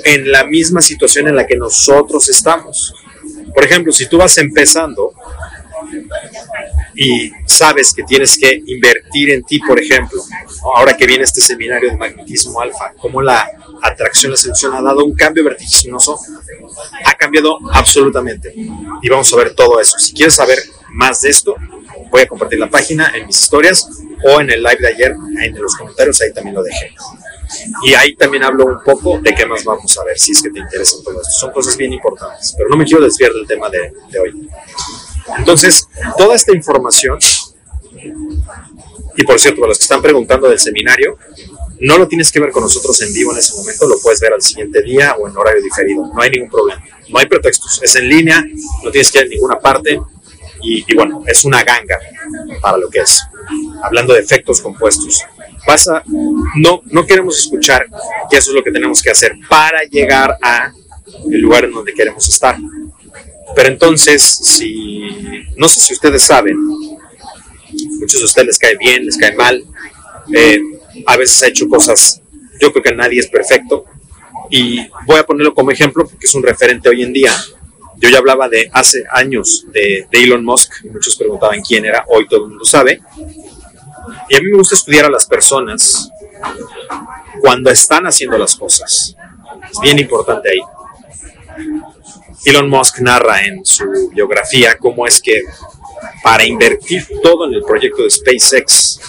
en 0.04 0.30
la 0.30 0.44
misma 0.44 0.80
situación 0.80 1.28
en 1.28 1.36
la 1.36 1.46
que 1.46 1.56
nosotros 1.56 2.28
estamos. 2.28 2.94
Por 3.54 3.64
ejemplo, 3.64 3.92
si 3.92 4.08
tú 4.08 4.18
vas 4.18 4.36
empezando 4.38 5.12
y 6.94 7.30
sabes 7.46 7.92
que 7.94 8.02
tienes 8.02 8.38
que 8.38 8.60
invertir 8.66 9.30
en 9.30 9.44
ti, 9.44 9.60
por 9.60 9.78
ejemplo, 9.78 10.22
ahora 10.74 10.96
que 10.96 11.06
viene 11.06 11.24
este 11.24 11.40
seminario 11.40 11.90
de 11.90 11.96
magnetismo 11.96 12.60
alfa, 12.60 12.92
cómo 12.98 13.22
la 13.22 13.48
atracción, 13.82 14.32
la 14.32 14.36
seducción 14.36 14.74
ha 14.74 14.82
dado 14.82 15.04
un 15.04 15.14
cambio 15.14 15.44
vertiginoso, 15.44 16.18
ha 17.04 17.14
cambiado 17.14 17.58
absolutamente. 17.72 18.54
Y 19.02 19.08
vamos 19.08 19.32
a 19.32 19.36
ver 19.36 19.54
todo 19.54 19.80
eso. 19.80 19.98
Si 19.98 20.12
quieres 20.12 20.34
saber 20.34 20.58
más 20.90 21.20
de 21.22 21.30
esto, 21.30 21.54
voy 22.10 22.22
a 22.22 22.28
compartir 22.28 22.58
la 22.58 22.70
página 22.70 23.12
en 23.14 23.26
mis 23.26 23.40
historias 23.40 23.88
o 24.24 24.40
en 24.40 24.50
el 24.50 24.62
live 24.62 24.78
de 24.80 24.88
ayer, 24.88 25.14
en 25.42 25.60
los 25.60 25.76
comentarios, 25.76 26.20
ahí 26.20 26.32
también 26.32 26.54
lo 26.54 26.62
dejé. 26.62 26.94
Y 27.82 27.94
ahí 27.94 28.14
también 28.14 28.44
hablo 28.44 28.66
un 28.66 28.82
poco 28.84 29.18
de 29.20 29.34
qué 29.34 29.46
más 29.46 29.64
vamos 29.64 29.96
a 29.98 30.04
ver, 30.04 30.18
si 30.18 30.32
es 30.32 30.42
que 30.42 30.50
te 30.50 30.58
interesa 30.58 30.96
todo 31.02 31.20
esto. 31.20 31.32
Son 31.32 31.52
cosas 31.52 31.76
bien 31.76 31.92
importantes, 31.92 32.54
pero 32.56 32.68
no 32.68 32.76
me 32.76 32.84
quiero 32.84 33.02
desviar 33.02 33.32
del 33.32 33.46
tema 33.46 33.70
de, 33.70 33.92
de 34.10 34.18
hoy. 34.18 34.48
Entonces, 35.38 35.88
toda 36.16 36.34
esta 36.34 36.54
información, 36.54 37.18
y 39.16 39.22
por 39.24 39.38
cierto, 39.38 39.60
para 39.60 39.68
los 39.70 39.78
que 39.78 39.84
están 39.84 40.02
preguntando 40.02 40.48
del 40.48 40.58
seminario, 40.58 41.18
no 41.80 41.98
lo 41.98 42.08
tienes 42.08 42.32
que 42.32 42.40
ver 42.40 42.50
con 42.50 42.62
nosotros 42.62 43.00
en 43.02 43.12
vivo 43.12 43.32
en 43.32 43.38
ese 43.38 43.54
momento, 43.54 43.86
lo 43.86 43.98
puedes 44.00 44.20
ver 44.20 44.32
al 44.32 44.42
siguiente 44.42 44.82
día 44.82 45.14
o 45.18 45.28
en 45.28 45.36
horario 45.36 45.62
diferido, 45.62 46.06
no 46.12 46.20
hay 46.20 46.30
ningún 46.30 46.50
problema, 46.50 46.82
no 47.08 47.18
hay 47.18 47.26
pretextos, 47.26 47.80
es 47.82 47.94
en 47.96 48.08
línea, 48.08 48.44
no 48.82 48.90
tienes 48.90 49.10
que 49.10 49.18
ir 49.18 49.24
a 49.24 49.28
ninguna 49.28 49.58
parte 49.58 50.00
y, 50.62 50.94
bueno, 50.94 51.22
es 51.26 51.44
una 51.44 51.62
ganga 51.62 51.98
para 52.60 52.78
lo 52.78 52.88
que 52.90 53.00
es, 53.00 53.22
hablando 53.82 54.12
de 54.12 54.20
efectos 54.20 54.60
compuestos. 54.60 55.22
Pasa, 55.64 56.02
no, 56.56 56.82
no 56.86 57.06
queremos 57.06 57.38
escuchar 57.38 57.86
que 58.30 58.38
eso 58.38 58.50
es 58.50 58.56
lo 58.56 58.64
que 58.64 58.72
tenemos 58.72 59.00
que 59.00 59.10
hacer 59.10 59.36
para 59.48 59.82
llegar 59.84 60.36
a 60.42 60.72
el 61.30 61.40
lugar 61.40 61.64
en 61.64 61.72
donde 61.72 61.94
queremos 61.94 62.28
estar. 62.28 62.56
Pero 63.54 63.68
entonces, 63.68 64.22
si 64.22 65.00
no 65.56 65.68
sé 65.68 65.80
si 65.80 65.94
ustedes 65.94 66.22
saben, 66.22 66.56
muchos 68.00 68.20
de 68.20 68.24
ustedes 68.24 68.46
les 68.46 68.58
cae 68.58 68.76
bien, 68.76 69.04
les 69.04 69.16
cae 69.16 69.34
mal, 69.34 69.64
eh, 70.34 70.60
a 71.06 71.16
veces 71.16 71.42
ha 71.42 71.48
hecho 71.48 71.68
cosas, 71.68 72.20
yo 72.60 72.72
creo 72.72 72.82
que 72.82 72.94
nadie 72.94 73.20
es 73.20 73.28
perfecto, 73.28 73.84
y 74.50 74.86
voy 75.06 75.18
a 75.18 75.26
ponerlo 75.26 75.54
como 75.54 75.70
ejemplo 75.70 76.06
porque 76.08 76.26
es 76.26 76.34
un 76.34 76.42
referente 76.42 76.88
hoy 76.88 77.02
en 77.02 77.12
día. 77.12 77.34
Yo 78.00 78.08
ya 78.08 78.18
hablaba 78.18 78.48
de 78.48 78.70
hace 78.72 79.02
años 79.10 79.66
de, 79.72 80.06
de 80.10 80.22
Elon 80.22 80.44
Musk, 80.44 80.84
y 80.84 80.88
muchos 80.88 81.16
preguntaban 81.16 81.60
quién 81.62 81.84
era, 81.84 82.04
hoy 82.08 82.28
todo 82.28 82.44
el 82.44 82.50
mundo 82.50 82.64
sabe, 82.64 83.00
y 84.28 84.36
a 84.36 84.40
mí 84.40 84.46
me 84.50 84.58
gusta 84.58 84.74
estudiar 84.74 85.06
a 85.06 85.10
las 85.10 85.26
personas 85.26 86.10
cuando 87.40 87.70
están 87.70 88.06
haciendo 88.06 88.38
las 88.38 88.54
cosas. 88.56 89.16
Es 89.70 89.80
bien 89.80 89.98
importante 89.98 90.50
ahí. 90.50 90.60
Elon 92.44 92.68
Musk 92.70 93.00
narra 93.00 93.44
en 93.44 93.64
su 93.64 94.10
biografía 94.14 94.78
cómo 94.78 95.06
es 95.06 95.20
que 95.20 95.42
para 96.22 96.44
invertir 96.44 97.06
todo 97.22 97.46
en 97.46 97.54
el 97.54 97.62
proyecto 97.62 98.02
de 98.02 98.10
SpaceX, 98.10 99.00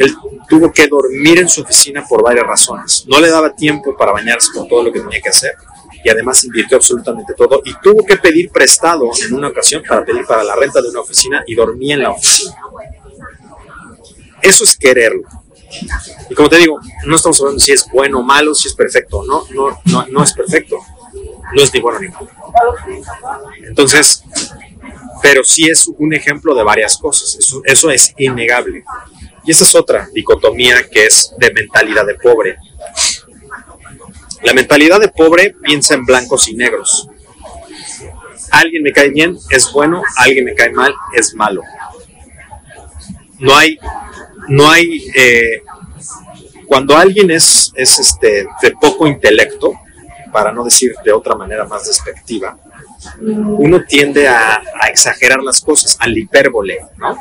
él 0.00 0.16
tuvo 0.48 0.72
que 0.72 0.88
dormir 0.88 1.38
en 1.38 1.48
su 1.48 1.62
oficina 1.62 2.04
por 2.08 2.22
varias 2.22 2.46
razones. 2.46 3.04
No 3.06 3.20
le 3.20 3.28
daba 3.28 3.54
tiempo 3.54 3.96
para 3.96 4.12
bañarse 4.12 4.50
con 4.52 4.66
todo 4.66 4.82
lo 4.82 4.92
que 4.92 5.00
tenía 5.00 5.20
que 5.20 5.28
hacer 5.28 5.54
y 6.02 6.08
además 6.08 6.42
invirtió 6.44 6.78
absolutamente 6.78 7.34
todo 7.34 7.60
y 7.64 7.74
tuvo 7.82 8.04
que 8.04 8.16
pedir 8.16 8.50
prestado 8.50 9.10
en 9.24 9.34
una 9.34 9.48
ocasión 9.48 9.82
para 9.86 10.04
pedir 10.04 10.24
para 10.26 10.42
la 10.42 10.56
renta 10.56 10.80
de 10.80 10.88
una 10.88 11.00
oficina 11.00 11.44
y 11.46 11.54
dormía 11.54 11.94
en 11.94 12.02
la 12.02 12.10
oficina. 12.10 12.56
Eso 14.42 14.64
es 14.64 14.76
quererlo. 14.76 15.22
Y 16.30 16.34
como 16.34 16.48
te 16.48 16.56
digo, 16.56 16.80
no 17.04 17.16
estamos 17.16 17.38
hablando 17.40 17.60
si 17.60 17.72
es 17.72 17.86
bueno 17.92 18.20
o 18.20 18.22
malo, 18.22 18.54
si 18.54 18.68
es 18.68 18.74
perfecto. 18.74 19.22
No, 19.24 19.44
no, 19.54 19.78
no, 19.84 20.06
no 20.08 20.22
es 20.24 20.32
perfecto 20.32 20.78
no 21.54 21.62
es 21.62 21.72
ni 21.72 21.80
bueno 21.80 22.00
ni 22.00 22.08
malo. 22.08 22.28
Entonces, 23.66 24.24
pero 25.22 25.42
sí 25.44 25.68
es 25.68 25.88
un 25.98 26.14
ejemplo 26.14 26.54
de 26.54 26.62
varias 26.62 26.96
cosas, 26.96 27.36
eso, 27.38 27.60
eso 27.64 27.90
es 27.90 28.14
innegable. 28.18 28.84
Y 29.44 29.50
esa 29.50 29.64
es 29.64 29.74
otra 29.74 30.08
dicotomía 30.12 30.88
que 30.88 31.06
es 31.06 31.32
de 31.38 31.52
mentalidad 31.52 32.06
de 32.06 32.14
pobre. 32.14 32.56
La 34.42 34.52
mentalidad 34.54 35.00
de 35.00 35.08
pobre 35.08 35.54
piensa 35.62 35.94
en 35.94 36.04
blancos 36.04 36.48
y 36.48 36.54
negros. 36.54 37.08
Alguien 38.50 38.82
me 38.82 38.92
cae 38.92 39.10
bien, 39.10 39.38
es 39.50 39.70
bueno, 39.72 40.02
alguien 40.16 40.44
me 40.44 40.54
cae 40.54 40.70
mal, 40.70 40.92
es 41.14 41.34
malo. 41.34 41.62
No 43.38 43.56
hay, 43.56 43.78
no 44.48 44.70
hay, 44.70 45.06
eh, 45.14 45.62
cuando 46.66 46.96
alguien 46.96 47.30
es, 47.30 47.72
es 47.76 47.98
este, 47.98 48.46
de 48.60 48.70
poco 48.80 49.06
intelecto, 49.06 49.72
para 50.30 50.52
no 50.52 50.64
decir 50.64 50.94
de 51.04 51.12
otra 51.12 51.34
manera 51.34 51.64
más 51.64 51.86
despectiva, 51.86 52.58
uno 53.20 53.84
tiende 53.84 54.28
a, 54.28 54.62
exagerar 54.90 55.42
las 55.42 55.60
cosas, 55.60 55.96
al 56.00 56.16
hipérbole, 56.16 56.78
¿no? 56.98 57.16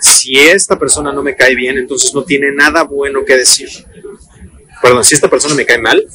Si 0.00 0.38
esta 0.38 0.78
persona 0.78 1.12
no 1.12 1.22
me 1.22 1.36
cae 1.36 1.54
bien, 1.54 1.76
entonces 1.76 2.14
no 2.14 2.24
tiene 2.24 2.52
nada 2.52 2.84
bueno 2.84 3.24
que 3.24 3.36
decir. 3.36 3.68
Perdón, 4.82 5.04
si 5.04 5.14
esta 5.14 5.28
persona 5.28 5.54
me 5.54 5.66
cae 5.66 5.78
mal, 5.78 6.06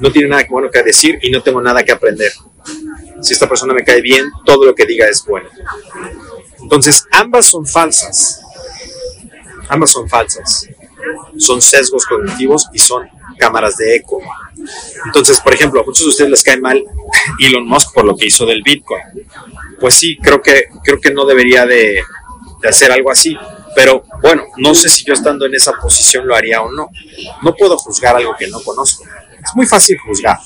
no 0.00 0.10
tiene 0.10 0.28
nada 0.28 0.44
bueno 0.50 0.70
que 0.70 0.82
decir 0.82 1.18
y 1.22 1.30
no 1.30 1.42
tengo 1.42 1.60
nada 1.60 1.84
que 1.84 1.92
aprender. 1.92 2.32
Si 3.20 3.32
esta 3.32 3.48
persona 3.48 3.74
me 3.74 3.84
cae 3.84 4.00
bien, 4.00 4.26
todo 4.44 4.66
lo 4.66 4.74
que 4.74 4.86
diga 4.86 5.08
es 5.08 5.24
bueno. 5.24 5.48
Entonces, 6.60 7.06
ambas 7.10 7.46
son 7.46 7.66
falsas. 7.66 8.40
Ambas 9.68 9.90
son 9.90 10.08
falsas. 10.08 10.68
Son 11.36 11.62
sesgos 11.62 12.04
cognitivos 12.06 12.68
y 12.72 12.78
son 12.78 13.08
cámaras 13.38 13.76
de 13.76 13.96
eco. 13.96 14.20
Entonces, 15.06 15.40
por 15.40 15.54
ejemplo, 15.54 15.80
a 15.80 15.84
muchos 15.84 16.04
de 16.04 16.10
ustedes 16.10 16.30
les 16.30 16.42
cae 16.42 16.60
mal 16.60 16.82
Elon 17.38 17.66
Musk 17.66 17.94
por 17.94 18.04
lo 18.04 18.16
que 18.16 18.26
hizo 18.26 18.46
del 18.46 18.62
Bitcoin. 18.62 19.02
Pues 19.80 19.94
sí, 19.94 20.16
creo 20.20 20.42
que, 20.42 20.64
creo 20.82 21.00
que 21.00 21.12
no 21.12 21.24
debería 21.24 21.66
de, 21.66 22.02
de 22.60 22.68
hacer 22.68 22.90
algo 22.92 23.10
así. 23.10 23.36
Pero 23.74 24.04
bueno, 24.22 24.44
no 24.56 24.74
sé 24.74 24.88
si 24.88 25.04
yo 25.04 25.14
estando 25.14 25.46
en 25.46 25.54
esa 25.54 25.72
posición 25.72 26.26
lo 26.26 26.34
haría 26.34 26.62
o 26.62 26.70
no. 26.70 26.90
No 27.42 27.54
puedo 27.54 27.76
juzgar 27.76 28.16
algo 28.16 28.34
que 28.38 28.48
no 28.48 28.60
conozco. 28.60 29.04
Es 29.42 29.54
muy 29.54 29.66
fácil 29.66 29.98
juzgar. 29.98 30.38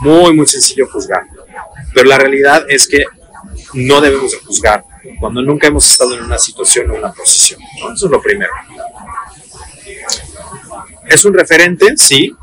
Muy, 0.00 0.34
muy 0.34 0.46
sencillo 0.46 0.88
juzgar. 0.90 1.22
Pero 1.94 2.08
la 2.08 2.18
realidad 2.18 2.64
es 2.68 2.86
que 2.88 3.04
no 3.74 4.00
debemos 4.00 4.32
de 4.32 4.38
juzgar 4.38 4.84
cuando 5.20 5.42
nunca 5.42 5.66
hemos 5.66 5.90
estado 5.90 6.14
en 6.14 6.22
una 6.22 6.38
situación 6.38 6.90
o 6.90 6.94
una 6.94 7.12
posición. 7.12 7.60
Eso 7.94 8.06
es 8.06 8.10
lo 8.10 8.20
primero. 8.20 8.52
Es 11.06 11.24
un 11.24 11.32
referente, 11.32 11.96
sí, 11.96 12.34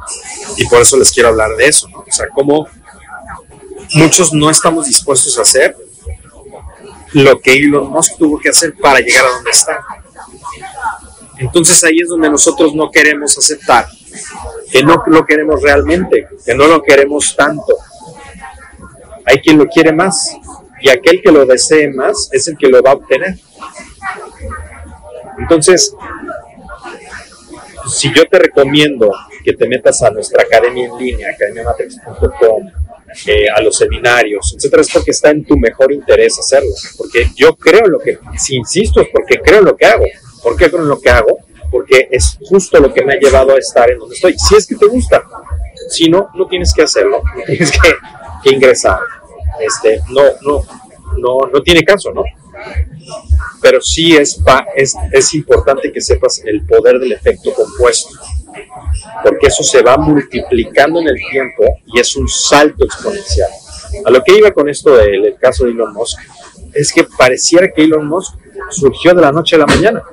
y 0.57 0.65
por 0.67 0.81
eso 0.81 0.97
les 0.97 1.11
quiero 1.11 1.29
hablar 1.29 1.55
de 1.55 1.67
eso, 1.67 1.87
O 1.93 2.11
sea, 2.11 2.27
cómo 2.33 2.67
muchos 3.93 4.33
no 4.33 4.49
estamos 4.49 4.87
dispuestos 4.87 5.37
a 5.37 5.43
hacer 5.43 5.75
lo 7.15 7.39
que 7.39 7.53
Elon 7.53 7.89
Musk 7.89 8.17
tuvo 8.17 8.39
que 8.39 8.49
hacer 8.49 8.73
para 8.75 8.99
llegar 8.99 9.25
a 9.25 9.29
donde 9.29 9.51
está. 9.51 9.79
Entonces 11.37 11.81
ahí 11.83 11.99
es 12.01 12.09
donde 12.09 12.29
nosotros 12.29 12.75
no 12.75 12.91
queremos 12.91 13.37
aceptar 13.37 13.87
que 14.69 14.83
no 14.83 15.01
lo 15.07 15.25
queremos 15.25 15.61
realmente, 15.61 16.27
que 16.45 16.53
no 16.53 16.67
lo 16.67 16.81
queremos 16.81 17.33
tanto. 17.35 17.73
Hay 19.25 19.39
quien 19.39 19.57
lo 19.57 19.67
quiere 19.67 19.93
más 19.93 20.35
y 20.81 20.89
aquel 20.89 21.21
que 21.21 21.31
lo 21.31 21.45
desee 21.45 21.89
más 21.91 22.29
es 22.33 22.47
el 22.49 22.57
que 22.57 22.67
lo 22.67 22.81
va 22.81 22.91
a 22.91 22.95
obtener. 22.95 23.37
Entonces, 25.39 25.93
si 27.87 28.13
yo 28.13 28.27
te 28.27 28.39
recomiendo 28.39 29.09
que 29.43 29.53
te 29.53 29.67
metas 29.69 30.01
a 30.03 30.09
nuestra 30.09 30.43
academia 30.43 30.87
en 30.87 30.97
línea, 30.97 31.29
academiamatrix.com, 31.29 32.84
eh, 33.27 33.47
a 33.49 33.61
los 33.61 33.77
seminarios, 33.77 34.53
etcétera, 34.55 34.81
es 34.81 34.91
porque 34.91 35.11
está 35.11 35.31
en 35.31 35.43
tu 35.45 35.57
mejor 35.57 35.91
interés 35.91 36.37
hacerlo. 36.39 36.71
Porque 36.97 37.29
yo 37.35 37.55
creo 37.55 37.87
lo 37.87 37.99
que, 37.99 38.19
si 38.37 38.55
insisto, 38.55 39.01
es 39.01 39.07
porque 39.11 39.39
creo 39.39 39.61
lo 39.61 39.75
que 39.75 39.85
hago. 39.85 40.05
¿Por 40.43 40.55
qué 40.55 40.69
creo 40.69 40.83
lo 40.83 40.99
que 40.99 41.09
hago? 41.09 41.39
Porque 41.71 42.07
es 42.11 42.37
justo 42.41 42.79
lo 42.79 42.93
que 42.93 43.03
me 43.03 43.13
ha 43.13 43.19
llevado 43.19 43.55
a 43.55 43.57
estar 43.57 43.89
en 43.89 43.99
donde 43.99 44.15
estoy. 44.15 44.35
Si 44.37 44.55
es 44.55 44.67
que 44.67 44.75
te 44.75 44.85
gusta. 44.85 45.23
Si 45.89 46.09
no, 46.09 46.29
no 46.35 46.47
tienes 46.47 46.73
que 46.73 46.83
hacerlo. 46.83 47.21
tienes 47.45 47.71
que, 47.71 48.49
ingresar. 48.51 48.99
Este, 49.59 49.99
no, 50.09 50.21
no, 50.41 50.63
no, 51.17 51.49
no 51.51 51.61
tiene 51.63 51.83
caso, 51.83 52.11
¿no? 52.11 52.23
pero 53.61 53.81
sí 53.81 54.15
es, 54.15 54.39
es, 54.75 54.95
es 55.11 55.33
importante 55.33 55.91
que 55.91 56.01
sepas 56.01 56.41
el 56.45 56.65
poder 56.65 56.99
del 56.99 57.13
efecto 57.13 57.53
compuesto, 57.53 58.09
porque 59.23 59.47
eso 59.47 59.63
se 59.63 59.81
va 59.81 59.97
multiplicando 59.97 60.99
en 60.99 61.07
el 61.07 61.17
tiempo 61.31 61.63
y 61.85 61.99
es 61.99 62.15
un 62.15 62.27
salto 62.27 62.85
exponencial. 62.85 63.49
A 64.05 64.11
lo 64.11 64.23
que 64.23 64.37
iba 64.37 64.51
con 64.51 64.69
esto 64.69 64.95
del, 64.95 65.35
caso 65.39 65.65
de 65.65 65.71
Elon 65.71 65.93
Musk, 65.93 66.19
es 66.73 66.91
que 66.91 67.03
pareciera 67.03 67.71
que 67.71 67.83
Elon 67.83 68.07
Musk 68.07 68.35
surgió 68.69 69.13
de 69.13 69.21
la 69.21 69.31
noche 69.31 69.55
a 69.55 69.59
la 69.59 69.65
mañana, 69.65 70.03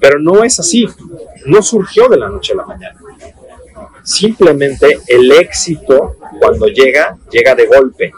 pero 0.00 0.18
no 0.18 0.44
es 0.44 0.58
así, 0.58 0.86
no 1.46 1.62
surgió 1.62 2.08
de 2.08 2.18
la 2.18 2.28
noche 2.28 2.52
a 2.52 2.56
la 2.56 2.66
mañana. 2.66 2.98
Simplemente 4.02 5.00
el 5.08 5.32
éxito 5.32 6.16
cuando 6.40 6.66
llega, 6.66 7.16
llega 7.30 7.54
de 7.54 7.66
golpe 7.66 8.12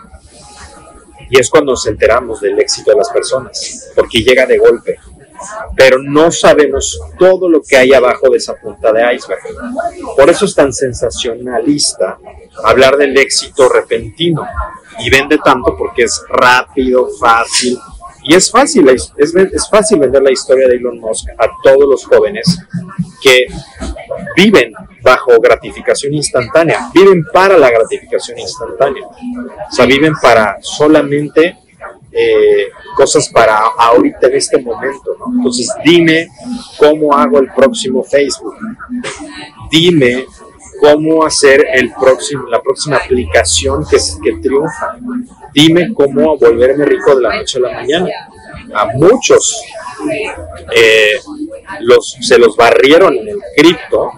y 1.30 1.38
es 1.38 1.50
cuando 1.50 1.72
nos 1.72 1.86
enteramos 1.86 2.40
del 2.40 2.58
éxito 2.58 2.90
de 2.90 2.96
las 2.98 3.10
personas, 3.10 3.90
porque 3.94 4.22
llega 4.22 4.46
de 4.46 4.58
golpe. 4.58 4.98
Pero 5.76 5.98
no 6.02 6.30
sabemos 6.30 7.00
todo 7.18 7.48
lo 7.48 7.62
que 7.62 7.76
hay 7.76 7.92
abajo 7.92 8.30
de 8.30 8.38
esa 8.38 8.54
punta 8.54 8.92
de 8.92 9.14
iceberg. 9.14 9.40
Por 10.16 10.28
eso 10.30 10.44
es 10.44 10.54
tan 10.54 10.72
sensacionalista 10.72 12.18
hablar 12.64 12.96
del 12.96 13.16
éxito 13.16 13.68
repentino. 13.68 14.46
Y 15.00 15.10
vende 15.10 15.38
tanto 15.38 15.76
porque 15.76 16.02
es 16.02 16.22
rápido, 16.28 17.08
fácil. 17.20 17.78
Y 18.24 18.34
es 18.34 18.50
fácil, 18.50 18.88
es, 18.88 19.12
es 19.16 19.70
fácil 19.70 20.00
vender 20.00 20.22
la 20.22 20.32
historia 20.32 20.68
de 20.68 20.74
Elon 20.76 20.98
Musk 20.98 21.28
a 21.38 21.48
todos 21.62 21.88
los 21.88 22.04
jóvenes 22.04 22.58
que 23.22 23.46
viven 24.36 24.72
bajo 25.02 25.40
gratificación 25.40 26.14
instantánea, 26.14 26.90
viven 26.92 27.24
para 27.32 27.56
la 27.56 27.70
gratificación 27.70 28.38
instantánea, 28.38 29.06
o 29.06 29.72
sea, 29.72 29.86
viven 29.86 30.12
para 30.20 30.58
solamente 30.60 31.56
eh, 32.18 32.68
cosas 32.96 33.28
para 33.28 33.58
ahorita 33.78 34.26
en 34.26 34.34
este 34.34 34.60
momento. 34.60 35.16
Entonces 35.36 35.68
dime 35.84 36.28
cómo 36.76 37.14
hago 37.14 37.38
el 37.38 37.52
próximo 37.52 38.02
Facebook, 38.02 38.56
dime 39.70 40.26
cómo 40.80 41.24
hacer 41.24 41.66
el 41.74 41.92
próximo, 41.92 42.46
la 42.48 42.60
próxima 42.60 42.96
aplicación 42.96 43.84
que, 43.88 43.98
que 44.22 44.38
triunfa, 44.38 44.96
dime 45.52 45.92
cómo 45.94 46.36
volverme 46.36 46.84
rico 46.84 47.14
de 47.14 47.22
la 47.22 47.36
noche 47.36 47.58
a 47.58 47.62
la 47.62 47.72
mañana. 47.72 48.08
A 48.74 48.86
muchos 48.94 49.62
eh, 50.74 51.18
los, 51.80 52.16
se 52.20 52.38
los 52.38 52.56
barrieron 52.56 53.14
en 53.16 53.28
el 53.28 53.38
cripto 53.56 54.10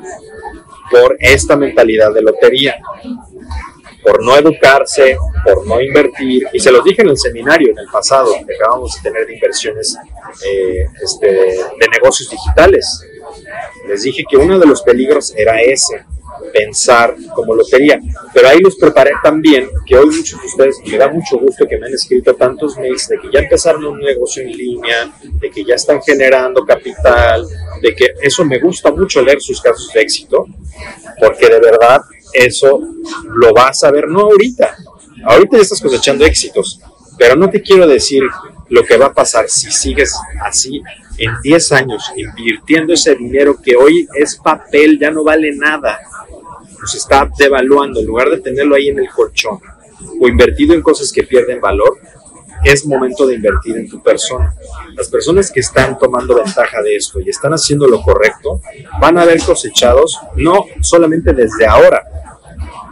por 0.90 1.16
esta 1.20 1.56
mentalidad 1.56 2.12
de 2.12 2.22
lotería, 2.22 2.76
por 4.02 4.22
no 4.22 4.36
educarse, 4.36 5.16
por 5.44 5.66
no 5.66 5.80
invertir. 5.80 6.46
Y 6.52 6.60
se 6.60 6.70
los 6.70 6.84
dije 6.84 7.02
en 7.02 7.08
el 7.08 7.18
seminario 7.18 7.70
en 7.70 7.78
el 7.78 7.86
pasado, 7.86 8.32
que 8.46 8.54
acabamos 8.54 8.94
de 8.96 9.10
tener 9.10 9.26
de 9.26 9.34
inversiones 9.34 9.96
eh, 10.46 10.86
este, 11.02 11.26
de 11.26 11.88
negocios 11.90 12.30
digitales. 12.30 13.06
Les 13.88 14.02
dije 14.02 14.24
que 14.28 14.36
uno 14.36 14.58
de 14.58 14.66
los 14.66 14.82
peligros 14.82 15.34
era 15.36 15.60
ese, 15.60 16.04
pensar 16.52 17.14
como 17.34 17.54
lotería. 17.54 18.00
Pero 18.32 18.48
ahí 18.48 18.60
los 18.60 18.76
preparé 18.76 19.12
también, 19.22 19.68
que 19.86 19.96
hoy 19.96 20.06
muchos 20.06 20.40
de 20.40 20.46
ustedes, 20.46 20.76
me 20.86 20.98
da 20.98 21.08
mucho 21.08 21.38
gusto 21.38 21.66
que 21.66 21.78
me 21.78 21.86
han 21.86 21.94
escrito 21.94 22.34
tantos 22.34 22.76
mails 22.78 23.08
de 23.08 23.18
que 23.18 23.28
ya 23.32 23.40
empezaron 23.40 23.84
un 23.84 24.00
negocio 24.00 24.42
en 24.42 24.52
línea, 24.52 25.12
de 25.22 25.50
que 25.50 25.64
ya 25.64 25.74
están 25.74 26.00
generando 26.02 26.64
capital, 26.64 27.46
de 27.82 27.94
que 27.94 28.14
eso 28.22 28.44
me 28.44 28.58
gusta 28.58 28.90
mucho 28.90 29.22
leer 29.22 29.40
sus 29.40 29.60
casos 29.60 29.90
de 29.92 30.00
éxito, 30.00 30.46
porque 31.18 31.48
de 31.48 31.60
verdad 31.60 32.00
eso 32.32 32.80
lo 33.34 33.52
vas 33.52 33.82
a 33.84 33.90
ver, 33.90 34.08
no 34.08 34.20
ahorita, 34.20 34.76
ahorita 35.24 35.56
ya 35.56 35.62
estás 35.62 35.80
cosechando 35.80 36.24
éxitos, 36.24 36.80
pero 37.18 37.36
no 37.36 37.50
te 37.50 37.62
quiero 37.62 37.86
decir 37.86 38.22
lo 38.68 38.84
que 38.84 38.96
va 38.96 39.06
a 39.06 39.12
pasar 39.12 39.48
si 39.48 39.70
sigues 39.70 40.14
así 40.42 40.80
en 41.18 41.32
10 41.42 41.72
años 41.72 42.04
invirtiendo 42.16 42.94
ese 42.94 43.14
dinero 43.14 43.60
que 43.62 43.76
hoy 43.76 44.08
es 44.14 44.36
papel, 44.36 44.98
ya 44.98 45.10
no 45.10 45.22
vale 45.22 45.54
nada, 45.54 45.98
se 46.86 46.98
está 46.98 47.28
devaluando, 47.36 48.00
en 48.00 48.06
lugar 48.06 48.30
de 48.30 48.40
tenerlo 48.40 48.74
ahí 48.74 48.88
en 48.88 48.98
el 48.98 49.10
colchón 49.10 49.60
o 50.20 50.28
invertido 50.28 50.74
en 50.74 50.82
cosas 50.82 51.12
que 51.12 51.24
pierden 51.24 51.60
valor, 51.60 51.98
es 52.64 52.86
momento 52.86 53.26
de 53.26 53.34
invertir 53.34 53.76
en 53.76 53.88
tu 53.88 54.02
persona. 54.02 54.54
Las 54.94 55.08
personas 55.08 55.50
que 55.50 55.60
están 55.60 55.98
tomando 55.98 56.34
ventaja 56.36 56.82
de 56.82 56.96
esto 56.96 57.20
y 57.20 57.28
están 57.28 57.52
haciendo 57.52 57.86
lo 57.86 58.02
correcto 58.02 58.60
van 59.00 59.18
a 59.18 59.24
ver 59.24 59.40
cosechados 59.42 60.18
no 60.36 60.66
solamente 60.80 61.32
desde 61.32 61.66
ahora, 61.66 62.02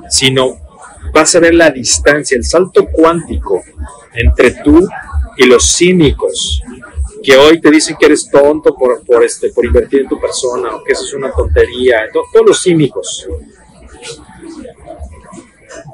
sino 0.08 0.58
vas 1.12 1.34
a 1.34 1.40
ver 1.40 1.54
la 1.54 1.70
distancia, 1.70 2.36
el 2.36 2.44
salto 2.44 2.86
cuántico 2.90 3.62
entre 4.14 4.52
tú 4.62 4.86
y 5.36 5.44
los 5.46 5.76
cínicos 5.76 6.62
que 7.22 7.36
hoy 7.36 7.60
te 7.60 7.70
dicen 7.70 7.96
que 7.98 8.06
eres 8.06 8.30
tonto 8.30 8.74
por, 8.74 9.04
por, 9.04 9.24
este, 9.24 9.50
por 9.50 9.64
invertir 9.64 10.02
en 10.02 10.08
tu 10.08 10.20
persona 10.20 10.74
o 10.74 10.84
que 10.84 10.92
eso 10.92 11.04
es 11.04 11.14
una 11.14 11.32
tontería, 11.32 12.06
todos 12.12 12.46
los 12.46 12.62
cínicos 12.62 13.26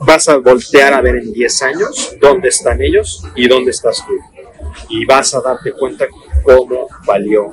vas 0.00 0.28
a 0.28 0.36
voltear 0.38 0.92
a 0.94 1.00
ver 1.00 1.16
en 1.16 1.32
10 1.32 1.62
años 1.62 2.16
dónde 2.20 2.48
están 2.48 2.80
ellos 2.82 3.24
y 3.34 3.48
dónde 3.48 3.70
estás 3.70 4.04
tú. 4.06 4.12
Y 4.88 5.04
vas 5.06 5.34
a 5.34 5.40
darte 5.40 5.72
cuenta 5.72 6.06
cómo 6.42 6.88
valió 7.06 7.52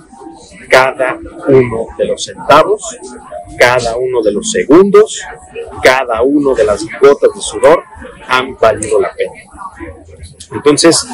cada 0.70 1.20
uno 1.48 1.88
de 1.98 2.06
los 2.06 2.24
centavos, 2.24 2.98
cada 3.60 3.98
uno 3.98 4.22
de 4.22 4.32
los 4.32 4.50
segundos, 4.50 5.22
cada 5.84 6.22
uno 6.22 6.54
de 6.56 6.64
las 6.64 6.86
gotas 7.00 7.34
de 7.36 7.42
sudor 7.42 7.84
han 8.28 8.56
valido 8.58 9.00
la 9.00 9.14
pena. 9.14 9.34
Entonces, 10.54 11.06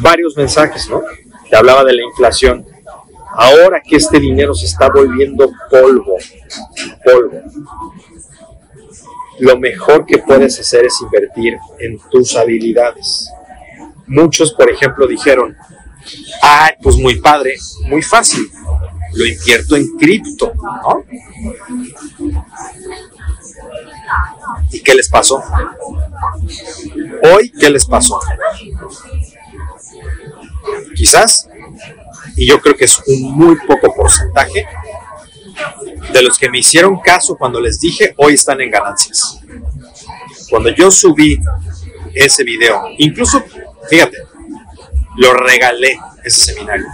varios 0.00 0.36
mensajes, 0.36 0.88
¿no? 0.88 1.02
Te 1.50 1.56
hablaba 1.56 1.84
de 1.84 1.94
la 1.94 2.02
inflación. 2.02 2.66
Ahora 3.36 3.82
que 3.82 3.96
este 3.96 4.20
dinero 4.20 4.54
se 4.54 4.66
está 4.66 4.88
volviendo 4.88 5.50
polvo, 5.68 6.16
polvo, 7.04 7.42
lo 9.38 9.58
mejor 9.58 10.06
que 10.06 10.18
puedes 10.18 10.58
hacer 10.60 10.84
es 10.84 11.00
invertir 11.00 11.58
en 11.78 11.98
tus 12.10 12.36
habilidades. 12.36 13.30
Muchos, 14.06 14.52
por 14.52 14.70
ejemplo, 14.70 15.06
dijeron, 15.06 15.56
ay, 16.42 16.72
pues 16.82 16.96
muy 16.96 17.20
padre, 17.20 17.56
muy 17.88 18.02
fácil, 18.02 18.50
lo 19.14 19.24
invierto 19.24 19.76
en 19.76 19.96
cripto, 19.96 20.52
¿no? 20.54 21.04
¿Y 24.70 24.80
qué 24.80 24.94
les 24.94 25.08
pasó? 25.08 25.42
Hoy, 27.22 27.50
¿qué 27.58 27.70
les 27.70 27.86
pasó? 27.86 28.20
Quizás, 30.94 31.48
y 32.36 32.46
yo 32.46 32.60
creo 32.60 32.76
que 32.76 32.84
es 32.84 33.00
un 33.06 33.32
muy 33.32 33.56
poco 33.66 33.94
porcentaje, 33.94 34.66
de 36.12 36.22
los 36.22 36.38
que 36.38 36.48
me 36.48 36.58
hicieron 36.58 37.00
caso 37.00 37.36
cuando 37.36 37.60
les 37.60 37.80
dije, 37.80 38.14
hoy 38.18 38.34
están 38.34 38.60
en 38.60 38.70
ganancias. 38.70 39.38
Cuando 40.50 40.70
yo 40.70 40.90
subí 40.90 41.38
ese 42.14 42.44
video, 42.44 42.84
incluso, 42.98 43.42
fíjate, 43.88 44.18
lo 45.16 45.34
regalé 45.34 45.98
ese 46.22 46.52
seminario. 46.52 46.86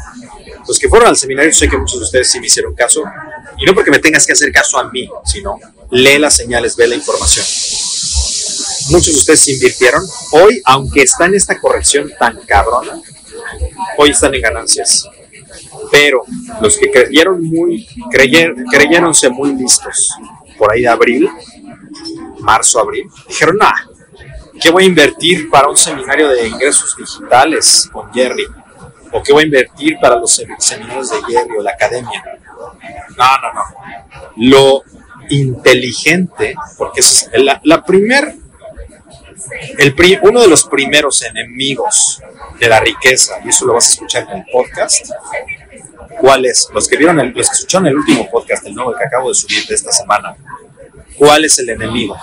Los 0.67 0.79
que 0.79 0.89
fueron 0.89 1.09
al 1.09 1.17
seminario, 1.17 1.53
sé 1.53 1.69
que 1.69 1.77
muchos 1.77 1.99
de 1.99 2.05
ustedes 2.05 2.31
sí 2.31 2.41
me 2.41 2.47
hicieron 2.47 2.75
caso, 2.75 3.03
y 3.59 3.65
no 3.65 3.75
porque 3.75 3.91
me 3.91 3.99
tengas 3.99 4.27
que 4.27 4.33
hacer 4.33 4.53
caso 4.53 4.79
a 4.79 4.91
mí, 4.91 5.09
sino 5.25 5.59
lee 5.91 6.19
las 6.19 6.37
señales, 6.37 6.77
ve 6.77 6.87
la 6.87 6.95
información. 6.95 7.45
Muchos 8.91 9.15
de 9.15 9.19
ustedes 9.19 9.49
invirtieron. 9.49 10.05
Hoy, 10.33 10.61
aunque 10.65 11.03
está 11.03 11.27
en 11.27 11.35
esta 11.35 11.59
corrección 11.59 12.11
tan 12.19 12.41
cabrona, 12.43 13.01
hoy 13.99 14.11
están 14.11 14.35
en 14.35 14.43
ganancias. 14.43 15.09
Pero 15.91 16.23
los 16.61 16.77
que 16.77 16.91
creyeron 16.91 17.43
muy, 17.43 17.87
creyeron, 18.11 18.65
creyéronse 18.65 19.29
muy 19.31 19.55
listos 19.55 20.15
por 20.59 20.73
ahí 20.73 20.83
de 20.83 20.89
abril, 20.89 21.29
marzo, 22.41 22.81
abril, 22.81 23.07
dijeron, 23.29 23.57
nah, 23.59 23.73
¿qué 24.61 24.71
voy 24.71 24.85
a 24.85 24.87
invertir 24.87 25.49
para 25.51 25.69
un 25.69 25.77
seminario 25.77 26.29
de 26.29 26.49
ingresos 26.49 26.95
digitales 26.97 27.89
con 27.93 28.13
Jerry? 28.13 28.47
¿O 29.13 29.23
qué 29.23 29.33
voy 29.33 29.43
a 29.43 29.47
invertir 29.47 29.99
para 30.01 30.17
los 30.17 30.43
seminarios 30.59 31.11
de 31.11 31.17
Jerry 31.25 31.57
o 31.59 31.63
la 31.63 31.73
academia? 31.73 32.23
No, 33.17 33.27
no, 33.43 33.53
no. 33.55 33.63
Lo 34.37 34.83
inteligente, 35.31 36.55
porque 36.77 37.01
es 37.01 37.29
la, 37.35 37.61
la 37.65 37.85
primer, 37.85 38.37
uno 40.23 40.41
de 40.41 40.49
los 40.49 40.65
primeros 40.65 41.23
enemigos 41.23 42.21
de 42.59 42.69
la 42.69 42.81
riqueza, 42.81 43.41
y 43.45 43.49
eso 43.49 43.67
lo 43.67 43.75
vas 43.75 43.87
a 43.87 43.91
escuchar 43.91 44.27
en 44.31 44.39
el 44.39 44.45
podcast, 44.53 45.11
¿cuál 46.21 46.45
es? 46.47 46.69
Los 46.73 46.89
que 46.89 46.97
vieron, 46.97 47.17
los 47.35 47.49
que 47.49 47.55
escucharon 47.55 47.87
el 47.89 47.97
último 47.97 48.31
podcast, 48.31 48.67
el 48.67 48.75
nuevo 48.75 48.95
que 48.97 49.05
acabo 49.05 49.29
de 49.29 49.35
subir 49.35 49.67
de 49.67 49.75
esta 49.75 49.93
semana, 49.93 50.37
¿cuál 51.17 51.45
es 51.45 51.59
el 51.59 51.71
enemigo? 51.71 52.17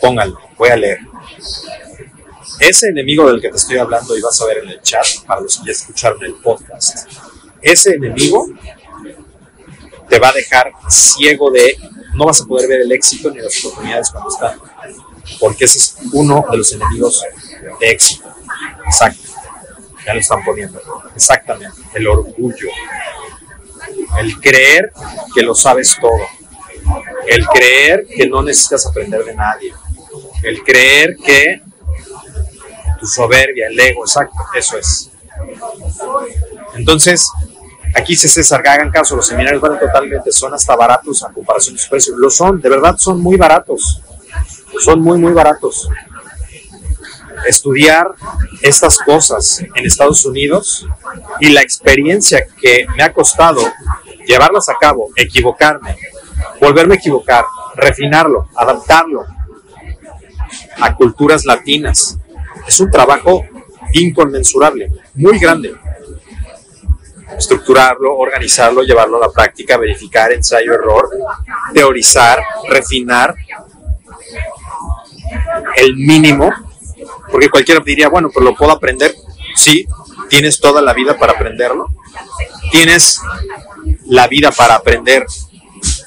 Pónganlo, 0.00 0.38
voy 0.56 0.70
a 0.70 0.76
leer. 0.76 0.98
Ese 2.58 2.88
enemigo 2.88 3.26
del 3.30 3.40
que 3.40 3.48
te 3.48 3.56
estoy 3.56 3.78
hablando 3.78 4.16
y 4.16 4.20
vas 4.20 4.40
a 4.40 4.46
ver 4.46 4.58
en 4.58 4.70
el 4.70 4.82
chat, 4.82 5.06
para 5.26 5.40
los 5.40 5.58
que 5.58 5.66
ya 5.66 5.72
escucharon 5.72 6.22
el 6.24 6.34
podcast, 6.34 7.08
ese 7.62 7.94
enemigo 7.94 8.46
te 10.08 10.18
va 10.18 10.28
a 10.28 10.32
dejar 10.32 10.72
ciego 10.88 11.50
de, 11.50 11.78
no 12.14 12.26
vas 12.26 12.42
a 12.42 12.46
poder 12.46 12.68
ver 12.68 12.80
el 12.80 12.92
éxito 12.92 13.30
ni 13.30 13.38
las 13.38 13.64
oportunidades 13.64 14.10
cuando 14.10 14.28
están, 14.28 14.58
porque 15.38 15.64
ese 15.64 15.78
es 15.78 15.96
uno 16.12 16.44
de 16.50 16.56
los 16.56 16.72
enemigos 16.72 17.24
de 17.80 17.90
éxito. 17.90 18.28
Exacto, 18.86 19.22
ya 20.06 20.14
lo 20.14 20.20
están 20.20 20.44
poniendo. 20.44 20.80
Exactamente, 21.14 21.76
el 21.94 22.06
orgullo, 22.08 22.68
el 24.18 24.40
creer 24.40 24.92
que 25.34 25.42
lo 25.42 25.54
sabes 25.54 25.96
todo, 26.00 26.26
el 27.26 27.46
creer 27.46 28.06
que 28.06 28.28
no 28.28 28.42
necesitas 28.42 28.86
aprender 28.86 29.24
de 29.24 29.34
nadie, 29.34 29.72
el 30.42 30.62
creer 30.62 31.16
que 31.16 31.62
tu 32.98 33.06
soberbia, 33.06 33.68
el 33.68 33.80
ego, 33.80 34.04
exacto, 34.04 34.36
eso 34.54 34.76
es. 34.78 35.10
Entonces, 36.74 37.30
aquí 37.94 38.14
se 38.14 38.28
César, 38.28 38.66
hagan 38.66 38.90
caso, 38.90 39.16
los 39.16 39.26
seminarios 39.26 39.60
van 39.60 39.78
totalmente, 39.78 40.30
son 40.32 40.54
hasta 40.54 40.76
baratos 40.76 41.22
a 41.24 41.32
comparación 41.32 41.74
de 41.74 41.80
sus 41.80 41.88
precios. 41.88 42.16
Lo 42.18 42.30
son, 42.30 42.60
de 42.60 42.68
verdad 42.68 42.96
son 42.98 43.20
muy 43.20 43.36
baratos. 43.36 44.02
Son 44.80 45.00
muy, 45.00 45.18
muy 45.18 45.32
baratos. 45.32 45.88
Estudiar 47.46 48.08
estas 48.62 48.98
cosas 48.98 49.62
en 49.74 49.86
Estados 49.86 50.24
Unidos 50.24 50.86
y 51.40 51.50
la 51.50 51.60
experiencia 51.62 52.46
que 52.60 52.86
me 52.96 53.02
ha 53.02 53.12
costado 53.12 53.60
llevarlas 54.26 54.68
a 54.68 54.74
cabo, 54.80 55.10
equivocarme, 55.16 55.96
volverme 56.60 56.94
a 56.94 56.98
equivocar, 56.98 57.44
refinarlo, 57.76 58.48
adaptarlo 58.56 59.26
a 60.80 60.94
culturas 60.94 61.44
latinas, 61.44 62.18
es 62.66 62.80
un 62.80 62.90
trabajo 62.90 63.44
inconmensurable, 63.92 64.90
muy 65.14 65.38
grande. 65.38 65.74
Estructurarlo, 67.36 68.16
organizarlo, 68.16 68.82
llevarlo 68.82 69.16
a 69.16 69.26
la 69.26 69.32
práctica, 69.32 69.76
verificar, 69.76 70.32
ensayo, 70.32 70.74
error, 70.74 71.08
teorizar, 71.72 72.42
refinar 72.68 73.34
el 75.76 75.96
mínimo, 75.96 76.52
porque 77.30 77.48
cualquiera 77.48 77.80
diría, 77.84 78.08
bueno, 78.08 78.30
pero 78.32 78.44
lo 78.46 78.56
puedo 78.56 78.72
aprender. 78.72 79.14
Sí, 79.54 79.86
tienes 80.28 80.60
toda 80.60 80.80
la 80.82 80.92
vida 80.92 81.18
para 81.18 81.32
aprenderlo. 81.32 81.88
Tienes 82.70 83.20
la 84.06 84.28
vida 84.28 84.50
para 84.50 84.76
aprender, 84.76 85.26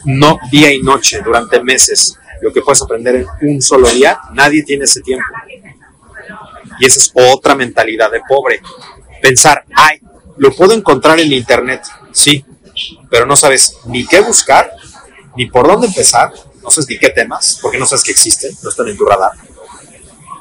no 0.05 0.37
día 0.51 0.73
y 0.73 0.81
noche, 0.81 1.21
durante 1.23 1.61
meses, 1.63 2.17
lo 2.41 2.51
que 2.51 2.61
puedes 2.61 2.81
aprender 2.81 3.15
en 3.15 3.55
un 3.55 3.61
solo 3.61 3.89
día. 3.89 4.19
Nadie 4.33 4.63
tiene 4.63 4.85
ese 4.85 5.01
tiempo. 5.01 5.25
Y 6.79 6.85
esa 6.85 6.99
es 6.99 7.11
otra 7.13 7.55
mentalidad 7.55 8.11
de 8.11 8.21
pobre. 8.27 8.61
Pensar, 9.21 9.65
ay, 9.75 9.99
lo 10.37 10.51
puedo 10.51 10.73
encontrar 10.73 11.19
en 11.19 11.31
internet, 11.31 11.83
sí, 12.11 12.43
pero 13.09 13.25
no 13.25 13.35
sabes 13.35 13.77
ni 13.85 14.05
qué 14.05 14.21
buscar, 14.21 14.71
ni 15.35 15.45
por 15.45 15.67
dónde 15.67 15.87
empezar, 15.87 16.33
no 16.63 16.71
sabes 16.71 16.89
ni 16.89 16.97
qué 16.97 17.09
temas, 17.09 17.59
porque 17.61 17.77
no 17.77 17.85
sabes 17.85 18.03
que 18.03 18.11
existen, 18.11 18.55
no 18.61 18.69
están 18.69 18.87
en 18.87 18.97
tu 18.97 19.05
radar. 19.05 19.31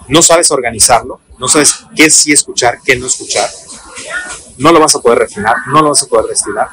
No 0.09 0.23
sabes 0.23 0.51
organizarlo, 0.51 1.21
no 1.39 1.49
sabes 1.49 1.85
qué 1.97 2.11
sí 2.11 2.33
escuchar, 2.33 2.79
qué 2.85 2.97
no 2.97 3.07
escuchar. 3.07 3.49
No 4.59 4.73
lo 4.73 4.81
vas 4.81 4.95
a 4.95 5.01
poder 5.01 5.19
refinar, 5.19 5.57
no 5.67 5.83
lo 5.83 5.91
vas 5.91 6.03
a 6.03 6.07
poder 6.07 6.27
destilar 6.27 6.69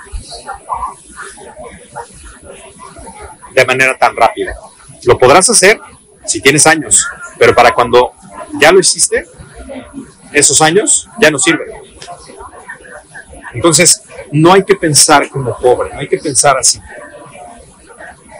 de 3.53 3.65
manera 3.65 3.97
tan 3.97 4.15
rápida. 4.15 4.55
Lo 5.03 5.17
podrás 5.17 5.49
hacer 5.49 5.79
si 6.25 6.41
tienes 6.41 6.67
años, 6.67 7.07
pero 7.37 7.55
para 7.55 7.73
cuando 7.73 8.13
ya 8.59 8.71
lo 8.71 8.79
hiciste, 8.79 9.25
esos 10.31 10.61
años 10.61 11.07
ya 11.19 11.31
no 11.31 11.39
sirven. 11.39 11.67
Entonces, 13.53 14.03
no 14.31 14.53
hay 14.53 14.63
que 14.63 14.75
pensar 14.75 15.27
como 15.29 15.57
pobre, 15.57 15.91
no 15.93 15.99
hay 15.99 16.07
que 16.07 16.19
pensar 16.19 16.57
así. 16.57 16.79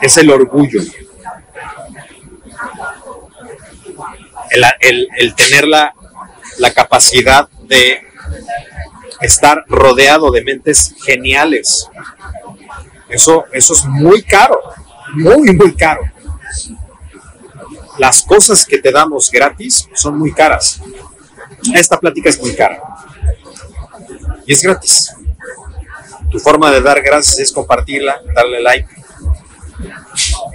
Es 0.01 0.17
el 0.17 0.29
orgullo. 0.29 0.81
El, 4.79 5.35
tener 5.35 5.67
la, 5.67 5.93
la 6.57 6.73
capacidad 6.73 7.47
de 7.67 8.01
estar 9.21 9.63
rodeado 9.67 10.31
de 10.31 10.43
mentes 10.43 10.95
geniales. 11.05 11.89
Eso, 13.09 13.45
eso 13.51 13.73
es 13.73 13.85
muy 13.85 14.21
caro, 14.23 14.59
muy, 15.13 15.53
muy 15.53 15.75
caro. 15.75 16.01
Las 17.97 18.23
cosas 18.23 18.65
que 18.65 18.77
te 18.77 18.91
damos 18.91 19.29
gratis 19.29 19.89
son 19.93 20.17
muy 20.17 20.31
caras. 20.31 20.79
Esta 21.73 21.99
plática 21.99 22.29
es 22.29 22.39
muy 22.39 22.55
cara. 22.55 22.81
Y 24.45 24.53
es 24.53 24.61
gratis. 24.61 25.13
Tu 26.31 26.39
forma 26.39 26.71
de 26.71 26.81
dar 26.81 27.01
gracias 27.01 27.39
es 27.39 27.51
compartirla, 27.51 28.21
darle 28.33 28.61
like. 28.61 28.87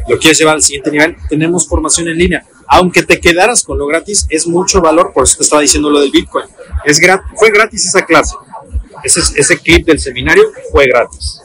¿Lo 0.09 0.19
quieres 0.19 0.39
llevar 0.39 0.57
al 0.57 0.63
siguiente 0.63 0.91
nivel? 0.91 1.17
Tenemos 1.29 1.67
formación 1.67 2.09
en 2.09 2.19
línea. 2.19 2.45
Aunque 2.67 3.03
te 3.03 3.21
quedaras 3.21 3.63
con 3.63 3.79
lo 3.79 3.87
gratis, 3.87 4.27
es 4.29 4.47
mucho 4.47 4.81
valor, 4.81 5.13
por 5.13 5.25
eso 5.25 5.37
te 5.39 5.45
estaba 5.45 5.63
diciendo 5.63 5.91
lo 5.91 6.01
del 6.01 6.11
Bitcoin. 6.11 6.47
Es 6.85 7.01
fue 7.37 7.51
gratis 7.51 7.87
esa 7.87 8.05
clase. 8.05 8.35
Ese, 9.03 9.21
ese 9.37 9.59
clip 9.59 9.87
del 9.87 9.99
seminario 9.99 10.45
fue 10.73 10.87
gratis. 10.87 11.41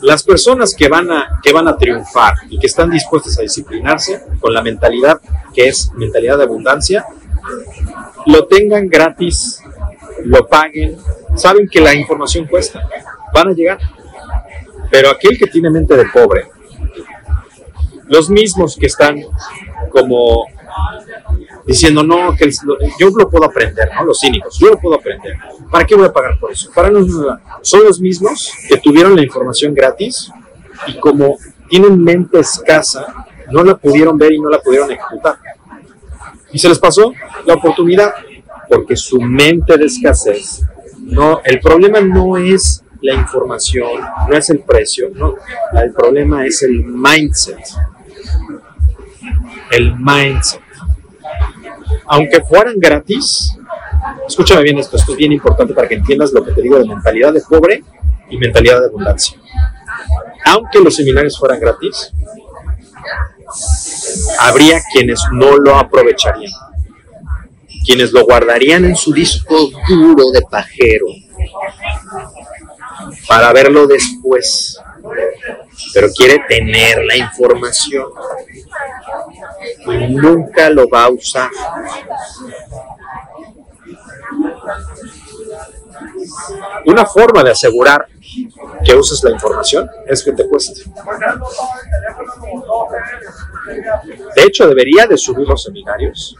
Las 0.00 0.24
personas 0.24 0.74
que 0.74 0.88
van, 0.88 1.10
a, 1.12 1.40
que 1.42 1.52
van 1.52 1.68
a 1.68 1.76
triunfar 1.76 2.34
y 2.50 2.58
que 2.58 2.66
están 2.66 2.90
dispuestas 2.90 3.38
a 3.38 3.42
disciplinarse 3.42 4.20
con 4.40 4.52
la 4.52 4.60
mentalidad 4.60 5.20
que 5.54 5.68
es 5.68 5.92
mentalidad 5.94 6.38
de 6.38 6.44
abundancia, 6.44 7.06
lo 8.26 8.46
tengan 8.46 8.88
gratis, 8.88 9.60
lo 10.24 10.46
paguen, 10.48 10.96
saben 11.36 11.68
que 11.68 11.80
la 11.80 11.94
información 11.94 12.46
cuesta, 12.46 12.82
van 13.32 13.48
a 13.48 13.52
llegar. 13.52 13.78
Pero 14.92 15.08
aquel 15.08 15.38
que 15.38 15.46
tiene 15.46 15.70
mente 15.70 15.96
de 15.96 16.04
pobre, 16.12 16.48
los 18.08 18.28
mismos 18.28 18.76
que 18.76 18.86
están 18.86 19.22
como 19.90 20.46
diciendo, 21.66 22.02
no, 22.02 22.36
que 22.36 22.50
yo 23.00 23.08
lo 23.16 23.30
puedo 23.30 23.46
aprender, 23.46 23.88
¿no? 23.94 24.04
Los 24.04 24.20
cínicos, 24.20 24.58
yo 24.58 24.68
lo 24.68 24.78
puedo 24.78 24.96
aprender. 24.96 25.38
¿Para 25.70 25.86
qué 25.86 25.94
voy 25.94 26.04
a 26.04 26.12
pagar 26.12 26.38
por 26.38 26.52
eso? 26.52 26.70
Para 26.74 26.90
no, 26.90 27.06
son 27.62 27.84
los 27.84 28.00
mismos 28.00 28.52
que 28.68 28.76
tuvieron 28.76 29.16
la 29.16 29.22
información 29.22 29.72
gratis 29.72 30.30
y 30.86 30.98
como 30.98 31.38
tienen 31.70 31.98
mente 31.98 32.40
escasa, 32.40 33.26
no 33.50 33.64
la 33.64 33.78
pudieron 33.78 34.18
ver 34.18 34.32
y 34.32 34.40
no 34.40 34.50
la 34.50 34.60
pudieron 34.60 34.90
ejecutar. 34.90 35.36
Y 36.52 36.58
se 36.58 36.68
les 36.68 36.78
pasó 36.78 37.14
la 37.46 37.54
oportunidad 37.54 38.12
porque 38.68 38.94
su 38.94 39.18
mente 39.22 39.78
de 39.78 39.86
escasez, 39.86 40.66
no, 40.98 41.40
el 41.44 41.60
problema 41.60 42.00
no 42.02 42.36
es 42.36 42.84
la 43.02 43.14
información, 43.14 44.00
no 44.28 44.36
es 44.36 44.48
el 44.50 44.60
precio, 44.60 45.10
no, 45.14 45.34
el 45.80 45.92
problema 45.92 46.46
es 46.46 46.62
el 46.62 46.84
mindset. 46.84 47.58
el 49.72 49.96
mindset. 49.96 50.60
Aunque 52.06 52.42
fueran 52.42 52.78
gratis, 52.78 53.56
escúchame 54.26 54.62
bien 54.62 54.78
esto, 54.78 54.96
esto 54.96 55.12
es 55.12 55.18
bien 55.18 55.32
importante 55.32 55.74
para 55.74 55.88
que 55.88 55.94
entiendas 55.94 56.32
lo 56.32 56.44
que 56.44 56.52
te 56.52 56.62
digo 56.62 56.78
de 56.78 56.86
mentalidad 56.86 57.32
de 57.32 57.40
pobre 57.40 57.82
y 58.30 58.36
mentalidad 58.36 58.80
de 58.80 58.86
abundancia. 58.86 59.38
Aunque 60.44 60.80
los 60.80 60.94
seminarios 60.94 61.38
fueran 61.38 61.58
gratis, 61.58 62.12
habría 64.40 64.80
quienes 64.92 65.20
no 65.32 65.56
lo 65.56 65.76
aprovecharían, 65.76 66.52
quienes 67.84 68.12
lo 68.12 68.24
guardarían 68.24 68.84
en 68.84 68.96
su 68.96 69.12
disco 69.12 69.70
duro 69.88 70.30
de 70.32 70.42
pajero 70.42 71.06
para 73.32 73.50
verlo 73.50 73.86
después, 73.86 74.78
pero 75.94 76.08
quiere 76.14 76.44
tener 76.46 77.02
la 77.02 77.16
información 77.16 78.04
y 79.86 80.14
nunca 80.14 80.68
lo 80.68 80.86
va 80.86 81.04
a 81.04 81.08
usar. 81.08 81.48
Una 86.84 87.06
forma 87.06 87.42
de 87.42 87.52
asegurar 87.52 88.06
que 88.84 88.94
uses 88.94 89.24
la 89.24 89.30
información 89.30 89.88
es 90.06 90.22
que 90.22 90.32
te 90.32 90.46
cueste. 90.46 90.82
De 94.36 94.42
hecho, 94.42 94.68
debería 94.68 95.06
de 95.06 95.16
subir 95.16 95.48
los 95.48 95.62
seminarios 95.62 96.36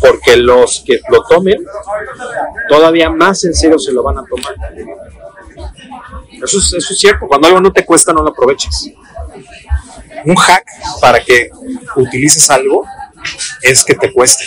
porque 0.00 0.36
los 0.36 0.82
que 0.84 0.98
lo 1.08 1.22
tomen 1.22 1.64
todavía 2.68 3.10
más 3.10 3.44
en 3.44 3.54
serio 3.54 3.78
se 3.78 3.92
lo 3.92 4.02
van 4.02 4.18
a 4.18 4.24
tomar. 4.24 4.56
Eso 6.42 6.58
es, 6.58 6.98
cierto, 6.98 7.26
cuando 7.26 7.46
algo 7.46 7.60
no 7.60 7.72
te 7.72 7.84
cuesta 7.84 8.12
no 8.12 8.22
lo 8.22 8.30
aproveches. 8.30 8.90
Un 10.24 10.36
hack 10.36 10.64
para 11.00 11.22
que 11.22 11.50
utilices 11.96 12.48
algo 12.50 12.84
es 13.62 13.84
que 13.84 13.94
te 13.94 14.12
cueste. 14.12 14.44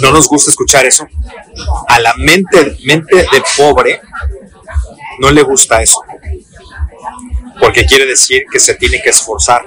No 0.00 0.10
nos 0.10 0.28
gusta 0.28 0.50
escuchar 0.50 0.86
eso. 0.86 1.06
A 1.88 2.00
la 2.00 2.14
mente, 2.16 2.76
mente 2.84 3.16
de 3.16 3.42
pobre 3.56 4.00
no 5.18 5.30
le 5.30 5.42
gusta 5.42 5.82
eso. 5.82 6.00
Porque 7.60 7.86
quiere 7.86 8.06
decir 8.06 8.44
que 8.50 8.58
se 8.58 8.74
tiene 8.74 9.00
que 9.00 9.10
esforzar. 9.10 9.64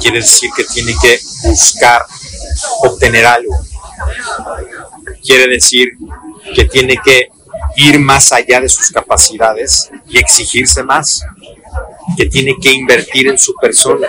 Quiere 0.00 0.18
decir 0.18 0.50
que 0.54 0.64
tiene 0.64 0.94
que 1.00 1.18
buscar 1.44 2.04
obtener 2.82 3.24
algo. 3.24 3.56
Quiere 5.24 5.48
decir 5.48 5.92
que 6.54 6.64
tiene 6.64 6.96
que 7.02 7.28
ir 7.76 7.98
más 7.98 8.32
allá 8.32 8.60
de 8.60 8.68
sus 8.68 8.90
capacidades 8.90 9.90
y 10.08 10.18
exigirse 10.18 10.82
más. 10.82 11.22
Que 12.16 12.26
tiene 12.26 12.56
que 12.60 12.72
invertir 12.72 13.28
en 13.28 13.38
su 13.38 13.54
persona 13.54 14.08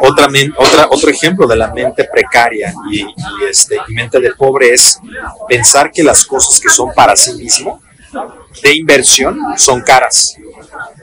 otra, 0.00 0.28
otra, 0.56 0.88
otro 0.90 1.10
ejemplo 1.10 1.46
de 1.46 1.56
la 1.56 1.72
mente 1.72 2.04
precaria 2.04 2.74
y, 2.90 3.06
este, 3.48 3.76
mente 3.88 4.20
de 4.20 4.34
pobre 4.34 4.72
es 4.72 4.98
pensar 5.48 5.92
que 5.92 6.02
las 6.02 6.24
cosas 6.24 6.58
que 6.60 6.68
son 6.68 6.92
para 6.94 7.14
sí 7.14 7.34
mismo, 7.34 7.80
de 8.62 8.74
inversión, 8.74 9.38
son 9.56 9.80
caras, 9.82 10.36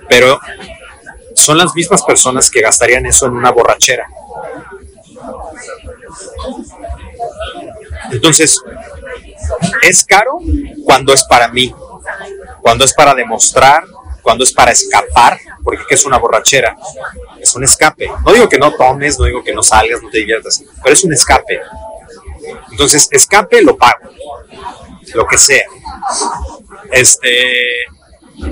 pero 0.08 0.40
son 1.34 1.58
las 1.58 1.74
mismas 1.74 2.04
personas 2.04 2.50
que 2.50 2.62
gastarían 2.62 3.06
eso 3.06 3.26
en 3.28 3.34
una 3.34 3.52
borrachera. 3.52 4.08
Entonces, 8.12 8.62
es 9.84 10.04
caro 10.04 10.40
cuando 10.84 11.14
es 11.14 11.24
para 11.24 11.48
mí, 11.50 11.74
cuando 12.62 12.86
es 12.86 12.94
para 12.94 13.14
demostrar, 13.14 13.84
cuando 14.22 14.44
es 14.44 14.52
para 14.52 14.72
escapar, 14.72 15.40
porque 15.64 15.84
¿qué 15.88 15.96
es 15.96 16.06
una 16.06 16.18
borrachera? 16.18 16.78
Es 17.40 17.56
un 17.56 17.64
escape. 17.64 18.12
No 18.26 18.34
digo 18.34 18.50
que 18.50 18.58
no 18.58 18.74
tomes, 18.74 19.18
no 19.18 19.26
digo 19.26 19.44
que 19.44 19.54
no 19.54 19.64
salgas, 19.64 20.02
no 20.02 20.10
te 20.10 20.20
diviertas, 20.20 20.64
pero 20.84 20.94
es 20.94 21.04
un 21.04 21.14
escape. 21.14 21.62
Entonces, 22.72 23.08
escape 23.12 23.62
lo 23.62 23.78
pago, 23.78 24.10
lo 25.14 25.26
que 25.26 25.38
sea. 25.38 25.66
Este, 26.92 27.86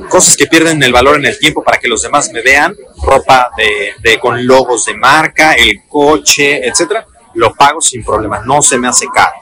cosas 0.10 0.36
que 0.36 0.48
pierden 0.48 0.82
el 0.84 0.92
valor 0.92 1.18
en 1.18 1.26
el 1.26 1.38
tiempo 1.40 1.64
para 1.64 1.80
que 1.80 1.88
los 1.88 2.02
demás 2.02 2.32
me 2.32 2.42
vean, 2.42 2.76
ropa 3.04 3.52
de, 3.58 4.20
con 4.20 4.46
logos 4.46 4.86
de 4.86 4.96
marca, 4.96 5.54
el 5.54 5.84
coche, 5.88 6.68
etcétera, 6.68 7.06
lo 7.36 7.54
pago 7.54 7.82
sin 7.82 8.04
problema, 8.04 8.42
no 8.42 8.62
se 8.62 8.78
me 8.78 8.88
hace 8.88 9.08
caro. 9.14 9.36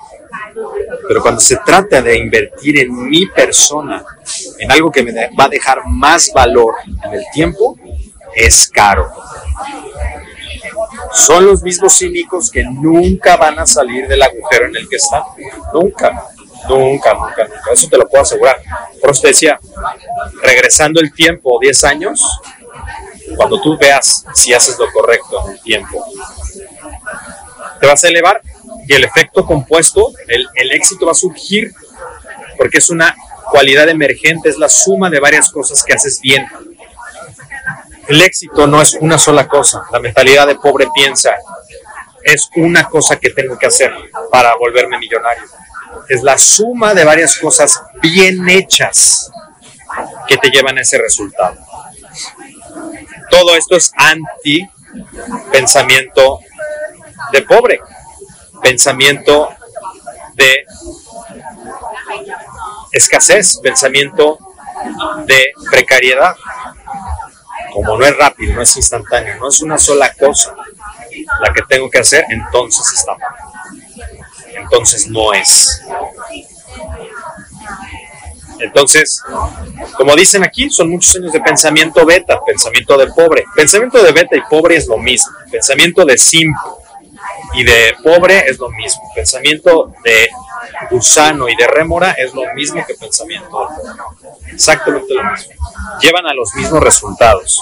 Pero 1.08 1.22
cuando 1.22 1.42
se 1.42 1.58
trata 1.58 2.02
de 2.02 2.18
invertir 2.18 2.80
en 2.80 3.10
mi 3.10 3.26
persona, 3.28 4.04
en 4.60 4.72
algo 4.72 4.92
que 4.92 5.04
me 5.04 5.12
va 5.12 5.46
a 5.46 5.50
dejar 5.50 5.80
más 5.88 6.32
valor 6.34 6.76
en 7.04 7.14
el 7.14 7.24
tiempo, 7.34 7.78
es 8.36 8.70
caro. 8.70 9.12
Son 11.14 11.46
los 11.46 11.62
mismos 11.62 11.98
cínicos 11.98 12.50
que 12.50 12.64
nunca 12.64 13.38
van 13.38 13.60
a 13.60 13.66
salir 13.66 14.08
del 14.08 14.22
agujero 14.22 14.68
en 14.68 14.76
el 14.76 14.90
que 14.90 14.98
están. 14.98 15.24
Nunca, 15.74 16.12
nunca, 16.68 17.14
nunca, 17.14 17.44
nunca. 17.44 17.72
Eso 17.72 17.88
te 17.90 17.98
lo 17.98 18.08
puedo 18.08 18.24
asegurar. 18.24 18.62
Por 19.02 19.12
eso 19.12 19.22
te 19.22 19.28
decía, 19.30 19.60
regresando 20.44 21.00
el 21.00 21.14
tiempo 21.14 21.58
10 21.60 21.84
años, 21.86 22.22
cuando 23.36 23.62
tú 23.62 23.78
veas 23.78 24.26
si 24.34 24.54
haces 24.54 24.78
lo 24.78 24.92
correcto 24.92 25.46
en 25.46 25.54
el 25.54 25.62
tiempo, 25.62 26.06
te 27.80 27.88
vas 27.88 28.04
a 28.04 28.08
elevar 28.08 28.42
y 28.88 28.94
el 28.94 29.04
efecto 29.04 29.46
compuesto, 29.46 30.12
el, 30.28 30.72
éxito 30.72 31.06
va 31.06 31.12
a 31.12 31.16
surgir 31.16 31.74
porque 32.58 32.78
es 32.78 32.90
una 32.90 33.16
cualidad 33.52 33.90
emergente, 33.90 34.50
es 34.50 34.58
la 34.58 34.70
suma 34.70 35.10
de 35.10 35.20
varias 35.20 35.50
cosas 35.50 35.84
que 35.84 35.94
haces 35.94 36.20
bien. 36.22 36.46
El 38.08 38.22
éxito 38.22 38.68
no 38.68 38.82
es 38.82 38.96
una 38.96 39.18
sola 39.18 39.48
cosa. 39.48 39.84
La 39.92 40.00
mentalidad 40.00 40.46
de 40.48 40.56
pobre 40.56 40.88
piensa, 40.94 41.36
es 42.24 42.50
una 42.56 42.90
cosa 42.90 43.18
que 43.18 43.30
tengo 43.30 43.58
que 43.58 43.68
hacer 43.68 43.94
para 44.32 44.56
volverme 44.56 44.98
millonario. 44.98 45.44
Es 46.10 46.24
la 46.24 46.38
suma 46.38 46.94
de 46.94 47.04
varias 47.04 47.38
cosas 47.38 47.82
bien 48.02 48.50
hechas 48.50 49.32
que 50.28 50.38
te 50.38 50.50
llevan 50.50 50.78
a 50.78 50.82
ese 50.82 50.98
resultado. 50.98 51.58
Todo 53.30 53.56
esto 53.56 53.76
es 53.76 53.92
anti 53.96 54.68
pensamiento 55.52 56.40
de 57.32 57.42
pobre, 57.44 57.80
pensamiento 58.62 59.50
de 60.34 60.66
escasez, 62.92 63.60
pensamiento 63.62 64.40
de 65.26 65.46
precariedad. 65.70 66.36
Como 67.74 67.98
no 67.98 68.06
es 68.06 68.16
rápido, 68.18 68.56
no 68.56 68.62
es 68.62 68.76
instantáneo, 68.78 69.38
no 69.38 69.50
es 69.50 69.62
una 69.62 69.78
sola 69.78 70.14
cosa 70.14 70.56
la 71.42 71.54
que 71.54 71.62
tengo 71.64 71.90
que 71.90 72.00
hacer, 72.00 72.26
entonces 72.30 72.94
está 72.94 73.16
mal. 73.18 73.30
Entonces 74.56 75.08
no 75.08 75.34
es. 75.34 75.82
Entonces, 78.60 79.22
como 79.98 80.16
dicen 80.16 80.44
aquí, 80.44 80.70
son 80.70 80.90
muchos 80.90 81.16
años 81.16 81.34
de 81.34 81.42
pensamiento 81.42 82.06
beta, 82.06 82.40
pensamiento 82.46 82.98
de 82.98 83.08
pobre. 83.08 83.44
Pensamiento 83.56 84.02
de 84.02 84.12
beta 84.12 84.36
y 84.36 84.42
pobre 84.50 84.78
es 84.78 84.88
lo 84.88 84.98
mismo. 84.98 85.34
Pensamiento 85.52 86.06
de 86.06 86.18
simple 86.18 86.62
y 87.56 87.64
de 87.64 87.96
pobre 88.04 88.46
es 88.48 88.60
lo 88.60 88.70
mismo. 88.70 89.02
Pensamiento 89.16 89.94
de 90.04 90.28
gusano 90.92 91.48
y 91.48 91.56
de 91.56 91.68
rémora 91.68 92.12
es 92.12 92.34
lo 92.34 92.42
mismo 92.54 92.86
que 92.86 92.96
pensamiento 92.96 93.46
de 93.46 93.52
pobre. 93.52 94.54
Exactamente 94.54 95.14
lo 95.14 95.24
mismo. 95.32 95.54
Llevan 96.02 96.26
a 96.28 96.34
los 96.34 96.54
mismos 96.56 96.84
resultados. 96.84 97.62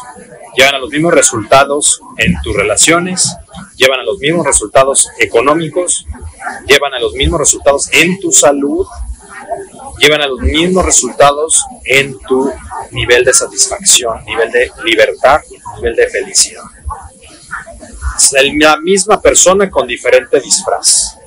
Llevan 0.56 0.76
a 0.76 0.80
los 0.80 0.89
mismos 0.89 1.14
resultados 1.14 2.02
en 2.18 2.39
tus 2.44 2.56
relaciones, 2.56 3.36
llevan 3.76 4.02
a 4.02 4.04
los 4.04 4.20
mismos 4.20 4.46
resultados 4.46 5.10
económicos, 5.20 6.06
llevan 6.68 6.94
a 6.94 7.00
los 7.00 7.14
mismos 7.14 7.39
resultados 7.39 7.89
en 7.91 8.20
tu 8.20 8.32
salud, 8.32 8.86
llevan 9.98 10.22
a 10.22 10.28
los 10.28 10.39
mismos 10.41 10.86
resultados 10.86 11.66
en 11.86 12.20
tu 12.20 12.52
nivel 12.91 13.26
de 13.26 13.34
satisfacción, 13.34 14.24
nivel 14.26 14.52
de 14.52 14.72
libertad, 14.84 15.41
nivel 15.78 15.96
de 15.96 16.08
felicidad 16.08 16.64
la 18.59 18.78
misma 18.78 19.22
persona 19.22 19.70
con 19.70 19.88
diferente 19.88 20.39
disfraz. 20.39 21.18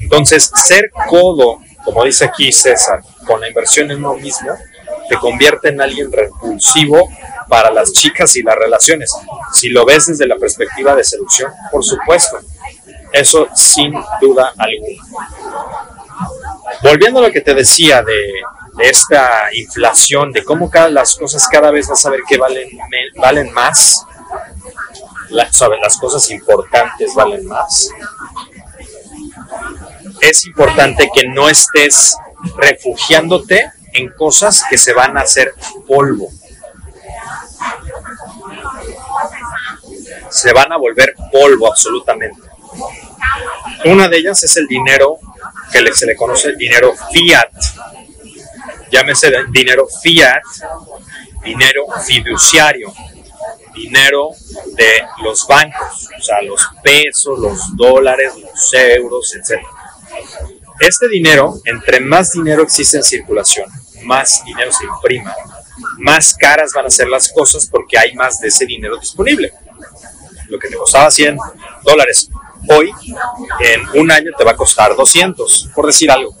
Entonces, 0.00 0.50
ser 0.54 0.90
codo, 1.08 1.60
como 1.84 2.04
dice 2.04 2.24
aquí 2.24 2.52
César, 2.52 3.02
con 3.26 3.40
la 3.40 3.48
inversión 3.48 3.90
en 3.90 3.98
uno 3.98 4.14
mismo, 4.14 4.50
te 5.08 5.16
convierte 5.16 5.68
en 5.68 5.80
alguien 5.80 6.12
repulsivo 6.12 7.08
para 7.48 7.70
las 7.70 7.92
chicas 7.92 8.36
y 8.36 8.42
las 8.42 8.56
relaciones. 8.56 9.10
Si 9.52 9.70
lo 9.70 9.84
ves 9.84 10.06
desde 10.06 10.26
la 10.26 10.36
perspectiva 10.36 10.94
de 10.94 11.04
seducción, 11.04 11.50
por 11.70 11.84
supuesto, 11.84 12.38
eso 13.12 13.48
sin 13.54 13.92
duda 14.20 14.52
alguna. 14.56 15.28
Volviendo 16.82 17.20
a 17.20 17.22
lo 17.22 17.32
que 17.32 17.40
te 17.40 17.54
decía 17.54 18.02
de, 18.02 18.32
esta 18.80 19.48
inflación, 19.54 20.30
de 20.30 20.44
cómo 20.44 20.70
cada, 20.70 20.88
las 20.88 21.16
cosas 21.16 21.48
cada 21.50 21.72
vez 21.72 21.88
vas 21.88 22.04
a 22.06 22.10
ver 22.10 22.20
que 22.28 22.38
valen, 22.38 22.68
valen 23.16 23.52
más, 23.52 24.04
las 25.30 25.98
cosas 25.98 26.30
importantes 26.30 27.14
valen 27.14 27.46
más. 27.46 27.90
Es 30.20 30.46
importante 30.46 31.10
que 31.14 31.28
no 31.28 31.48
estés 31.48 32.16
refugiándote 32.56 33.72
en 33.92 34.10
cosas 34.10 34.62
que 34.68 34.78
se 34.78 34.92
van 34.92 35.16
a 35.16 35.22
hacer 35.22 35.52
polvo. 35.86 36.30
se 40.30 40.52
van 40.52 40.72
a 40.72 40.76
volver 40.76 41.14
polvo 41.32 41.68
absolutamente. 41.68 42.40
Una 43.84 44.08
de 44.08 44.18
ellas 44.18 44.42
es 44.42 44.56
el 44.56 44.66
dinero 44.66 45.18
que 45.72 45.92
se 45.92 46.06
le 46.06 46.16
conoce 46.16 46.54
dinero 46.56 46.94
fiat. 47.12 47.50
Llámese 48.90 49.30
dinero 49.50 49.86
fiat, 50.02 50.42
dinero 51.44 51.86
fiduciario, 52.06 52.92
dinero 53.78 54.30
de 54.74 55.02
los 55.22 55.46
bancos, 55.46 56.08
o 56.18 56.22
sea, 56.22 56.42
los 56.42 56.60
pesos, 56.82 57.38
los 57.38 57.76
dólares, 57.76 58.32
los 58.40 58.74
euros, 58.74 59.34
etc. 59.34 59.60
Este 60.80 61.08
dinero, 61.08 61.54
entre 61.64 62.00
más 62.00 62.32
dinero 62.32 62.62
existe 62.62 62.96
en 62.96 63.02
circulación, 63.02 63.68
más 64.02 64.44
dinero 64.44 64.70
se 64.72 64.84
imprima, 64.84 65.34
más 65.98 66.34
caras 66.34 66.72
van 66.74 66.86
a 66.86 66.90
ser 66.90 67.08
las 67.08 67.32
cosas 67.32 67.66
porque 67.66 67.98
hay 67.98 68.14
más 68.14 68.40
de 68.40 68.48
ese 68.48 68.66
dinero 68.66 68.96
disponible. 68.96 69.52
Lo 70.48 70.58
que 70.58 70.68
te 70.68 70.76
costaba 70.76 71.10
100 71.10 71.36
dólares 71.84 72.30
hoy, 72.68 72.90
en 73.60 74.00
un 74.00 74.10
año 74.10 74.32
te 74.36 74.44
va 74.44 74.52
a 74.52 74.56
costar 74.56 74.94
200, 74.96 75.70
por 75.74 75.86
decir 75.86 76.10
algo. 76.10 76.34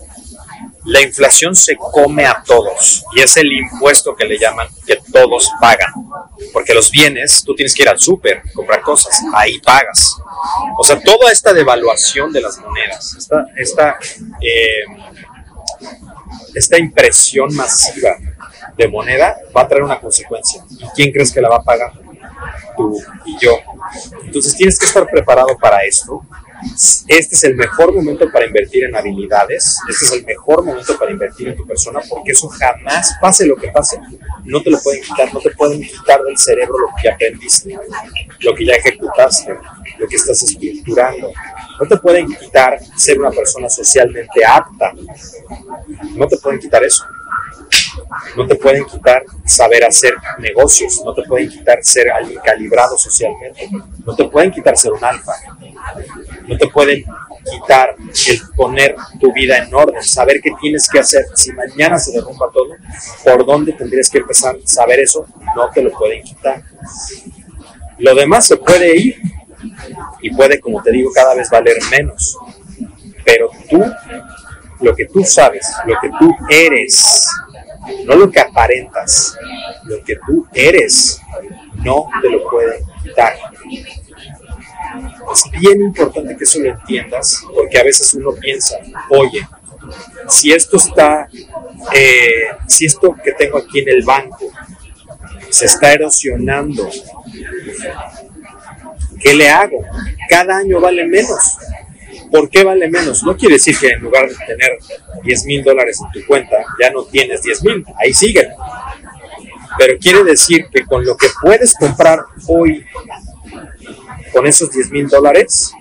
La 0.88 1.02
inflación 1.02 1.54
se 1.54 1.76
come 1.76 2.24
a 2.24 2.42
todos 2.46 3.04
y 3.14 3.20
es 3.20 3.36
el 3.36 3.52
impuesto 3.52 4.16
que 4.16 4.24
le 4.24 4.38
llaman 4.38 4.68
que 4.86 4.98
todos 5.12 5.50
pagan. 5.60 5.92
Porque 6.50 6.72
los 6.72 6.90
bienes, 6.90 7.44
tú 7.44 7.54
tienes 7.54 7.74
que 7.74 7.82
ir 7.82 7.90
al 7.90 8.00
súper, 8.00 8.42
comprar 8.54 8.80
cosas, 8.80 9.20
ahí 9.34 9.58
pagas. 9.58 10.16
O 10.78 10.82
sea, 10.82 10.98
toda 10.98 11.30
esta 11.30 11.52
devaluación 11.52 12.32
de 12.32 12.40
las 12.40 12.58
monedas, 12.58 13.16
esta, 13.18 13.46
esta, 13.54 13.98
eh, 14.40 14.84
esta 16.54 16.78
impresión 16.78 17.54
masiva 17.54 18.16
de 18.74 18.88
moneda 18.88 19.36
va 19.54 19.62
a 19.62 19.68
traer 19.68 19.84
una 19.84 20.00
consecuencia. 20.00 20.64
¿Y 20.70 20.86
quién 20.94 21.12
crees 21.12 21.30
que 21.30 21.42
la 21.42 21.50
va 21.50 21.56
a 21.56 21.62
pagar? 21.62 21.92
Tú 22.78 22.98
y 23.26 23.36
yo. 23.38 23.58
Entonces 24.24 24.56
tienes 24.56 24.78
que 24.78 24.86
estar 24.86 25.06
preparado 25.06 25.54
para 25.58 25.84
esto 25.84 26.24
este 27.06 27.34
es 27.34 27.44
el 27.44 27.56
mejor 27.56 27.94
momento 27.94 28.30
para 28.30 28.46
invertir 28.46 28.84
en 28.84 28.96
habilidades, 28.96 29.78
este 29.88 30.04
es 30.04 30.12
el 30.12 30.24
mejor 30.24 30.64
momento 30.64 30.98
para 30.98 31.10
invertir 31.10 31.48
en 31.48 31.56
tu 31.56 31.66
persona, 31.66 32.00
porque 32.08 32.32
eso 32.32 32.48
jamás, 32.48 33.14
pase 33.20 33.46
lo 33.46 33.56
que 33.56 33.68
pase, 33.68 33.98
no 34.44 34.62
te 34.62 34.70
lo 34.70 34.80
pueden 34.80 35.02
quitar, 35.02 35.32
no 35.32 35.40
te 35.40 35.50
pueden 35.50 35.82
quitar 35.82 36.22
del 36.22 36.38
cerebro 36.38 36.78
lo 36.78 36.88
que 37.00 37.10
aprendiste, 37.10 37.78
lo 38.40 38.54
que 38.54 38.64
ya 38.64 38.74
ejecutaste, 38.74 39.56
lo 39.98 40.08
que 40.08 40.16
estás 40.16 40.42
estructurando. 40.42 41.32
No 41.80 41.86
te 41.86 41.96
pueden 41.96 42.26
quitar 42.26 42.78
ser 42.96 43.20
una 43.20 43.30
persona 43.30 43.68
socialmente 43.68 44.44
apta, 44.44 44.92
no 46.16 46.26
te 46.26 46.36
pueden 46.38 46.58
quitar 46.58 46.82
eso. 46.82 47.04
No 48.36 48.46
te 48.46 48.54
pueden 48.54 48.84
quitar 48.84 49.24
saber 49.44 49.84
hacer 49.84 50.14
negocios, 50.38 51.00
no 51.04 51.14
te 51.14 51.22
pueden 51.22 51.48
quitar 51.48 51.78
ser 51.82 52.10
alguien 52.10 52.40
calibrado 52.44 52.96
socialmente, 52.98 53.68
no 54.04 54.14
te 54.14 54.24
pueden 54.28 54.50
quitar 54.50 54.76
ser 54.76 54.92
un 54.92 55.04
alfa, 55.04 55.32
no 56.46 56.56
te 56.56 56.66
pueden 56.68 57.04
quitar 57.50 57.96
el 58.28 58.40
poner 58.56 58.94
tu 59.20 59.32
vida 59.32 59.58
en 59.58 59.74
orden, 59.74 60.02
saber 60.02 60.40
qué 60.42 60.50
tienes 60.60 60.88
que 60.88 60.98
hacer. 60.98 61.24
Si 61.34 61.52
mañana 61.52 61.98
se 61.98 62.12
derrumba 62.12 62.50
todo, 62.52 62.76
¿por 63.24 63.46
dónde 63.46 63.72
tendrías 63.72 64.08
que 64.08 64.18
empezar? 64.18 64.56
Saber 64.64 65.00
eso 65.00 65.26
no 65.56 65.70
te 65.70 65.82
lo 65.82 65.90
pueden 65.92 66.22
quitar. 66.22 66.62
Lo 67.98 68.14
demás 68.14 68.46
se 68.46 68.56
puede 68.56 68.96
ir 68.96 69.20
y 70.20 70.30
puede, 70.34 70.60
como 70.60 70.82
te 70.82 70.92
digo, 70.92 71.10
cada 71.12 71.34
vez 71.34 71.50
valer 71.50 71.76
menos. 71.90 72.36
Pero 73.24 73.50
tú, 73.68 73.84
lo 74.80 74.94
que 74.94 75.06
tú 75.06 75.24
sabes, 75.24 75.66
lo 75.84 75.94
que 76.00 76.10
tú 76.18 76.34
eres, 76.48 77.26
no 78.04 78.16
lo 78.16 78.30
que 78.30 78.40
aparentas, 78.40 79.36
lo 79.84 80.02
que 80.02 80.16
tú 80.26 80.46
eres, 80.52 81.20
no 81.84 82.08
te 82.20 82.30
lo 82.30 82.48
pueden 82.48 82.82
quitar. 83.02 83.34
Es 85.32 85.60
bien 85.60 85.82
importante 85.82 86.36
que 86.36 86.44
eso 86.44 86.60
lo 86.60 86.70
entiendas, 86.70 87.42
porque 87.54 87.78
a 87.78 87.84
veces 87.84 88.14
uno 88.14 88.32
piensa, 88.32 88.76
oye, 89.10 89.46
si 90.28 90.52
esto 90.52 90.76
está, 90.76 91.28
eh, 91.94 92.48
si 92.66 92.86
esto 92.86 93.14
que 93.22 93.32
tengo 93.32 93.58
aquí 93.58 93.80
en 93.80 93.88
el 93.88 94.04
banco 94.04 94.50
se 95.50 95.66
está 95.66 95.92
erosionando, 95.92 96.88
¿qué 99.20 99.34
le 99.34 99.48
hago? 99.48 99.84
Cada 100.28 100.56
año 100.56 100.80
vale 100.80 101.06
menos. 101.06 101.58
¿Por 102.30 102.50
qué 102.50 102.64
vale 102.64 102.88
menos? 102.88 103.22
No 103.22 103.36
quiere 103.36 103.54
decir 103.54 103.76
que 103.78 103.88
en 103.88 104.00
lugar 104.00 104.28
de 104.28 104.34
tener 104.46 104.78
10 105.22 105.44
mil 105.46 105.64
dólares 105.64 106.00
en 106.04 106.20
tu 106.20 106.26
cuenta, 106.26 106.56
ya 106.80 106.90
no 106.90 107.04
tienes 107.04 107.42
10 107.42 107.64
mil, 107.64 107.84
ahí 107.98 108.12
siguen. 108.12 108.48
Pero 109.78 109.98
quiere 109.98 110.24
decir 110.24 110.66
que 110.72 110.84
con 110.84 111.04
lo 111.04 111.16
que 111.16 111.28
puedes 111.42 111.74
comprar 111.74 112.20
hoy 112.48 112.84
con 114.32 114.46
esos 114.46 114.70
10 114.70 114.90
mil 114.90 115.08
dólares, 115.08 115.72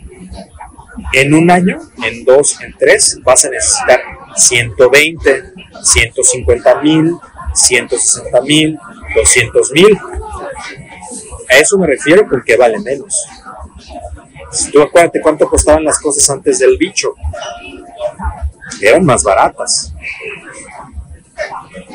en 1.14 1.34
un 1.34 1.50
año, 1.52 1.80
en 2.04 2.26
dos, 2.26 2.60
en 2.62 2.76
tres, 2.78 3.20
vas 3.24 3.46
a 3.46 3.50
necesitar 3.50 4.02
120, 4.36 5.54
150 5.84 6.82
mil, 6.82 7.16
160 7.54 8.42
mil, 8.42 8.78
200 9.16 9.72
mil. 9.72 9.98
A 11.50 11.56
eso 11.58 11.78
me 11.78 11.88
refiero 11.88 12.28
porque 12.30 12.58
vale 12.58 12.80
menos. 12.80 13.26
Tú 14.72 14.82
acuérdate 14.82 15.22
cuánto 15.22 15.48
costaban 15.48 15.84
las 15.84 16.00
cosas 16.00 16.30
antes 16.30 16.60
del 16.60 16.78
bicho. 16.78 17.14
Eran 18.82 19.06
más 19.06 19.24
baratas. 19.24 19.94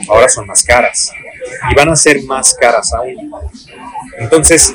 Ahora 0.08 0.28
son 0.28 0.46
más 0.46 0.62
caras. 0.62 1.12
Y 1.70 1.74
van 1.74 1.88
a 1.88 1.96
ser 1.96 2.22
más 2.24 2.54
caras 2.54 2.92
aún. 2.92 3.30
Entonces, 4.18 4.74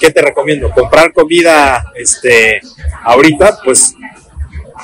¿qué 0.00 0.10
te 0.10 0.20
recomiendo? 0.20 0.70
Comprar 0.70 1.12
comida 1.12 1.92
este, 1.94 2.60
ahorita, 3.04 3.58
pues 3.64 3.94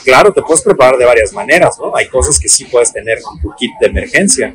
claro, 0.05 0.33
te 0.33 0.43
puedes 0.43 0.63
preparar 0.63 0.97
de 0.97 1.05
varias 1.05 1.33
maneras, 1.33 1.79
¿no? 1.79 1.95
Hay 1.95 2.09
cosas 2.09 2.39
que 2.39 2.49
sí 2.49 2.65
puedes 2.65 2.93
tener 2.93 3.19
tu 3.43 3.55
kit 3.57 3.73
de 3.81 3.87
emergencia. 3.87 4.55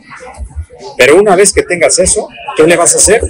Pero 0.97 1.17
una 1.17 1.35
vez 1.35 1.53
que 1.53 1.63
tengas 1.63 1.99
eso, 1.99 2.27
¿qué 2.55 2.63
le 2.63 2.75
vas 2.75 2.93
a 2.95 2.97
hacer? 2.97 3.21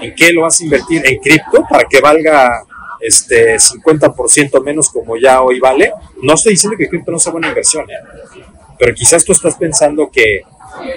¿En 0.00 0.14
qué 0.14 0.32
lo 0.32 0.42
vas 0.42 0.60
a 0.60 0.64
invertir? 0.64 1.02
¿En 1.06 1.18
cripto 1.18 1.64
para 1.68 1.84
que 1.84 2.00
valga 2.00 2.64
este 3.00 3.56
50% 3.56 4.62
menos 4.62 4.90
como 4.90 5.16
ya 5.16 5.42
hoy 5.42 5.60
vale? 5.60 5.92
No 6.22 6.34
estoy 6.34 6.52
diciendo 6.52 6.76
que 6.78 6.88
cripto 6.88 7.12
no 7.12 7.18
sea 7.18 7.32
buena 7.32 7.48
inversión, 7.48 7.84
¿eh? 7.90 8.44
pero 8.78 8.94
quizás 8.94 9.24
tú 9.24 9.32
estás 9.32 9.56
pensando 9.56 10.10
que, 10.10 10.42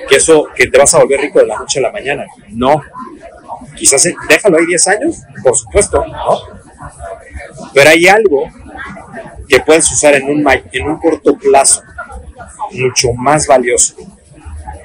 eso, 0.09 0.47
que 0.55 0.67
te 0.67 0.77
vas 0.77 0.93
a 0.93 0.99
volver 0.99 1.21
rico 1.21 1.39
de 1.39 1.47
la 1.47 1.57
noche 1.57 1.79
a 1.79 1.83
la 1.83 1.91
mañana. 1.91 2.25
No, 2.49 2.81
Quizás 3.75 4.05
eh, 4.05 4.15
déjalo 4.27 4.57
ahí 4.57 4.65
10 4.65 4.87
años, 4.87 5.21
por 5.43 5.55
supuesto. 5.55 6.03
Pero 7.73 7.89
hay 7.89 8.07
algo 8.07 8.49
que 9.47 9.59
puedes 9.61 9.89
usar 9.91 10.15
en 10.15 10.25
un, 10.25 10.45
en 10.71 10.87
un 10.87 10.97
corto 10.99 11.35
plazo, 11.37 11.81
mucho 12.71 13.13
más 13.13 13.47
valioso. 13.47 13.95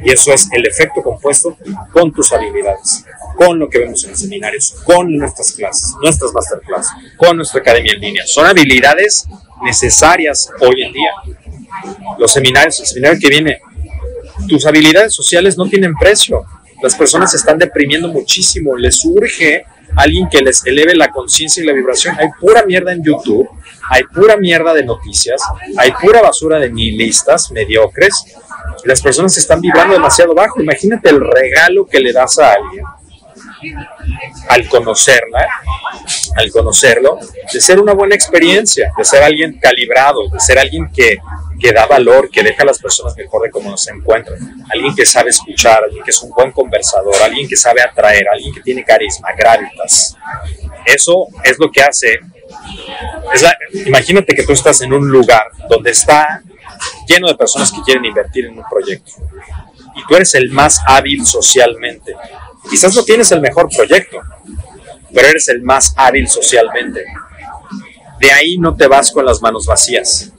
Y 0.05 0.11
eso 0.11 0.33
es 0.33 0.49
el 0.53 0.67
efecto 0.67 1.03
compuesto 1.03 1.57
con 1.93 2.13
tus 2.13 2.33
habilidades, 2.33 3.05
con 3.37 3.59
lo 3.59 3.69
que 3.69 3.79
vemos 3.79 4.05
en 4.05 4.11
los 4.11 4.21
seminarios, 4.21 4.75
con 4.85 5.17
nuestras 5.17 5.53
clases, 5.53 5.95
nuestras 6.03 6.33
masterclass, 6.33 6.89
con 7.17 7.37
nuestra 7.37 7.61
academia 7.61 7.95
en 7.95 8.01
línea. 8.01 8.27
Son 8.27 8.47
habilidades 8.47 9.27
necesarias 9.63 10.51
hoy 10.61 10.83
en 10.83 10.93
día. 10.93 11.13
Los 12.19 12.33
seminarios, 12.33 12.81
el 12.81 12.87
seminario 12.87 13.19
que 13.19 13.29
viene, 13.29 13.61
tus 14.49 14.67
habilidades 14.67 15.15
sociales 15.15 15.57
no 15.57 15.67
tienen 15.69 15.95
precio. 15.95 16.45
Las 16.83 16.95
personas 16.95 17.31
se 17.31 17.39
están 17.39 17.59
deprimiendo 17.59 18.09
muchísimo, 18.09 18.77
les 18.77 19.03
urge 19.05 19.65
alguien 19.97 20.29
que 20.29 20.43
les 20.43 20.67
eleve 20.67 20.95
la 20.95 21.11
conciencia 21.11 21.63
y 21.63 21.67
la 21.67 21.73
vibración. 21.73 22.17
Hay 22.19 22.29
pura 22.39 22.65
mierda 22.67 22.93
en 22.93 23.03
YouTube, 23.03 23.49
hay 23.91 24.05
pura 24.05 24.37
mierda 24.37 24.75
de 24.75 24.85
noticias, 24.85 25.41
hay 25.77 25.93
pura 25.93 26.23
basura 26.23 26.59
de 26.59 26.71
nihilistas, 26.71 27.51
mediocres. 27.51 28.25
Las 28.85 29.01
personas 29.01 29.37
están 29.37 29.61
vibrando 29.61 29.95
demasiado 29.95 30.35
bajo. 30.35 30.61
Imagínate 30.61 31.11
el 31.11 31.21
regalo 31.21 31.87
que 31.87 32.01
le 32.01 32.13
das 32.13 32.39
a 32.39 32.53
alguien 32.53 32.85
al 34.49 34.69
conocerla, 34.69 35.49
al 36.37 36.51
conocerlo, 36.51 37.19
de 37.53 37.61
ser 37.61 37.81
una 37.81 37.95
buena 37.95 38.15
experiencia, 38.15 38.93
de 38.97 39.05
ser 39.05 39.23
alguien 39.23 39.59
calibrado, 39.59 40.29
de 40.29 40.39
ser 40.39 40.59
alguien 40.59 40.91
que 40.93 41.19
que 41.59 41.73
da 41.73 41.87
valor, 41.87 42.31
que 42.31 42.43
deja 42.43 42.63
a 42.63 42.67
las 42.67 42.79
personas 42.79 43.17
mejor 43.17 43.43
de 43.43 43.51
cómo 43.51 43.77
se 43.77 43.93
encuentran. 43.93 44.39
Alguien 44.71 44.95
que 44.95 45.07
sabe 45.07 45.31
escuchar, 45.31 45.85
alguien 45.85 46.05
que 46.05 46.11
es 46.11 46.23
un 46.23 46.31
buen 46.31 46.53
conversador, 46.53 47.15
alguien 47.23 47.49
que 47.49 47.57
sabe 47.57 47.83
atraer, 47.83 48.29
alguien 48.29 48.53
que 48.55 48.61
tiene 48.61 48.85
carisma, 48.85 49.29
gravitas. 49.37 50.17
Eso 50.85 51.29
es 51.43 51.59
lo 51.59 51.71
que 51.71 51.83
hace. 51.83 52.19
Imagínate 53.87 54.35
que 54.35 54.45
tú 54.45 54.53
estás 54.53 54.81
en 54.83 54.93
un 54.93 55.09
lugar 55.09 55.51
donde 55.69 55.91
está 55.91 56.43
lleno 57.07 57.29
de 57.29 57.35
personas 57.35 57.71
que 57.71 57.83
quieren 57.83 58.05
invertir 58.05 58.47
en 58.47 58.59
un 58.59 58.65
proyecto 58.69 59.13
y 59.97 60.07
tú 60.07 60.17
eres 60.17 60.35
el 60.35 60.51
más 60.51 60.81
hábil 60.87 61.25
socialmente. 61.25 62.15
Quizás 62.69 62.95
no 62.95 63.05
tienes 63.05 63.31
el 63.33 63.41
mejor 63.41 63.69
proyecto, 63.75 64.19
pero 65.13 65.29
eres 65.29 65.49
el 65.49 65.63
más 65.63 65.95
hábil 65.97 66.29
socialmente. 66.29 67.05
De 68.19 68.33
ahí 68.33 68.59
no 68.59 68.75
te 68.75 68.87
vas 68.87 69.13
con 69.13 69.25
las 69.25 69.41
manos 69.43 69.67
vacías 69.67 70.33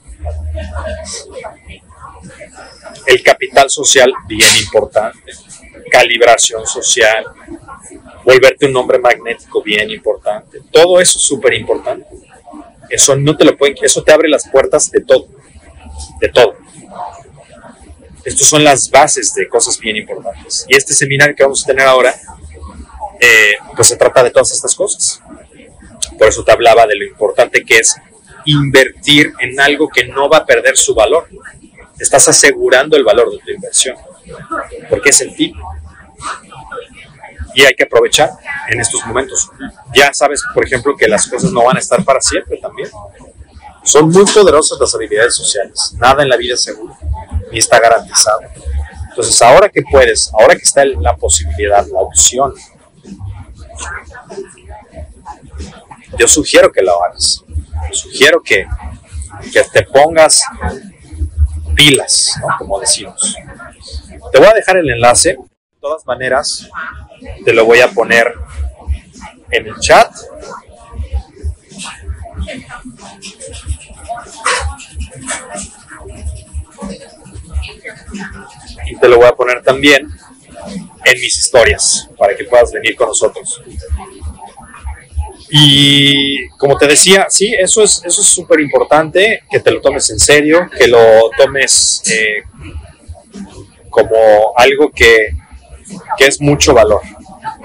el 3.06 3.24
capital 3.24 3.70
social, 3.70 4.12
bien 4.28 4.50
importante. 4.62 5.32
Calibración 5.92 6.66
social. 6.66 7.26
volverte 8.24 8.66
un 8.66 8.76
hombre 8.76 8.98
magnético 8.98 9.62
bien 9.62 9.90
importante. 9.92 10.60
Todo 10.72 11.00
eso 11.00 11.20
es 11.20 11.24
súper 11.24 11.54
importante. 11.54 12.08
Eso 12.90 13.16
no 13.16 13.36
te 13.36 13.46
lo 13.46 13.58
pueden, 13.58 13.76
eso 13.82 14.04
te 14.04 14.12
abre 14.12 14.30
las 14.30 14.48
puertas 14.48 14.92
de 14.92 15.02
todo, 15.02 15.28
de 16.20 16.30
todo. 16.30 16.56
Estas 18.24 18.48
son 18.48 18.64
las 18.64 18.90
bases 18.90 19.34
de 19.36 19.48
cosas 19.48 19.80
bien 19.80 19.98
importantes. 19.98 20.66
Y 20.68 20.76
este 20.76 20.94
seminario 20.94 21.36
que 21.36 21.44
vamos 21.44 21.64
a 21.64 21.68
tener 21.68 21.86
ahora, 21.86 22.14
eh, 23.20 23.54
pues 23.76 23.88
se 23.88 23.98
trata 23.98 24.24
de 24.24 24.32
todas 24.32 24.52
estas 24.52 24.74
cosas. 24.74 25.22
Por 26.18 26.28
eso 26.28 26.44
te 26.44 26.52
hablaba 26.52 26.88
de 26.88 26.96
lo 26.96 27.06
importante 27.06 27.64
que 27.64 27.78
es 27.78 27.96
invertir 28.46 29.34
en 29.40 29.60
algo 29.60 29.90
que 29.90 30.06
no 30.06 30.30
va 30.30 30.38
a 30.38 30.46
perder 30.46 30.78
su 30.78 30.96
valor. 30.96 31.28
Estás 32.00 32.28
asegurando 32.28 32.98
el 32.98 33.04
valor 33.04 33.32
de 33.32 33.38
tu 33.40 33.52
inversión, 33.52 33.96
porque 34.90 35.10
es 35.10 35.22
el 35.22 35.36
tipo. 35.36 35.58
Y 37.56 37.64
hay 37.64 37.74
que 37.74 37.84
aprovechar 37.84 38.32
en 38.70 38.80
estos 38.80 39.06
momentos. 39.06 39.50
Ya 39.96 40.14
sabes, 40.14 40.44
por 40.54 40.66
ejemplo, 40.66 40.96
que 40.96 41.08
las 41.08 41.28
cosas 41.28 41.52
no 41.52 41.64
van 41.64 41.78
a 41.78 41.80
estar 41.80 42.04
para 42.04 42.22
siempre 42.22 42.58
también. 42.58 42.90
Son 43.84 44.10
muy 44.10 44.26
poderosas 44.26 44.80
las 44.80 44.94
habilidades 44.94 45.36
sociales. 45.36 45.96
Nada 45.98 46.24
en 46.24 46.30
la 46.30 46.38
vida 46.38 46.56
es 46.56 46.64
seguro, 46.64 46.98
ni 47.52 47.60
está 47.60 47.80
garantizado. 47.80 48.42
Entonces, 49.10 49.42
ahora 49.42 49.70
que 49.70 49.82
puedes, 49.90 50.30
ahora 50.34 50.56
que 50.56 50.64
está 50.64 50.84
la 50.84 51.16
posibilidad, 51.16 51.86
la 51.88 52.00
opción, 52.00 52.54
yo 56.18 56.28
sugiero 56.28 56.72
que 56.72 56.82
lo 56.82 57.04
hagas. 57.04 57.44
Sugiero 57.92 58.42
que, 58.44 58.66
que 59.54 59.64
te 59.64 59.84
pongas 59.84 60.42
pilas, 61.76 62.40
como 62.58 62.80
decimos. 62.80 63.36
Te 64.32 64.40
voy 64.40 64.48
a 64.48 64.54
dejar 64.54 64.78
el 64.78 64.90
enlace. 64.90 65.38
Todas 65.86 66.08
maneras, 66.08 66.68
te 67.46 67.54
lo 67.54 67.64
voy 67.64 67.80
a 67.80 67.88
poner 67.88 68.34
en 69.52 69.68
el 69.68 69.76
chat. 69.80 70.12
Y 78.88 78.96
te 78.98 79.08
lo 79.08 79.18
voy 79.18 79.28
a 79.28 79.34
poner 79.34 79.62
también 79.62 80.10
en 81.06 81.22
mis 81.22 81.38
historias 81.38 82.10
para 82.18 82.36
que 82.36 82.46
puedas 82.46 82.72
venir 82.72 82.96
con 82.96 83.10
nosotros. 83.10 83.62
Y 85.52 86.48
como 86.58 86.80
te 86.80 86.88
decía, 86.88 87.28
sí, 87.30 87.54
eso 87.54 87.84
es 87.84 88.02
eso 88.04 88.22
es 88.22 88.28
súper 88.28 88.60
importante, 88.60 89.44
que 89.52 89.60
te 89.60 89.70
lo 89.70 89.82
tomes 89.82 90.10
en 90.10 90.20
serio, 90.20 90.68
que 90.76 90.88
lo 90.88 91.30
tomes 91.38 92.02
eh, 92.08 92.42
como 93.92 94.52
algo 94.58 94.90
que, 94.90 95.45
que 96.18 96.28
es 96.28 96.42
mucho 96.42 96.74
valor. 96.74 97.02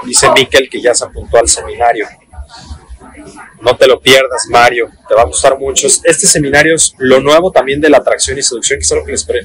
Dice 0.04 0.30
Miquel 0.32 0.68
que 0.68 0.80
ya 0.80 0.94
se 0.94 1.04
apuntó 1.04 1.38
al 1.38 1.48
seminario. 1.48 2.06
No 3.60 3.76
te 3.76 3.86
lo 3.86 4.00
pierdas, 4.00 4.46
Mario, 4.48 4.90
te 5.08 5.14
va 5.14 5.22
a 5.22 5.26
gustar 5.26 5.58
mucho. 5.58 5.86
Este 5.86 6.26
seminario 6.26 6.74
es 6.74 6.94
lo 6.98 7.20
nuevo 7.20 7.50
también 7.50 7.80
de 7.80 7.90
la 7.90 7.98
atracción 7.98 8.38
y 8.38 8.42
seducción, 8.42 8.78
que 8.78 8.84
es 8.84 8.92
algo 8.92 9.04
que 9.04 9.12
les 9.12 9.24
pre 9.24 9.42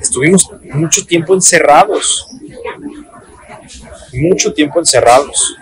Estuvimos 0.00 0.50
mucho 0.64 1.06
tiempo 1.06 1.32
encerrados, 1.32 2.26
mucho 4.12 4.52
tiempo 4.52 4.80
encerrados. 4.80 5.56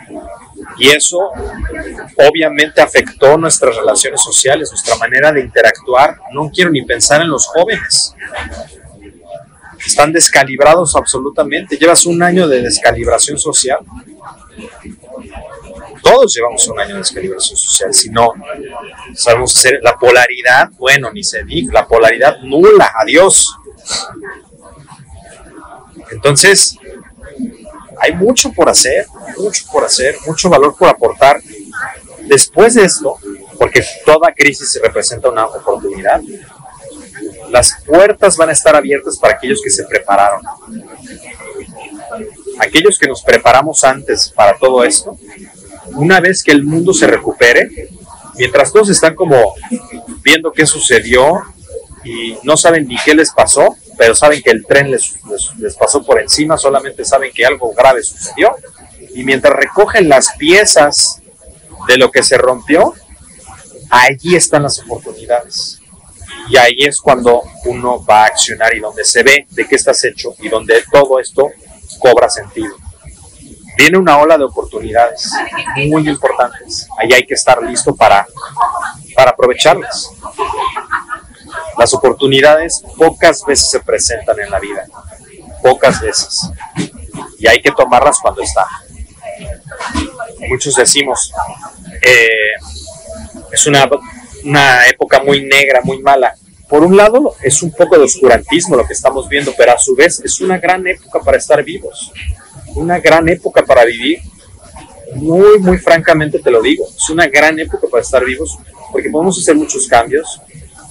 Y 0.78 0.88
eso 0.88 1.18
obviamente 2.16 2.80
afectó 2.80 3.36
nuestras 3.36 3.76
relaciones 3.76 4.22
sociales, 4.22 4.70
nuestra 4.70 4.96
manera 4.96 5.30
de 5.30 5.42
interactuar. 5.42 6.16
No 6.32 6.50
quiero 6.50 6.70
ni 6.70 6.82
pensar 6.82 7.20
en 7.20 7.28
los 7.28 7.46
jóvenes. 7.46 8.14
Están 9.84 10.12
descalibrados 10.12 10.94
absolutamente. 10.96 11.76
Llevas 11.76 12.06
un 12.06 12.22
año 12.22 12.46
de 12.46 12.62
descalibración 12.62 13.38
social. 13.38 13.80
Todos 16.02 16.34
llevamos 16.34 16.66
un 16.68 16.80
año 16.80 16.94
de 16.94 17.00
descalibración 17.00 17.56
social. 17.56 17.94
Si 17.94 18.10
no 18.10 18.32
sabemos 19.14 19.56
hacer 19.56 19.80
la 19.82 19.96
polaridad, 19.96 20.70
bueno, 20.78 21.10
ni 21.12 21.22
se 21.22 21.44
diga, 21.44 21.72
la 21.72 21.86
polaridad 21.86 22.38
nula, 22.42 22.92
adiós. 22.96 23.54
Entonces, 26.10 26.76
hay 28.00 28.14
mucho 28.14 28.52
por 28.52 28.68
hacer, 28.68 29.06
mucho 29.38 29.64
por 29.70 29.84
hacer, 29.84 30.16
mucho 30.26 30.48
valor 30.48 30.74
por 30.76 30.88
aportar. 30.88 31.40
Después 32.22 32.74
de 32.74 32.84
esto, 32.84 33.16
porque 33.58 33.84
toda 34.06 34.32
crisis 34.32 34.78
representa 34.82 35.28
una 35.28 35.46
oportunidad, 35.46 36.20
las 37.50 37.82
puertas 37.84 38.36
van 38.36 38.48
a 38.48 38.52
estar 38.52 38.74
abiertas 38.74 39.18
para 39.18 39.34
aquellos 39.34 39.60
que 39.62 39.70
se 39.70 39.84
prepararon. 39.84 40.42
Aquellos 42.58 42.98
que 42.98 43.08
nos 43.08 43.22
preparamos 43.22 43.84
antes 43.84 44.28
para 44.28 44.58
todo 44.58 44.84
esto, 44.84 45.18
una 45.94 46.20
vez 46.20 46.42
que 46.42 46.52
el 46.52 46.62
mundo 46.62 46.92
se 46.92 47.06
recupere, 47.06 47.88
mientras 48.36 48.72
todos 48.72 48.90
están 48.90 49.14
como 49.14 49.54
viendo 50.22 50.52
qué 50.52 50.66
sucedió 50.66 51.42
y 52.04 52.36
no 52.42 52.56
saben 52.56 52.86
ni 52.86 52.96
qué 53.04 53.14
les 53.14 53.32
pasó, 53.32 53.76
pero 53.98 54.14
saben 54.14 54.42
que 54.42 54.50
el 54.50 54.64
tren 54.64 54.90
les, 54.90 55.14
pasó 55.78 56.02
por 56.02 56.20
encima, 56.20 56.56
solamente 56.56 57.04
saben 57.04 57.32
que 57.32 57.44
algo 57.44 57.72
grave 57.74 58.02
sucedió. 58.02 58.54
Y 59.14 59.24
mientras 59.24 59.54
recogen 59.54 60.08
las 60.08 60.36
piezas 60.38 61.20
de 61.86 61.98
lo 61.98 62.10
que 62.10 62.22
se 62.22 62.38
rompió, 62.38 62.94
allí 63.90 64.36
están 64.36 64.62
las 64.62 64.78
oportunidades. 64.78 65.79
Y 66.50 66.56
ahí 66.56 66.76
es 66.78 67.00
cuando 67.00 67.42
uno 67.66 68.04
va 68.04 68.24
a 68.24 68.26
accionar 68.26 68.74
y 68.74 68.80
donde 68.80 69.04
se 69.04 69.22
ve 69.22 69.46
de 69.50 69.68
qué 69.68 69.76
estás 69.76 70.02
hecho 70.04 70.34
y 70.40 70.48
donde 70.48 70.82
todo 70.90 71.20
esto 71.20 71.48
cobra 72.00 72.28
sentido. 72.28 72.74
Viene 73.76 73.96
una 73.96 74.18
ola 74.18 74.36
de 74.36 74.44
oportunidades 74.44 75.30
muy 75.86 76.08
importantes. 76.08 76.88
Ahí 76.98 77.12
hay 77.12 77.24
que 77.24 77.34
estar 77.34 77.62
listo 77.62 77.94
para, 77.94 78.26
para 79.14 79.30
aprovecharlas. 79.30 80.10
Las 81.78 81.94
oportunidades 81.94 82.82
pocas 82.98 83.44
veces 83.46 83.70
se 83.70 83.80
presentan 83.80 84.40
en 84.40 84.50
la 84.50 84.58
vida, 84.58 84.86
pocas 85.62 86.00
veces. 86.00 86.50
Y 87.38 87.46
hay 87.46 87.62
que 87.62 87.70
tomarlas 87.70 88.18
cuando 88.20 88.42
están. 88.42 88.66
Muchos 90.48 90.74
decimos, 90.74 91.32
eh, 92.02 92.28
es 93.52 93.66
una, 93.66 93.88
una 94.44 94.86
época 94.86 95.22
muy 95.22 95.44
negra, 95.44 95.80
muy 95.82 96.00
mala. 96.02 96.34
Por 96.68 96.84
un 96.84 96.96
lado, 96.96 97.34
es 97.42 97.62
un 97.62 97.72
poco 97.72 97.98
de 97.98 98.04
oscurantismo 98.04 98.76
lo 98.76 98.86
que 98.86 98.92
estamos 98.92 99.28
viendo, 99.28 99.52
pero 99.56 99.72
a 99.72 99.78
su 99.78 99.94
vez 99.96 100.20
es 100.24 100.40
una 100.40 100.58
gran 100.58 100.86
época 100.86 101.20
para 101.20 101.36
estar 101.36 101.62
vivos, 101.64 102.12
una 102.76 103.00
gran 103.00 103.28
época 103.28 103.64
para 103.64 103.84
vivir. 103.84 104.20
Muy, 105.16 105.58
muy 105.58 105.76
francamente 105.76 106.38
te 106.38 106.52
lo 106.52 106.62
digo, 106.62 106.86
es 106.96 107.10
una 107.10 107.26
gran 107.26 107.58
época 107.58 107.88
para 107.90 108.00
estar 108.00 108.24
vivos 108.24 108.56
porque 108.92 109.10
podemos 109.10 109.36
hacer 109.36 109.56
muchos 109.56 109.88
cambios, 109.88 110.40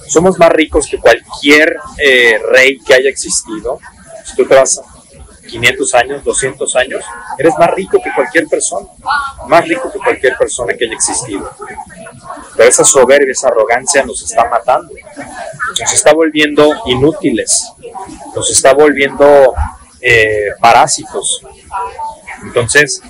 somos 0.06 0.38
más 0.38 0.50
ricos 0.50 0.86
que 0.88 0.98
cualquier 0.98 1.76
eh, 1.96 2.38
rey 2.50 2.78
que 2.78 2.94
haya 2.94 3.08
existido. 3.08 3.78
Si 4.24 4.34
tú 4.34 4.44
te 4.44 4.54
vas 4.54 4.80
500 5.48 5.94
años, 5.94 6.24
200 6.24 6.76
años, 6.76 7.04
eres 7.38 7.54
más 7.58 7.70
rico 7.74 8.00
que 8.02 8.10
cualquier 8.14 8.46
persona, 8.46 8.86
más 9.48 9.66
rico 9.66 9.90
que 9.92 9.98
cualquier 9.98 10.36
persona 10.36 10.74
que 10.74 10.84
haya 10.84 10.94
existido. 10.94 11.50
Pero 12.56 12.68
esa 12.68 12.84
soberbia, 12.84 13.32
esa 13.32 13.48
arrogancia 13.48 14.04
nos 14.04 14.22
está 14.22 14.48
matando, 14.48 14.92
nos 15.68 15.92
está 15.92 16.12
volviendo 16.12 16.72
inútiles, 16.86 17.72
nos 18.34 18.50
está 18.50 18.74
volviendo 18.74 19.54
eh, 20.00 20.50
parásitos. 20.60 21.42
Entonces, 22.42 23.02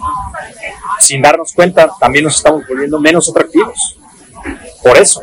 sin 0.98 1.22
darnos 1.22 1.52
cuenta, 1.52 1.90
también 1.98 2.24
nos 2.24 2.36
estamos 2.36 2.66
volviendo 2.66 2.98
menos 2.98 3.28
atractivos. 3.28 3.98
Por 4.82 4.96
eso, 4.96 5.22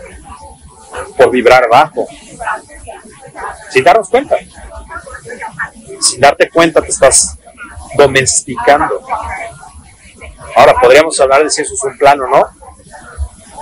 por 1.18 1.32
vibrar 1.32 1.68
bajo, 1.70 2.08
sin 3.70 3.84
darnos 3.84 4.10
cuenta. 4.10 4.38
Sin 6.00 6.20
darte 6.20 6.50
cuenta 6.50 6.82
te 6.82 6.90
estás 6.90 7.38
domesticando. 7.98 9.02
Ahora 10.56 10.76
podríamos 10.80 11.20
hablar 11.20 11.44
de 11.44 11.50
si 11.50 11.62
eso 11.62 11.74
es 11.74 11.84
un 11.84 11.98
plano 11.98 12.28
no. 12.28 12.57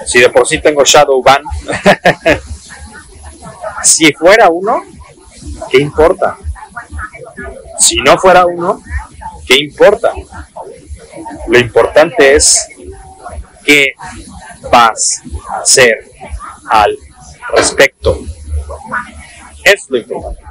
Si 0.05 0.19
de 0.19 0.29
por 0.29 0.47
sí 0.47 0.59
tengo 0.59 0.83
Shadow 0.83 1.21
Ban, 1.21 1.43
si 3.83 4.11
fuera 4.13 4.49
uno, 4.49 4.83
¿qué 5.69 5.79
importa? 5.79 6.37
Si 7.79 7.97
no 7.97 8.17
fuera 8.17 8.45
uno, 8.45 8.81
¿qué 9.47 9.57
importa? 9.57 10.13
Lo 11.47 11.59
importante 11.59 12.35
es 12.35 12.67
qué 13.63 13.93
vas 14.71 15.21
a 15.49 15.59
hacer 15.59 16.09
al 16.69 16.97
respecto. 17.55 18.19
Es 19.63 19.89
lo 19.89 19.97
importante. 19.97 20.41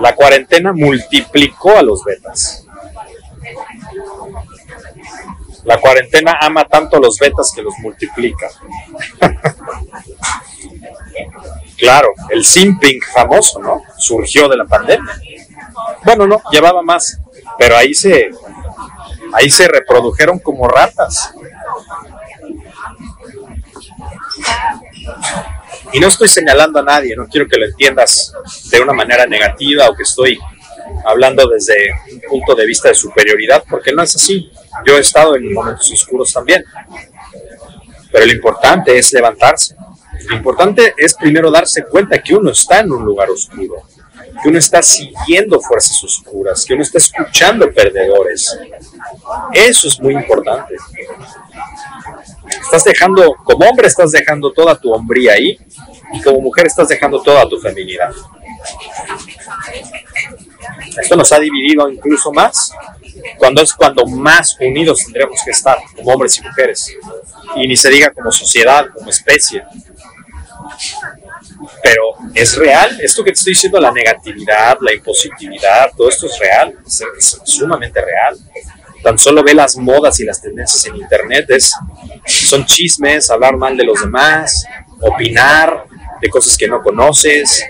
La 0.00 0.14
cuarentena 0.14 0.72
multiplicó 0.72 1.76
a 1.76 1.82
los 1.82 2.02
betas. 2.04 2.64
La 5.64 5.80
cuarentena 5.80 6.38
ama 6.40 6.64
tanto 6.64 6.98
los 6.98 7.18
betas 7.18 7.52
que 7.54 7.62
los 7.62 7.74
multiplica. 7.78 8.48
claro, 11.76 12.08
el 12.30 12.44
simping 12.44 13.00
famoso, 13.02 13.60
¿no? 13.60 13.82
Surgió 13.98 14.48
de 14.48 14.56
la 14.56 14.64
pandemia. 14.64 15.20
Bueno, 16.04 16.26
no, 16.26 16.42
llevaba 16.50 16.82
más, 16.82 17.20
pero 17.58 17.76
ahí 17.76 17.94
se, 17.94 18.30
Ahí 19.32 19.50
se 19.50 19.68
reprodujeron 19.68 20.38
como 20.38 20.66
ratas. 20.66 21.32
Y 25.92 26.00
no 26.00 26.08
estoy 26.08 26.28
señalando 26.28 26.80
a 26.80 26.82
nadie, 26.82 27.16
no 27.16 27.26
quiero 27.26 27.48
que 27.48 27.58
lo 27.58 27.66
entiendas 27.66 28.32
de 28.70 28.80
una 28.80 28.92
manera 28.92 29.26
negativa 29.26 29.88
o 29.88 29.94
que 29.94 30.02
estoy 30.02 30.38
hablando 31.04 31.48
desde 31.48 31.92
un 32.08 32.20
punto 32.28 32.54
de 32.54 32.66
vista 32.66 32.88
de 32.88 32.94
superioridad, 32.94 33.64
porque 33.68 33.92
no 33.92 34.02
es 34.02 34.14
así. 34.16 34.50
Yo 34.86 34.96
he 34.96 35.00
estado 35.00 35.36
en 35.36 35.52
momentos 35.52 35.90
oscuros 35.92 36.32
también. 36.32 36.64
Pero 38.12 38.26
lo 38.26 38.32
importante 38.32 38.98
es 38.98 39.12
levantarse. 39.12 39.76
Lo 40.28 40.36
importante 40.36 40.94
es 40.96 41.14
primero 41.14 41.50
darse 41.50 41.84
cuenta 41.84 42.22
que 42.22 42.34
uno 42.34 42.50
está 42.50 42.80
en 42.80 42.92
un 42.92 43.04
lugar 43.04 43.30
oscuro, 43.30 43.82
que 44.42 44.48
uno 44.48 44.58
está 44.58 44.82
siguiendo 44.82 45.60
fuerzas 45.60 46.02
oscuras, 46.04 46.64
que 46.64 46.74
uno 46.74 46.82
está 46.82 46.98
escuchando 46.98 47.72
perdedores. 47.72 48.58
Eso 49.52 49.88
es 49.88 50.00
muy 50.00 50.14
importante. 50.14 50.74
Estás 52.62 52.84
dejando, 52.84 53.34
como 53.44 53.66
hombre 53.68 53.86
estás 53.86 54.12
dejando 54.12 54.52
toda 54.52 54.76
tu 54.76 54.92
hombría 54.92 55.32
ahí 55.32 55.58
y 56.12 56.20
como 56.20 56.40
mujer 56.40 56.66
estás 56.66 56.88
dejando 56.88 57.22
toda 57.22 57.48
tu 57.48 57.58
feminidad. 57.58 58.12
Esto 61.00 61.16
nos 61.16 61.32
ha 61.32 61.38
dividido 61.38 61.88
incluso 61.88 62.32
más, 62.32 62.72
cuando 63.38 63.62
es 63.62 63.72
cuando 63.72 64.06
más 64.06 64.56
unidos 64.60 65.04
tendremos 65.04 65.40
que 65.44 65.50
estar 65.50 65.78
como 65.96 66.12
hombres 66.12 66.38
y 66.38 66.42
mujeres. 66.42 66.94
Y 67.56 67.66
ni 67.66 67.76
se 67.76 67.90
diga 67.90 68.10
como 68.10 68.30
sociedad, 68.30 68.86
como 68.94 69.10
especie. 69.10 69.62
Pero 71.82 72.02
es 72.34 72.56
real, 72.56 72.98
esto 73.00 73.24
que 73.24 73.32
te 73.32 73.38
estoy 73.38 73.52
diciendo, 73.52 73.80
la 73.80 73.90
negatividad, 73.90 74.78
la 74.80 74.94
impositividad, 74.94 75.90
todo 75.96 76.08
esto 76.08 76.26
es 76.26 76.38
real, 76.38 76.74
es, 76.86 77.02
es 77.18 77.40
sumamente 77.44 78.00
real. 78.00 78.36
Tan 79.02 79.18
solo 79.18 79.42
ve 79.42 79.54
las 79.54 79.76
modas 79.76 80.20
y 80.20 80.24
las 80.24 80.42
tendencias 80.42 80.84
en 80.86 80.96
internet, 80.96 81.46
es, 81.48 81.74
son 82.26 82.66
chismes, 82.66 83.30
hablar 83.30 83.56
mal 83.56 83.76
de 83.76 83.84
los 83.84 84.00
demás, 84.00 84.66
opinar 85.00 85.86
de 86.20 86.28
cosas 86.28 86.56
que 86.56 86.68
no 86.68 86.82
conoces, 86.82 87.64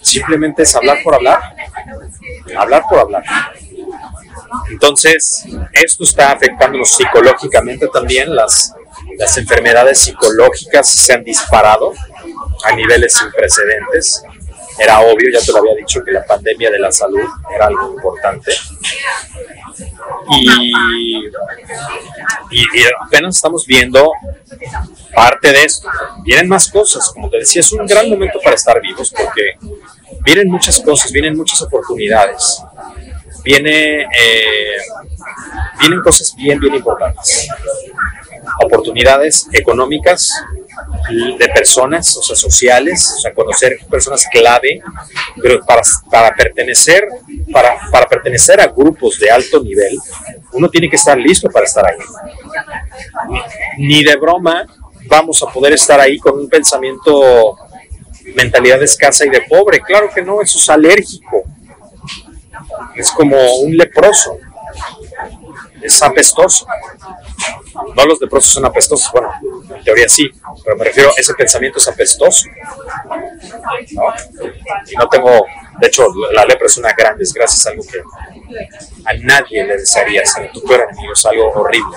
simplemente 0.00 0.62
es 0.62 0.74
hablar 0.74 0.98
por 1.02 1.14
hablar, 1.14 1.40
hablar 2.56 2.84
por 2.88 3.00
hablar. 3.00 3.24
Entonces, 4.70 5.44
esto 5.72 6.04
está 6.04 6.32
afectándonos 6.32 6.90
psicológicamente 6.96 7.88
también, 7.88 8.34
las, 8.34 8.74
las 9.18 9.36
enfermedades 9.38 10.00
psicológicas 10.00 10.88
se 10.88 11.12
han 11.12 11.24
disparado 11.24 11.92
a 12.64 12.72
niveles 12.72 13.14
sin 13.14 13.30
precedentes. 13.30 14.22
Era 14.78 15.00
obvio, 15.00 15.30
ya 15.32 15.44
te 15.44 15.52
lo 15.52 15.58
había 15.58 15.74
dicho, 15.74 16.02
que 16.02 16.12
la 16.12 16.24
pandemia 16.24 16.70
de 16.70 16.78
la 16.78 16.90
salud 16.90 17.28
era 17.54 17.66
algo 17.66 17.92
importante. 17.94 18.52
Y, 20.30 20.72
y, 22.50 22.60
y 22.60 22.84
apenas 23.06 23.36
estamos 23.36 23.66
viendo 23.66 24.10
parte 25.14 25.52
de 25.52 25.64
esto. 25.64 25.88
Vienen 26.24 26.48
más 26.48 26.70
cosas, 26.70 27.10
como 27.12 27.28
te 27.28 27.38
decía, 27.38 27.60
es 27.60 27.72
un 27.72 27.86
gran 27.86 28.08
momento 28.08 28.38
para 28.42 28.56
estar 28.56 28.80
vivos 28.80 29.10
porque 29.10 29.58
vienen 30.22 30.48
muchas 30.48 30.80
cosas, 30.80 31.12
vienen 31.12 31.36
muchas 31.36 31.60
oportunidades, 31.62 32.62
viene, 33.42 34.02
eh, 34.02 34.76
vienen 35.80 36.00
cosas 36.02 36.34
bien, 36.36 36.58
bien 36.58 36.74
importantes. 36.74 37.48
Oportunidades 38.64 39.48
económicas 39.52 40.30
de 41.38 41.48
personas, 41.48 42.16
o 42.16 42.22
sea, 42.22 42.36
sociales, 42.36 43.14
o 43.16 43.20
sea, 43.20 43.34
conocer 43.34 43.78
personas 43.90 44.26
clave, 44.30 44.80
pero 45.42 45.64
para, 45.64 45.82
para 46.10 46.34
pertenecer, 46.34 47.04
para, 47.52 47.76
para 47.90 48.06
pertenecer 48.06 48.60
a 48.60 48.66
grupos 48.66 49.18
de 49.18 49.30
alto 49.30 49.62
nivel, 49.62 49.98
uno 50.52 50.68
tiene 50.68 50.88
que 50.88 50.96
estar 50.96 51.18
listo 51.18 51.48
para 51.50 51.66
estar 51.66 51.84
ahí. 51.86 51.98
Ni 53.78 54.02
de 54.02 54.16
broma 54.16 54.66
vamos 55.06 55.42
a 55.42 55.52
poder 55.52 55.72
estar 55.74 56.00
ahí 56.00 56.18
con 56.18 56.38
un 56.38 56.48
pensamiento 56.48 57.58
mentalidad 58.34 58.82
escasa 58.82 59.26
y 59.26 59.30
de 59.30 59.42
pobre. 59.42 59.80
Claro 59.80 60.10
que 60.14 60.22
no, 60.22 60.40
eso 60.40 60.58
es 60.58 60.68
alérgico. 60.68 61.44
Es 62.96 63.10
como 63.10 63.36
un 63.56 63.76
leproso. 63.76 64.38
Es 65.82 66.02
apestoso. 66.02 66.66
No 67.96 68.04
los 68.04 68.20
leprosos 68.20 68.52
son 68.52 68.64
apestosos, 68.64 69.10
bueno, 69.12 69.32
en 69.74 69.84
teoría 69.84 70.08
sí, 70.08 70.30
pero 70.64 70.76
me 70.76 70.84
refiero 70.84 71.10
a 71.10 71.12
ese 71.16 71.34
pensamiento 71.34 71.78
es 71.78 71.88
apestoso. 71.88 72.46
Y 74.86 74.96
no 74.96 75.08
tengo, 75.08 75.46
de 75.80 75.86
hecho, 75.86 76.06
la 76.32 76.44
lepra 76.44 76.66
es 76.66 76.76
una 76.76 76.92
gran 76.92 77.16
desgracia, 77.16 77.56
es 77.56 77.66
algo 77.66 77.82
que 77.84 77.98
a 79.04 79.14
nadie 79.24 79.64
le 79.64 79.76
desearía 79.78 80.24
ser 80.24 80.50
tu 80.52 80.62
peor 80.62 80.86
enemigo, 80.90 81.12
es 81.12 81.24
algo 81.24 81.50
horrible. 81.52 81.96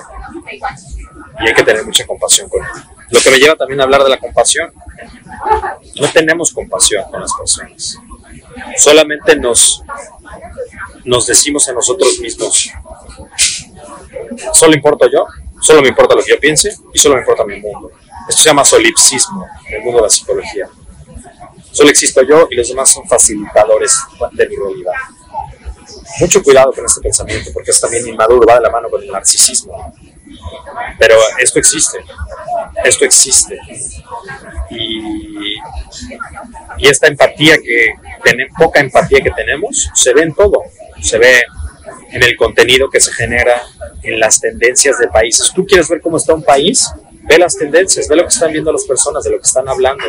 Y 1.40 1.48
hay 1.48 1.54
que 1.54 1.62
tener 1.62 1.84
mucha 1.84 2.06
compasión 2.06 2.48
con 2.48 2.62
él. 2.62 2.70
Lo 3.10 3.20
que 3.20 3.30
me 3.30 3.38
lleva 3.38 3.56
también 3.56 3.80
a 3.80 3.84
hablar 3.84 4.02
de 4.02 4.10
la 4.10 4.18
compasión. 4.18 4.72
No 6.00 6.08
tenemos 6.12 6.52
compasión 6.52 7.04
con 7.10 7.20
las 7.20 7.32
personas. 7.34 7.98
Solamente 8.76 9.36
nos, 9.36 9.82
nos 11.04 11.26
decimos 11.26 11.68
a 11.68 11.72
nosotros 11.72 12.18
mismos, 12.20 12.70
solo 14.52 14.74
importo 14.74 15.08
yo, 15.10 15.26
solo 15.60 15.82
me 15.82 15.88
importa 15.88 16.14
lo 16.14 16.22
que 16.22 16.30
yo 16.30 16.40
piense 16.40 16.76
y 16.92 16.98
solo 16.98 17.14
me 17.16 17.20
importa 17.20 17.44
mi 17.44 17.60
mundo. 17.60 17.90
Esto 18.28 18.42
se 18.42 18.48
llama 18.48 18.64
solipsismo 18.64 19.46
en 19.68 19.74
el 19.74 19.82
mundo 19.82 19.98
de 19.98 20.02
la 20.04 20.10
psicología. 20.10 20.68
Solo 21.70 21.90
existo 21.90 22.22
yo 22.22 22.46
y 22.50 22.56
los 22.56 22.68
demás 22.68 22.92
son 22.92 23.06
facilitadores 23.06 23.98
de 24.32 24.48
mi 24.48 24.56
realidad. 24.56 24.92
Mucho 26.20 26.42
cuidado 26.42 26.72
con 26.72 26.84
este 26.84 27.00
pensamiento 27.00 27.50
porque 27.52 27.72
es 27.72 27.80
también 27.80 28.06
inmaduro, 28.06 28.46
va 28.46 28.54
de 28.54 28.60
la 28.60 28.70
mano 28.70 28.88
con 28.88 29.02
el 29.02 29.10
narcisismo. 29.10 29.92
Pero 30.98 31.16
esto 31.38 31.58
existe, 31.58 31.98
esto 32.84 33.04
existe. 33.04 33.58
Y, 34.70 35.54
y 36.78 36.88
esta 36.88 37.06
empatía 37.06 37.56
que, 37.58 37.94
poca 38.56 38.80
empatía 38.80 39.20
que 39.20 39.30
tenemos, 39.30 39.90
se 39.94 40.12
ve 40.12 40.22
en 40.22 40.34
todo. 40.34 40.62
Se 41.00 41.18
ve 41.18 41.42
en 42.12 42.22
el 42.22 42.36
contenido 42.36 42.88
que 42.88 43.00
se 43.00 43.12
genera, 43.12 43.62
en 44.02 44.20
las 44.20 44.40
tendencias 44.40 44.98
de 44.98 45.08
países. 45.08 45.52
Tú 45.54 45.66
quieres 45.66 45.88
ver 45.88 46.00
cómo 46.00 46.16
está 46.16 46.34
un 46.34 46.42
país, 46.42 46.90
ve 47.22 47.38
las 47.38 47.56
tendencias, 47.56 48.08
ve 48.08 48.16
lo 48.16 48.22
que 48.22 48.28
están 48.28 48.52
viendo 48.52 48.72
las 48.72 48.84
personas, 48.84 49.24
de 49.24 49.30
lo 49.30 49.38
que 49.38 49.46
están 49.46 49.68
hablando. 49.68 50.04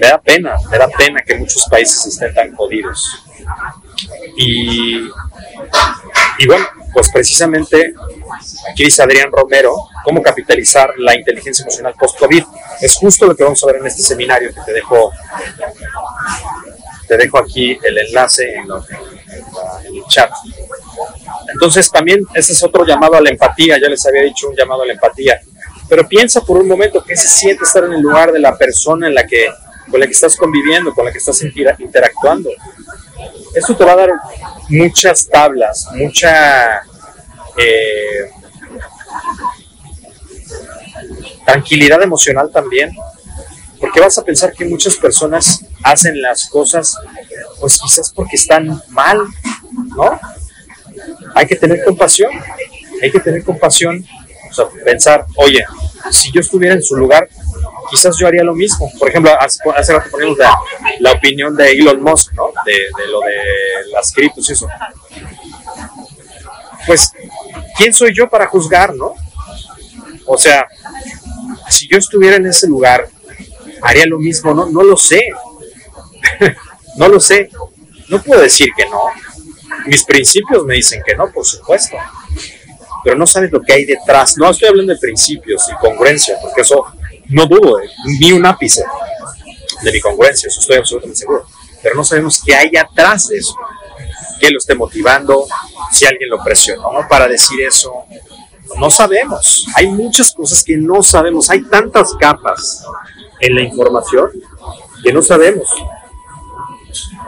Me 0.00 0.06
da 0.06 0.20
pena, 0.20 0.56
me 0.70 0.78
da 0.78 0.88
pena 0.88 1.22
que 1.22 1.34
muchos 1.34 1.66
países 1.68 2.06
estén 2.06 2.32
tan 2.34 2.54
jodidos. 2.54 3.24
Y, 4.36 5.08
y 6.38 6.46
bueno, 6.46 6.66
pues 6.98 7.12
precisamente 7.12 7.94
aquí 8.68 8.82
dice 8.82 9.04
Adrián 9.04 9.30
Romero, 9.30 9.72
cómo 10.02 10.20
capitalizar 10.20 10.94
la 10.98 11.14
inteligencia 11.14 11.62
emocional 11.62 11.94
post-COVID. 11.96 12.42
Es 12.80 12.96
justo 12.96 13.24
lo 13.24 13.36
que 13.36 13.44
vamos 13.44 13.62
a 13.62 13.66
ver 13.68 13.76
en 13.76 13.86
este 13.86 14.02
seminario 14.02 14.52
que 14.52 14.60
te 14.62 14.72
dejo, 14.72 15.12
te 17.06 17.16
dejo 17.16 17.38
aquí 17.38 17.78
el 17.84 17.98
enlace 17.98 18.52
en, 18.52 18.64
el 18.64 20.02
chat. 20.08 20.28
Entonces 21.52 21.88
también 21.88 22.26
ese 22.34 22.52
es 22.52 22.64
otro 22.64 22.84
llamado 22.84 23.14
a 23.14 23.20
la 23.20 23.30
empatía, 23.30 23.78
ya 23.80 23.88
les 23.88 24.04
había 24.04 24.22
dicho 24.22 24.48
un 24.48 24.56
llamado 24.56 24.82
a 24.82 24.86
la 24.86 24.94
empatía. 24.94 25.40
Pero 25.88 26.08
piensa 26.08 26.40
por 26.40 26.56
un 26.56 26.66
momento 26.66 27.04
qué 27.06 27.16
se 27.16 27.28
siente 27.28 27.62
estar 27.62 27.84
en 27.84 27.92
el 27.92 28.00
lugar 28.00 28.32
de 28.32 28.40
la 28.40 28.58
persona 28.58 29.06
en 29.06 29.14
la 29.14 29.24
que, 29.24 29.46
con 29.88 30.00
la 30.00 30.06
que 30.06 30.14
estás 30.14 30.36
conviviendo, 30.36 30.92
con 30.92 31.04
la 31.04 31.12
que 31.12 31.18
estás 31.18 31.40
interactuando. 31.42 32.50
Esto 33.54 33.76
te 33.76 33.84
va 33.84 33.92
a 33.92 33.96
dar 33.96 34.10
muchas 34.68 35.26
tablas, 35.28 35.86
mucha 35.94 36.82
eh, 37.58 38.30
tranquilidad 41.44 42.02
emocional 42.02 42.50
también, 42.52 42.94
porque 43.80 44.00
vas 44.00 44.18
a 44.18 44.24
pensar 44.24 44.52
que 44.52 44.64
muchas 44.64 44.96
personas 44.96 45.64
hacen 45.82 46.20
las 46.20 46.48
cosas, 46.48 46.96
pues 47.60 47.78
quizás 47.80 48.12
porque 48.12 48.36
están 48.36 48.82
mal, 48.88 49.18
¿no? 49.96 50.18
Hay 51.34 51.46
que 51.46 51.56
tener 51.56 51.84
compasión, 51.84 52.30
hay 53.02 53.10
que 53.10 53.20
tener 53.20 53.44
compasión, 53.44 54.04
o 54.50 54.54
sea, 54.54 54.66
pensar, 54.84 55.26
oye, 55.36 55.64
si 56.10 56.32
yo 56.32 56.40
estuviera 56.40 56.74
en 56.74 56.82
su 56.82 56.96
lugar, 56.96 57.28
quizás 57.90 58.16
yo 58.18 58.26
haría 58.26 58.42
lo 58.44 58.54
mismo. 58.54 58.90
Por 58.98 59.08
ejemplo, 59.08 59.32
hace, 59.40 59.92
rato 59.92 60.10
ponemos 60.10 60.36
la, 61.00 61.12
opinión 61.12 61.56
de 61.56 61.72
Elon 61.72 62.02
Musk, 62.02 62.32
¿no? 62.34 62.52
De, 62.64 62.72
de 62.72 63.10
lo 63.10 63.20
de 63.20 63.90
las 63.92 64.12
criptos 64.12 64.48
y 64.48 64.52
eso. 64.52 64.68
Pues, 66.88 67.12
¿quién 67.76 67.92
soy 67.92 68.14
yo 68.14 68.28
para 68.28 68.46
juzgar, 68.46 68.94
no? 68.94 69.14
O 70.24 70.38
sea, 70.38 70.66
si 71.68 71.86
yo 71.86 71.98
estuviera 71.98 72.36
en 72.36 72.46
ese 72.46 72.66
lugar, 72.66 73.08
haría 73.82 74.06
lo 74.06 74.18
mismo, 74.18 74.54
no, 74.54 74.66
no 74.66 74.82
lo 74.82 74.96
sé. 74.96 75.28
no 76.96 77.08
lo 77.08 77.20
sé. 77.20 77.50
No 78.08 78.22
puedo 78.22 78.40
decir 78.40 78.70
que 78.74 78.86
no. 78.86 79.02
Mis 79.86 80.02
principios 80.04 80.64
me 80.64 80.74
dicen 80.76 81.02
que 81.06 81.14
no, 81.14 81.30
por 81.30 81.44
supuesto. 81.44 81.96
Pero 83.04 83.16
no 83.16 83.26
sabes 83.26 83.52
lo 83.52 83.60
que 83.60 83.74
hay 83.74 83.84
detrás. 83.84 84.38
No 84.38 84.50
estoy 84.50 84.70
hablando 84.70 84.94
de 84.94 84.98
principios 84.98 85.68
y 85.70 85.76
congruencia, 85.76 86.36
porque 86.40 86.62
eso 86.62 86.86
no 87.28 87.46
dudo, 87.46 87.78
ni 88.18 88.32
un 88.32 88.46
ápice 88.46 88.82
de 89.82 89.92
mi 89.92 90.00
congruencia, 90.00 90.48
eso 90.48 90.60
estoy 90.60 90.78
absolutamente 90.78 91.18
seguro. 91.18 91.46
Pero 91.82 91.94
no 91.94 92.02
sabemos 92.02 92.42
qué 92.44 92.54
hay 92.54 92.74
atrás 92.76 93.28
de 93.28 93.36
eso. 93.36 93.54
Que 94.40 94.50
lo 94.50 94.58
esté 94.58 94.74
motivando, 94.74 95.46
si 95.92 96.06
alguien 96.06 96.30
lo 96.30 96.42
presionó 96.42 97.06
para 97.08 97.28
decir 97.28 97.60
eso. 97.62 97.92
No 98.78 98.90
sabemos. 98.90 99.66
Hay 99.74 99.88
muchas 99.88 100.32
cosas 100.32 100.62
que 100.62 100.76
no 100.76 101.02
sabemos. 101.02 101.50
Hay 101.50 101.62
tantas 101.62 102.14
capas 102.14 102.84
en 103.40 103.54
la 103.54 103.62
información 103.62 104.30
que 105.02 105.12
no 105.12 105.22
sabemos. 105.22 105.68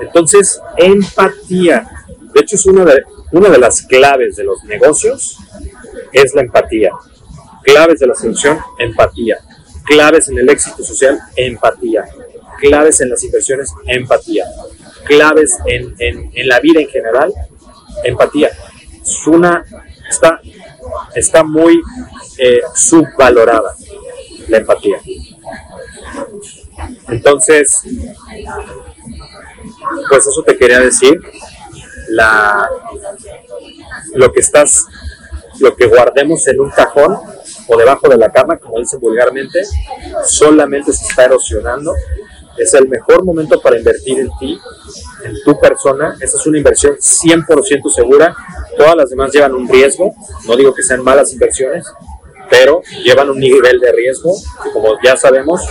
Entonces, 0.01 0.61
empatía. 0.77 1.89
De 2.33 2.41
hecho, 2.41 2.57
es 2.57 2.67
una 2.67 2.85
de, 2.85 3.03
una 3.33 3.49
de 3.49 3.59
las 3.59 3.83
claves 3.83 4.37
de 4.37 4.45
los 4.45 4.63
negocios, 4.65 5.39
es 6.13 6.35
la 6.35 6.43
empatía. 6.43 6.91
Claves 7.63 8.01
de 8.01 8.07
la 8.07 8.15
solución, 8.15 8.59
empatía. 8.79 9.39
Claves 9.85 10.29
en 10.29 10.39
el 10.39 10.49
éxito 10.49 10.83
social, 10.85 11.19
empatía. 11.37 12.05
Claves 12.61 13.01
en 13.01 13.11
las 13.11 13.25
inversiones, 13.25 13.73
empatía. 13.87 14.45
Claves 15.05 15.57
en, 15.67 15.95
la 16.47 16.61
vida 16.61 16.81
en 16.81 16.89
general, 16.89 17.33
empatía. 18.05 18.51
Es 19.03 19.27
una, 19.27 19.65
está, 20.09 20.41
está 21.15 21.43
muy 21.43 21.81
eh, 22.39 22.61
subvalorada 22.75 23.75
la 24.49 24.59
empatía. 24.59 24.99
Entonces, 27.09 27.83
pues 30.09 30.27
eso 30.27 30.43
te 30.45 30.57
quería 30.57 30.81
decir. 30.81 31.21
La, 32.09 32.69
lo 34.15 34.33
que 34.33 34.41
estás, 34.41 34.87
lo 35.61 35.77
que 35.77 35.87
guardemos 35.87 36.47
en 36.49 36.59
un 36.61 36.71
cajón 36.71 37.17
o 37.69 37.77
debajo 37.77 38.09
de 38.09 38.17
la 38.17 38.33
cama, 38.33 38.59
como 38.59 38.81
dicen 38.81 38.99
vulgarmente, 38.99 39.63
solamente 40.27 40.93
se 40.93 41.07
está 41.07 41.27
erosionando. 41.27 41.95
Es 42.61 42.75
el 42.75 42.89
mejor 42.89 43.25
momento 43.25 43.59
para 43.59 43.79
invertir 43.79 44.19
en 44.21 44.31
ti, 44.39 44.61
en 45.25 45.35
tu 45.45 45.59
persona. 45.59 46.15
Esa 46.21 46.37
es 46.37 46.47
una 46.47 46.59
inversión 46.59 46.95
100% 46.95 47.91
segura. 47.91 48.37
Todas 48.77 48.97
las 48.97 49.09
demás 49.09 49.33
llevan 49.33 49.55
un 49.55 49.67
riesgo. 49.67 50.15
No 50.47 50.55
digo 50.57 50.75
que 50.75 50.83
sean 50.83 51.03
malas 51.03 51.33
inversiones, 51.33 51.87
pero 52.51 52.83
llevan 53.03 53.31
un 53.31 53.41
nivel 53.41 53.81
de 53.81 53.93
riesgo 53.93 54.35
que, 54.63 54.73
como 54.73 54.99
ya 55.03 55.17
sabemos, 55.17 55.63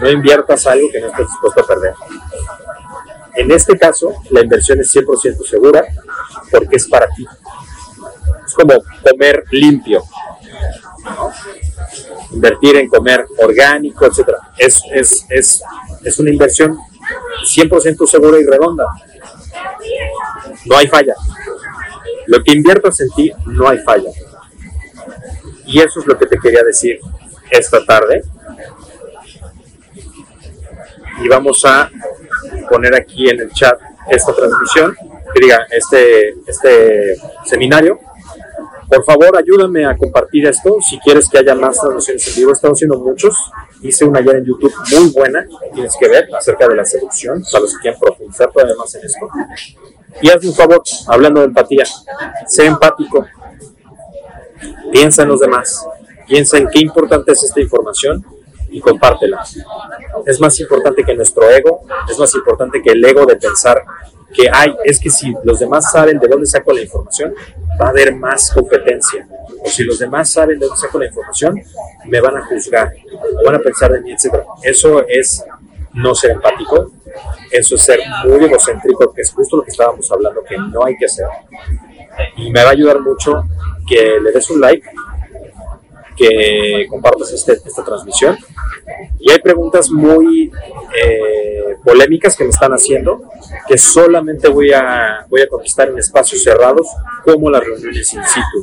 no 0.00 0.10
inviertas 0.10 0.66
algo 0.66 0.88
que 0.90 1.00
no 1.00 1.06
estés 1.06 1.28
dispuesto 1.28 1.60
a 1.60 1.66
perder. 1.66 1.94
En 3.36 3.52
este 3.52 3.78
caso, 3.78 4.12
la 4.30 4.42
inversión 4.42 4.80
es 4.80 4.92
100% 4.92 5.46
segura 5.46 5.84
porque 6.50 6.74
es 6.74 6.88
para 6.88 7.06
ti. 7.06 7.24
Es 8.44 8.52
como 8.52 8.74
comer 9.08 9.44
limpio. 9.52 10.02
Invertir 12.32 12.76
en 12.78 12.88
comer 12.88 13.26
orgánico, 13.38 14.06
etc. 14.06 14.30
Es, 14.58 14.82
es, 14.92 15.24
es, 15.28 15.62
es 16.04 16.18
una 16.18 16.30
inversión 16.30 16.76
100% 17.42 18.06
segura 18.06 18.38
y 18.38 18.44
redonda. 18.44 18.86
No 20.66 20.76
hay 20.76 20.86
falla. 20.86 21.14
Lo 22.26 22.42
que 22.42 22.52
inviertas 22.52 23.00
en 23.00 23.10
ti, 23.10 23.32
no 23.46 23.68
hay 23.68 23.78
falla. 23.78 24.10
Y 25.66 25.80
eso 25.80 26.00
es 26.00 26.06
lo 26.06 26.16
que 26.18 26.26
te 26.26 26.38
quería 26.38 26.62
decir 26.62 27.00
esta 27.50 27.84
tarde. 27.84 28.22
Y 31.22 31.28
vamos 31.28 31.64
a 31.64 31.90
poner 32.68 32.94
aquí 32.94 33.28
en 33.28 33.40
el 33.40 33.52
chat 33.52 33.78
esta 34.10 34.34
transmisión, 34.34 34.96
que 35.32 35.40
diga, 35.40 35.66
este, 35.70 36.30
este 36.46 37.16
seminario. 37.44 38.00
Por 38.88 39.04
favor, 39.04 39.36
ayúdame 39.36 39.86
a 39.86 39.96
compartir 39.96 40.46
esto. 40.46 40.78
Si 40.80 40.98
quieres 40.98 41.28
que 41.28 41.38
haya 41.38 41.54
más 41.54 41.78
transmisiones 41.80 42.26
en 42.28 42.34
vivo, 42.34 42.52
estamos 42.52 42.76
haciendo 42.76 42.98
muchos. 42.98 43.36
Hice 43.82 44.04
una 44.04 44.20
ayer 44.20 44.36
en 44.36 44.44
YouTube 44.44 44.72
muy 44.92 45.10
buena, 45.10 45.44
tienes 45.74 45.96
que 45.98 46.08
ver, 46.08 46.28
acerca 46.34 46.68
de 46.68 46.76
la 46.76 46.84
seducción, 46.84 47.42
para 47.50 47.62
los 47.62 47.74
que 47.74 47.80
quieran 47.80 48.00
profundizar 48.00 48.50
todavía 48.50 48.76
más 48.76 48.94
en 48.94 49.04
esto. 49.04 49.28
Y 50.20 50.30
hazme 50.30 50.48
un 50.48 50.54
favor, 50.54 50.82
hablando 51.08 51.40
de 51.40 51.46
empatía, 51.46 51.84
sé 52.46 52.66
empático, 52.66 53.26
piensa 54.92 55.22
en 55.22 55.28
los 55.28 55.40
demás, 55.40 55.84
piensa 56.28 56.58
en 56.58 56.68
qué 56.68 56.78
importante 56.78 57.32
es 57.32 57.42
esta 57.42 57.60
información 57.60 58.24
y 58.70 58.80
compártela. 58.80 59.42
Es 60.26 60.40
más 60.40 60.58
importante 60.60 61.02
que 61.04 61.14
nuestro 61.14 61.50
ego, 61.50 61.82
es 62.08 62.18
más 62.18 62.34
importante 62.34 62.80
que 62.82 62.92
el 62.92 63.04
ego 63.04 63.26
de 63.26 63.36
pensar 63.36 63.82
que 64.32 64.48
hay, 64.50 64.74
es 64.84 64.98
que 64.98 65.10
si 65.10 65.34
los 65.44 65.58
demás 65.58 65.90
saben 65.90 66.18
de 66.18 66.28
dónde 66.28 66.46
saco 66.46 66.72
la 66.72 66.80
información, 66.80 67.34
va 67.80 67.86
a 67.86 67.90
haber 67.90 68.14
más 68.14 68.50
competencia. 68.52 69.26
O 69.64 69.68
si 69.68 69.84
los 69.84 69.98
demás 69.98 70.30
saben 70.30 70.58
de 70.58 70.66
dónde 70.66 70.80
saco 70.80 70.98
la 70.98 71.06
información, 71.06 71.60
me 72.06 72.20
van 72.20 72.36
a 72.36 72.46
juzgar, 72.46 72.92
van 73.44 73.54
a 73.54 73.58
pensar 73.58 73.92
de 73.92 74.00
mí, 74.00 74.12
etc. 74.12 74.42
Eso 74.62 75.06
es 75.06 75.44
no 75.94 76.14
ser 76.14 76.32
empático, 76.32 76.92
eso 77.50 77.74
es 77.76 77.82
ser 77.82 78.00
muy 78.24 78.44
egocéntrico, 78.44 79.12
que 79.12 79.22
es 79.22 79.32
justo 79.32 79.58
lo 79.58 79.62
que 79.62 79.70
estábamos 79.70 80.10
hablando, 80.10 80.42
que 80.42 80.56
no 80.56 80.84
hay 80.84 80.96
que 80.96 81.04
hacer. 81.04 81.26
Y 82.36 82.50
me 82.50 82.62
va 82.62 82.70
a 82.70 82.72
ayudar 82.72 83.00
mucho 83.00 83.44
que 83.86 84.18
le 84.22 84.32
des 84.32 84.50
un 84.50 84.60
like, 84.60 84.88
que 86.16 86.86
compartas 86.88 87.32
este, 87.32 87.52
esta 87.52 87.84
transmisión. 87.84 88.36
Y 89.18 89.30
hay 89.30 89.38
preguntas 89.38 89.90
muy 89.90 90.50
eh, 91.00 91.76
polémicas 91.84 92.36
que 92.36 92.44
me 92.44 92.50
están 92.50 92.72
haciendo, 92.72 93.22
que 93.66 93.78
solamente 93.78 94.48
voy 94.48 94.72
a, 94.72 95.26
voy 95.28 95.42
a 95.42 95.48
contestar 95.48 95.88
en 95.88 95.98
espacios 95.98 96.42
cerrados, 96.42 96.86
como 97.24 97.50
las 97.50 97.62
reuniones 97.64 98.12
in 98.14 98.24
situ. 98.24 98.62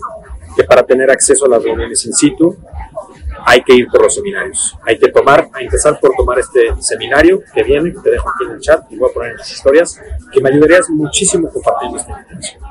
Que 0.55 0.63
para 0.63 0.83
tener 0.83 1.09
acceso 1.09 1.45
a 1.45 1.49
las 1.49 1.63
reuniones 1.63 2.05
in 2.05 2.13
situ 2.13 2.57
hay 3.45 3.61
que 3.61 3.73
ir 3.73 3.87
por 3.87 4.01
los 4.01 4.13
seminarios. 4.13 4.77
Hay 4.85 4.99
que 4.99 5.09
tomar, 5.09 5.49
a 5.53 5.61
empezar 5.61 5.99
por 5.99 6.13
tomar 6.15 6.39
este 6.39 6.73
seminario 6.79 7.41
que 7.53 7.63
viene, 7.63 7.93
que 7.93 7.99
te 7.99 8.11
dejo 8.11 8.29
aquí 8.29 8.43
en 8.45 8.51
el 8.51 8.59
chat 8.59 8.91
y 8.91 8.97
voy 8.97 9.09
a 9.09 9.13
poner 9.13 9.31
en 9.31 9.37
las 9.37 9.51
historias, 9.51 9.99
que 10.31 10.41
me 10.41 10.49
ayudarías 10.49 10.89
muchísimo 10.89 11.49
compartiendo 11.49 11.97
esta 11.97 12.11
información 12.11 12.61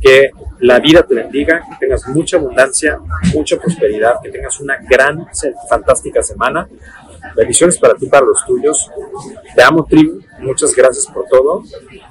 que 0.00 0.30
la 0.60 0.78
vida 0.78 1.02
te 1.02 1.14
bendiga, 1.14 1.62
que 1.68 1.76
tengas 1.86 2.06
mucha 2.08 2.36
abundancia, 2.36 2.98
mucha 3.34 3.56
prosperidad, 3.58 4.14
que 4.22 4.30
tengas 4.30 4.58
una 4.60 4.76
gran, 4.88 5.26
fantástica 5.68 6.22
semana. 6.22 6.68
Bendiciones 7.34 7.78
para 7.78 7.94
ti, 7.94 8.06
para 8.06 8.24
los 8.24 8.44
tuyos. 8.46 8.90
Te 9.54 9.62
amo, 9.62 9.84
tribu. 9.84 10.20
Muchas 10.40 10.74
gracias 10.74 11.06
por 11.06 11.26
todo. 11.26 11.62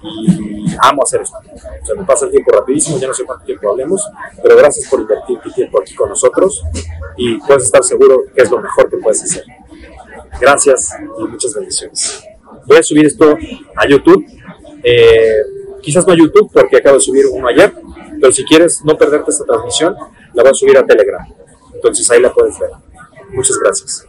Y 0.01 0.65
amo 0.81 1.03
hacer 1.03 1.21
esto. 1.21 1.37
O 1.37 1.85
sea, 1.85 1.95
me 1.95 2.05
pasa 2.05 2.25
el 2.25 2.31
tiempo 2.31 2.51
rapidísimo, 2.51 2.99
ya 2.99 3.07
no 3.07 3.13
sé 3.13 3.23
cuánto 3.23 3.45
tiempo 3.45 3.69
hablemos, 3.69 4.07
pero 4.41 4.57
gracias 4.57 4.89
por 4.89 4.99
invertir 4.99 5.39
tu 5.39 5.51
tiempo 5.51 5.79
aquí 5.81 5.95
con 5.95 6.09
nosotros 6.09 6.63
y 7.17 7.37
puedes 7.39 7.63
estar 7.63 7.83
seguro 7.83 8.23
que 8.35 8.41
es 8.41 8.51
lo 8.51 8.59
mejor 8.59 8.89
que 8.89 8.97
puedes 8.97 9.23
hacer. 9.23 9.43
Gracias 10.39 10.95
y 11.19 11.23
muchas 11.23 11.53
bendiciones. 11.53 12.23
Voy 12.65 12.77
a 12.77 12.83
subir 12.83 13.05
esto 13.05 13.37
a 13.75 13.87
YouTube. 13.87 14.25
Eh, 14.83 15.37
Quizás 15.85 16.07
no 16.07 16.13
a 16.13 16.17
YouTube, 16.17 16.49
porque 16.51 16.77
acabo 16.77 16.95
de 16.95 17.01
subir 17.01 17.27
uno 17.31 17.47
ayer, 17.47 17.71
pero 18.19 18.33
si 18.33 18.43
quieres 18.43 18.83
no 18.83 18.97
perderte 18.97 19.29
esta 19.29 19.45
transmisión, 19.45 19.95
la 20.33 20.41
voy 20.41 20.51
a 20.51 20.53
subir 20.55 20.75
a 20.79 20.83
Telegram. 20.83 21.23
Entonces 21.75 22.09
ahí 22.09 22.19
la 22.19 22.33
puedes 22.33 22.57
ver. 22.57 22.71
Muchas 23.31 23.59
gracias. 23.59 24.03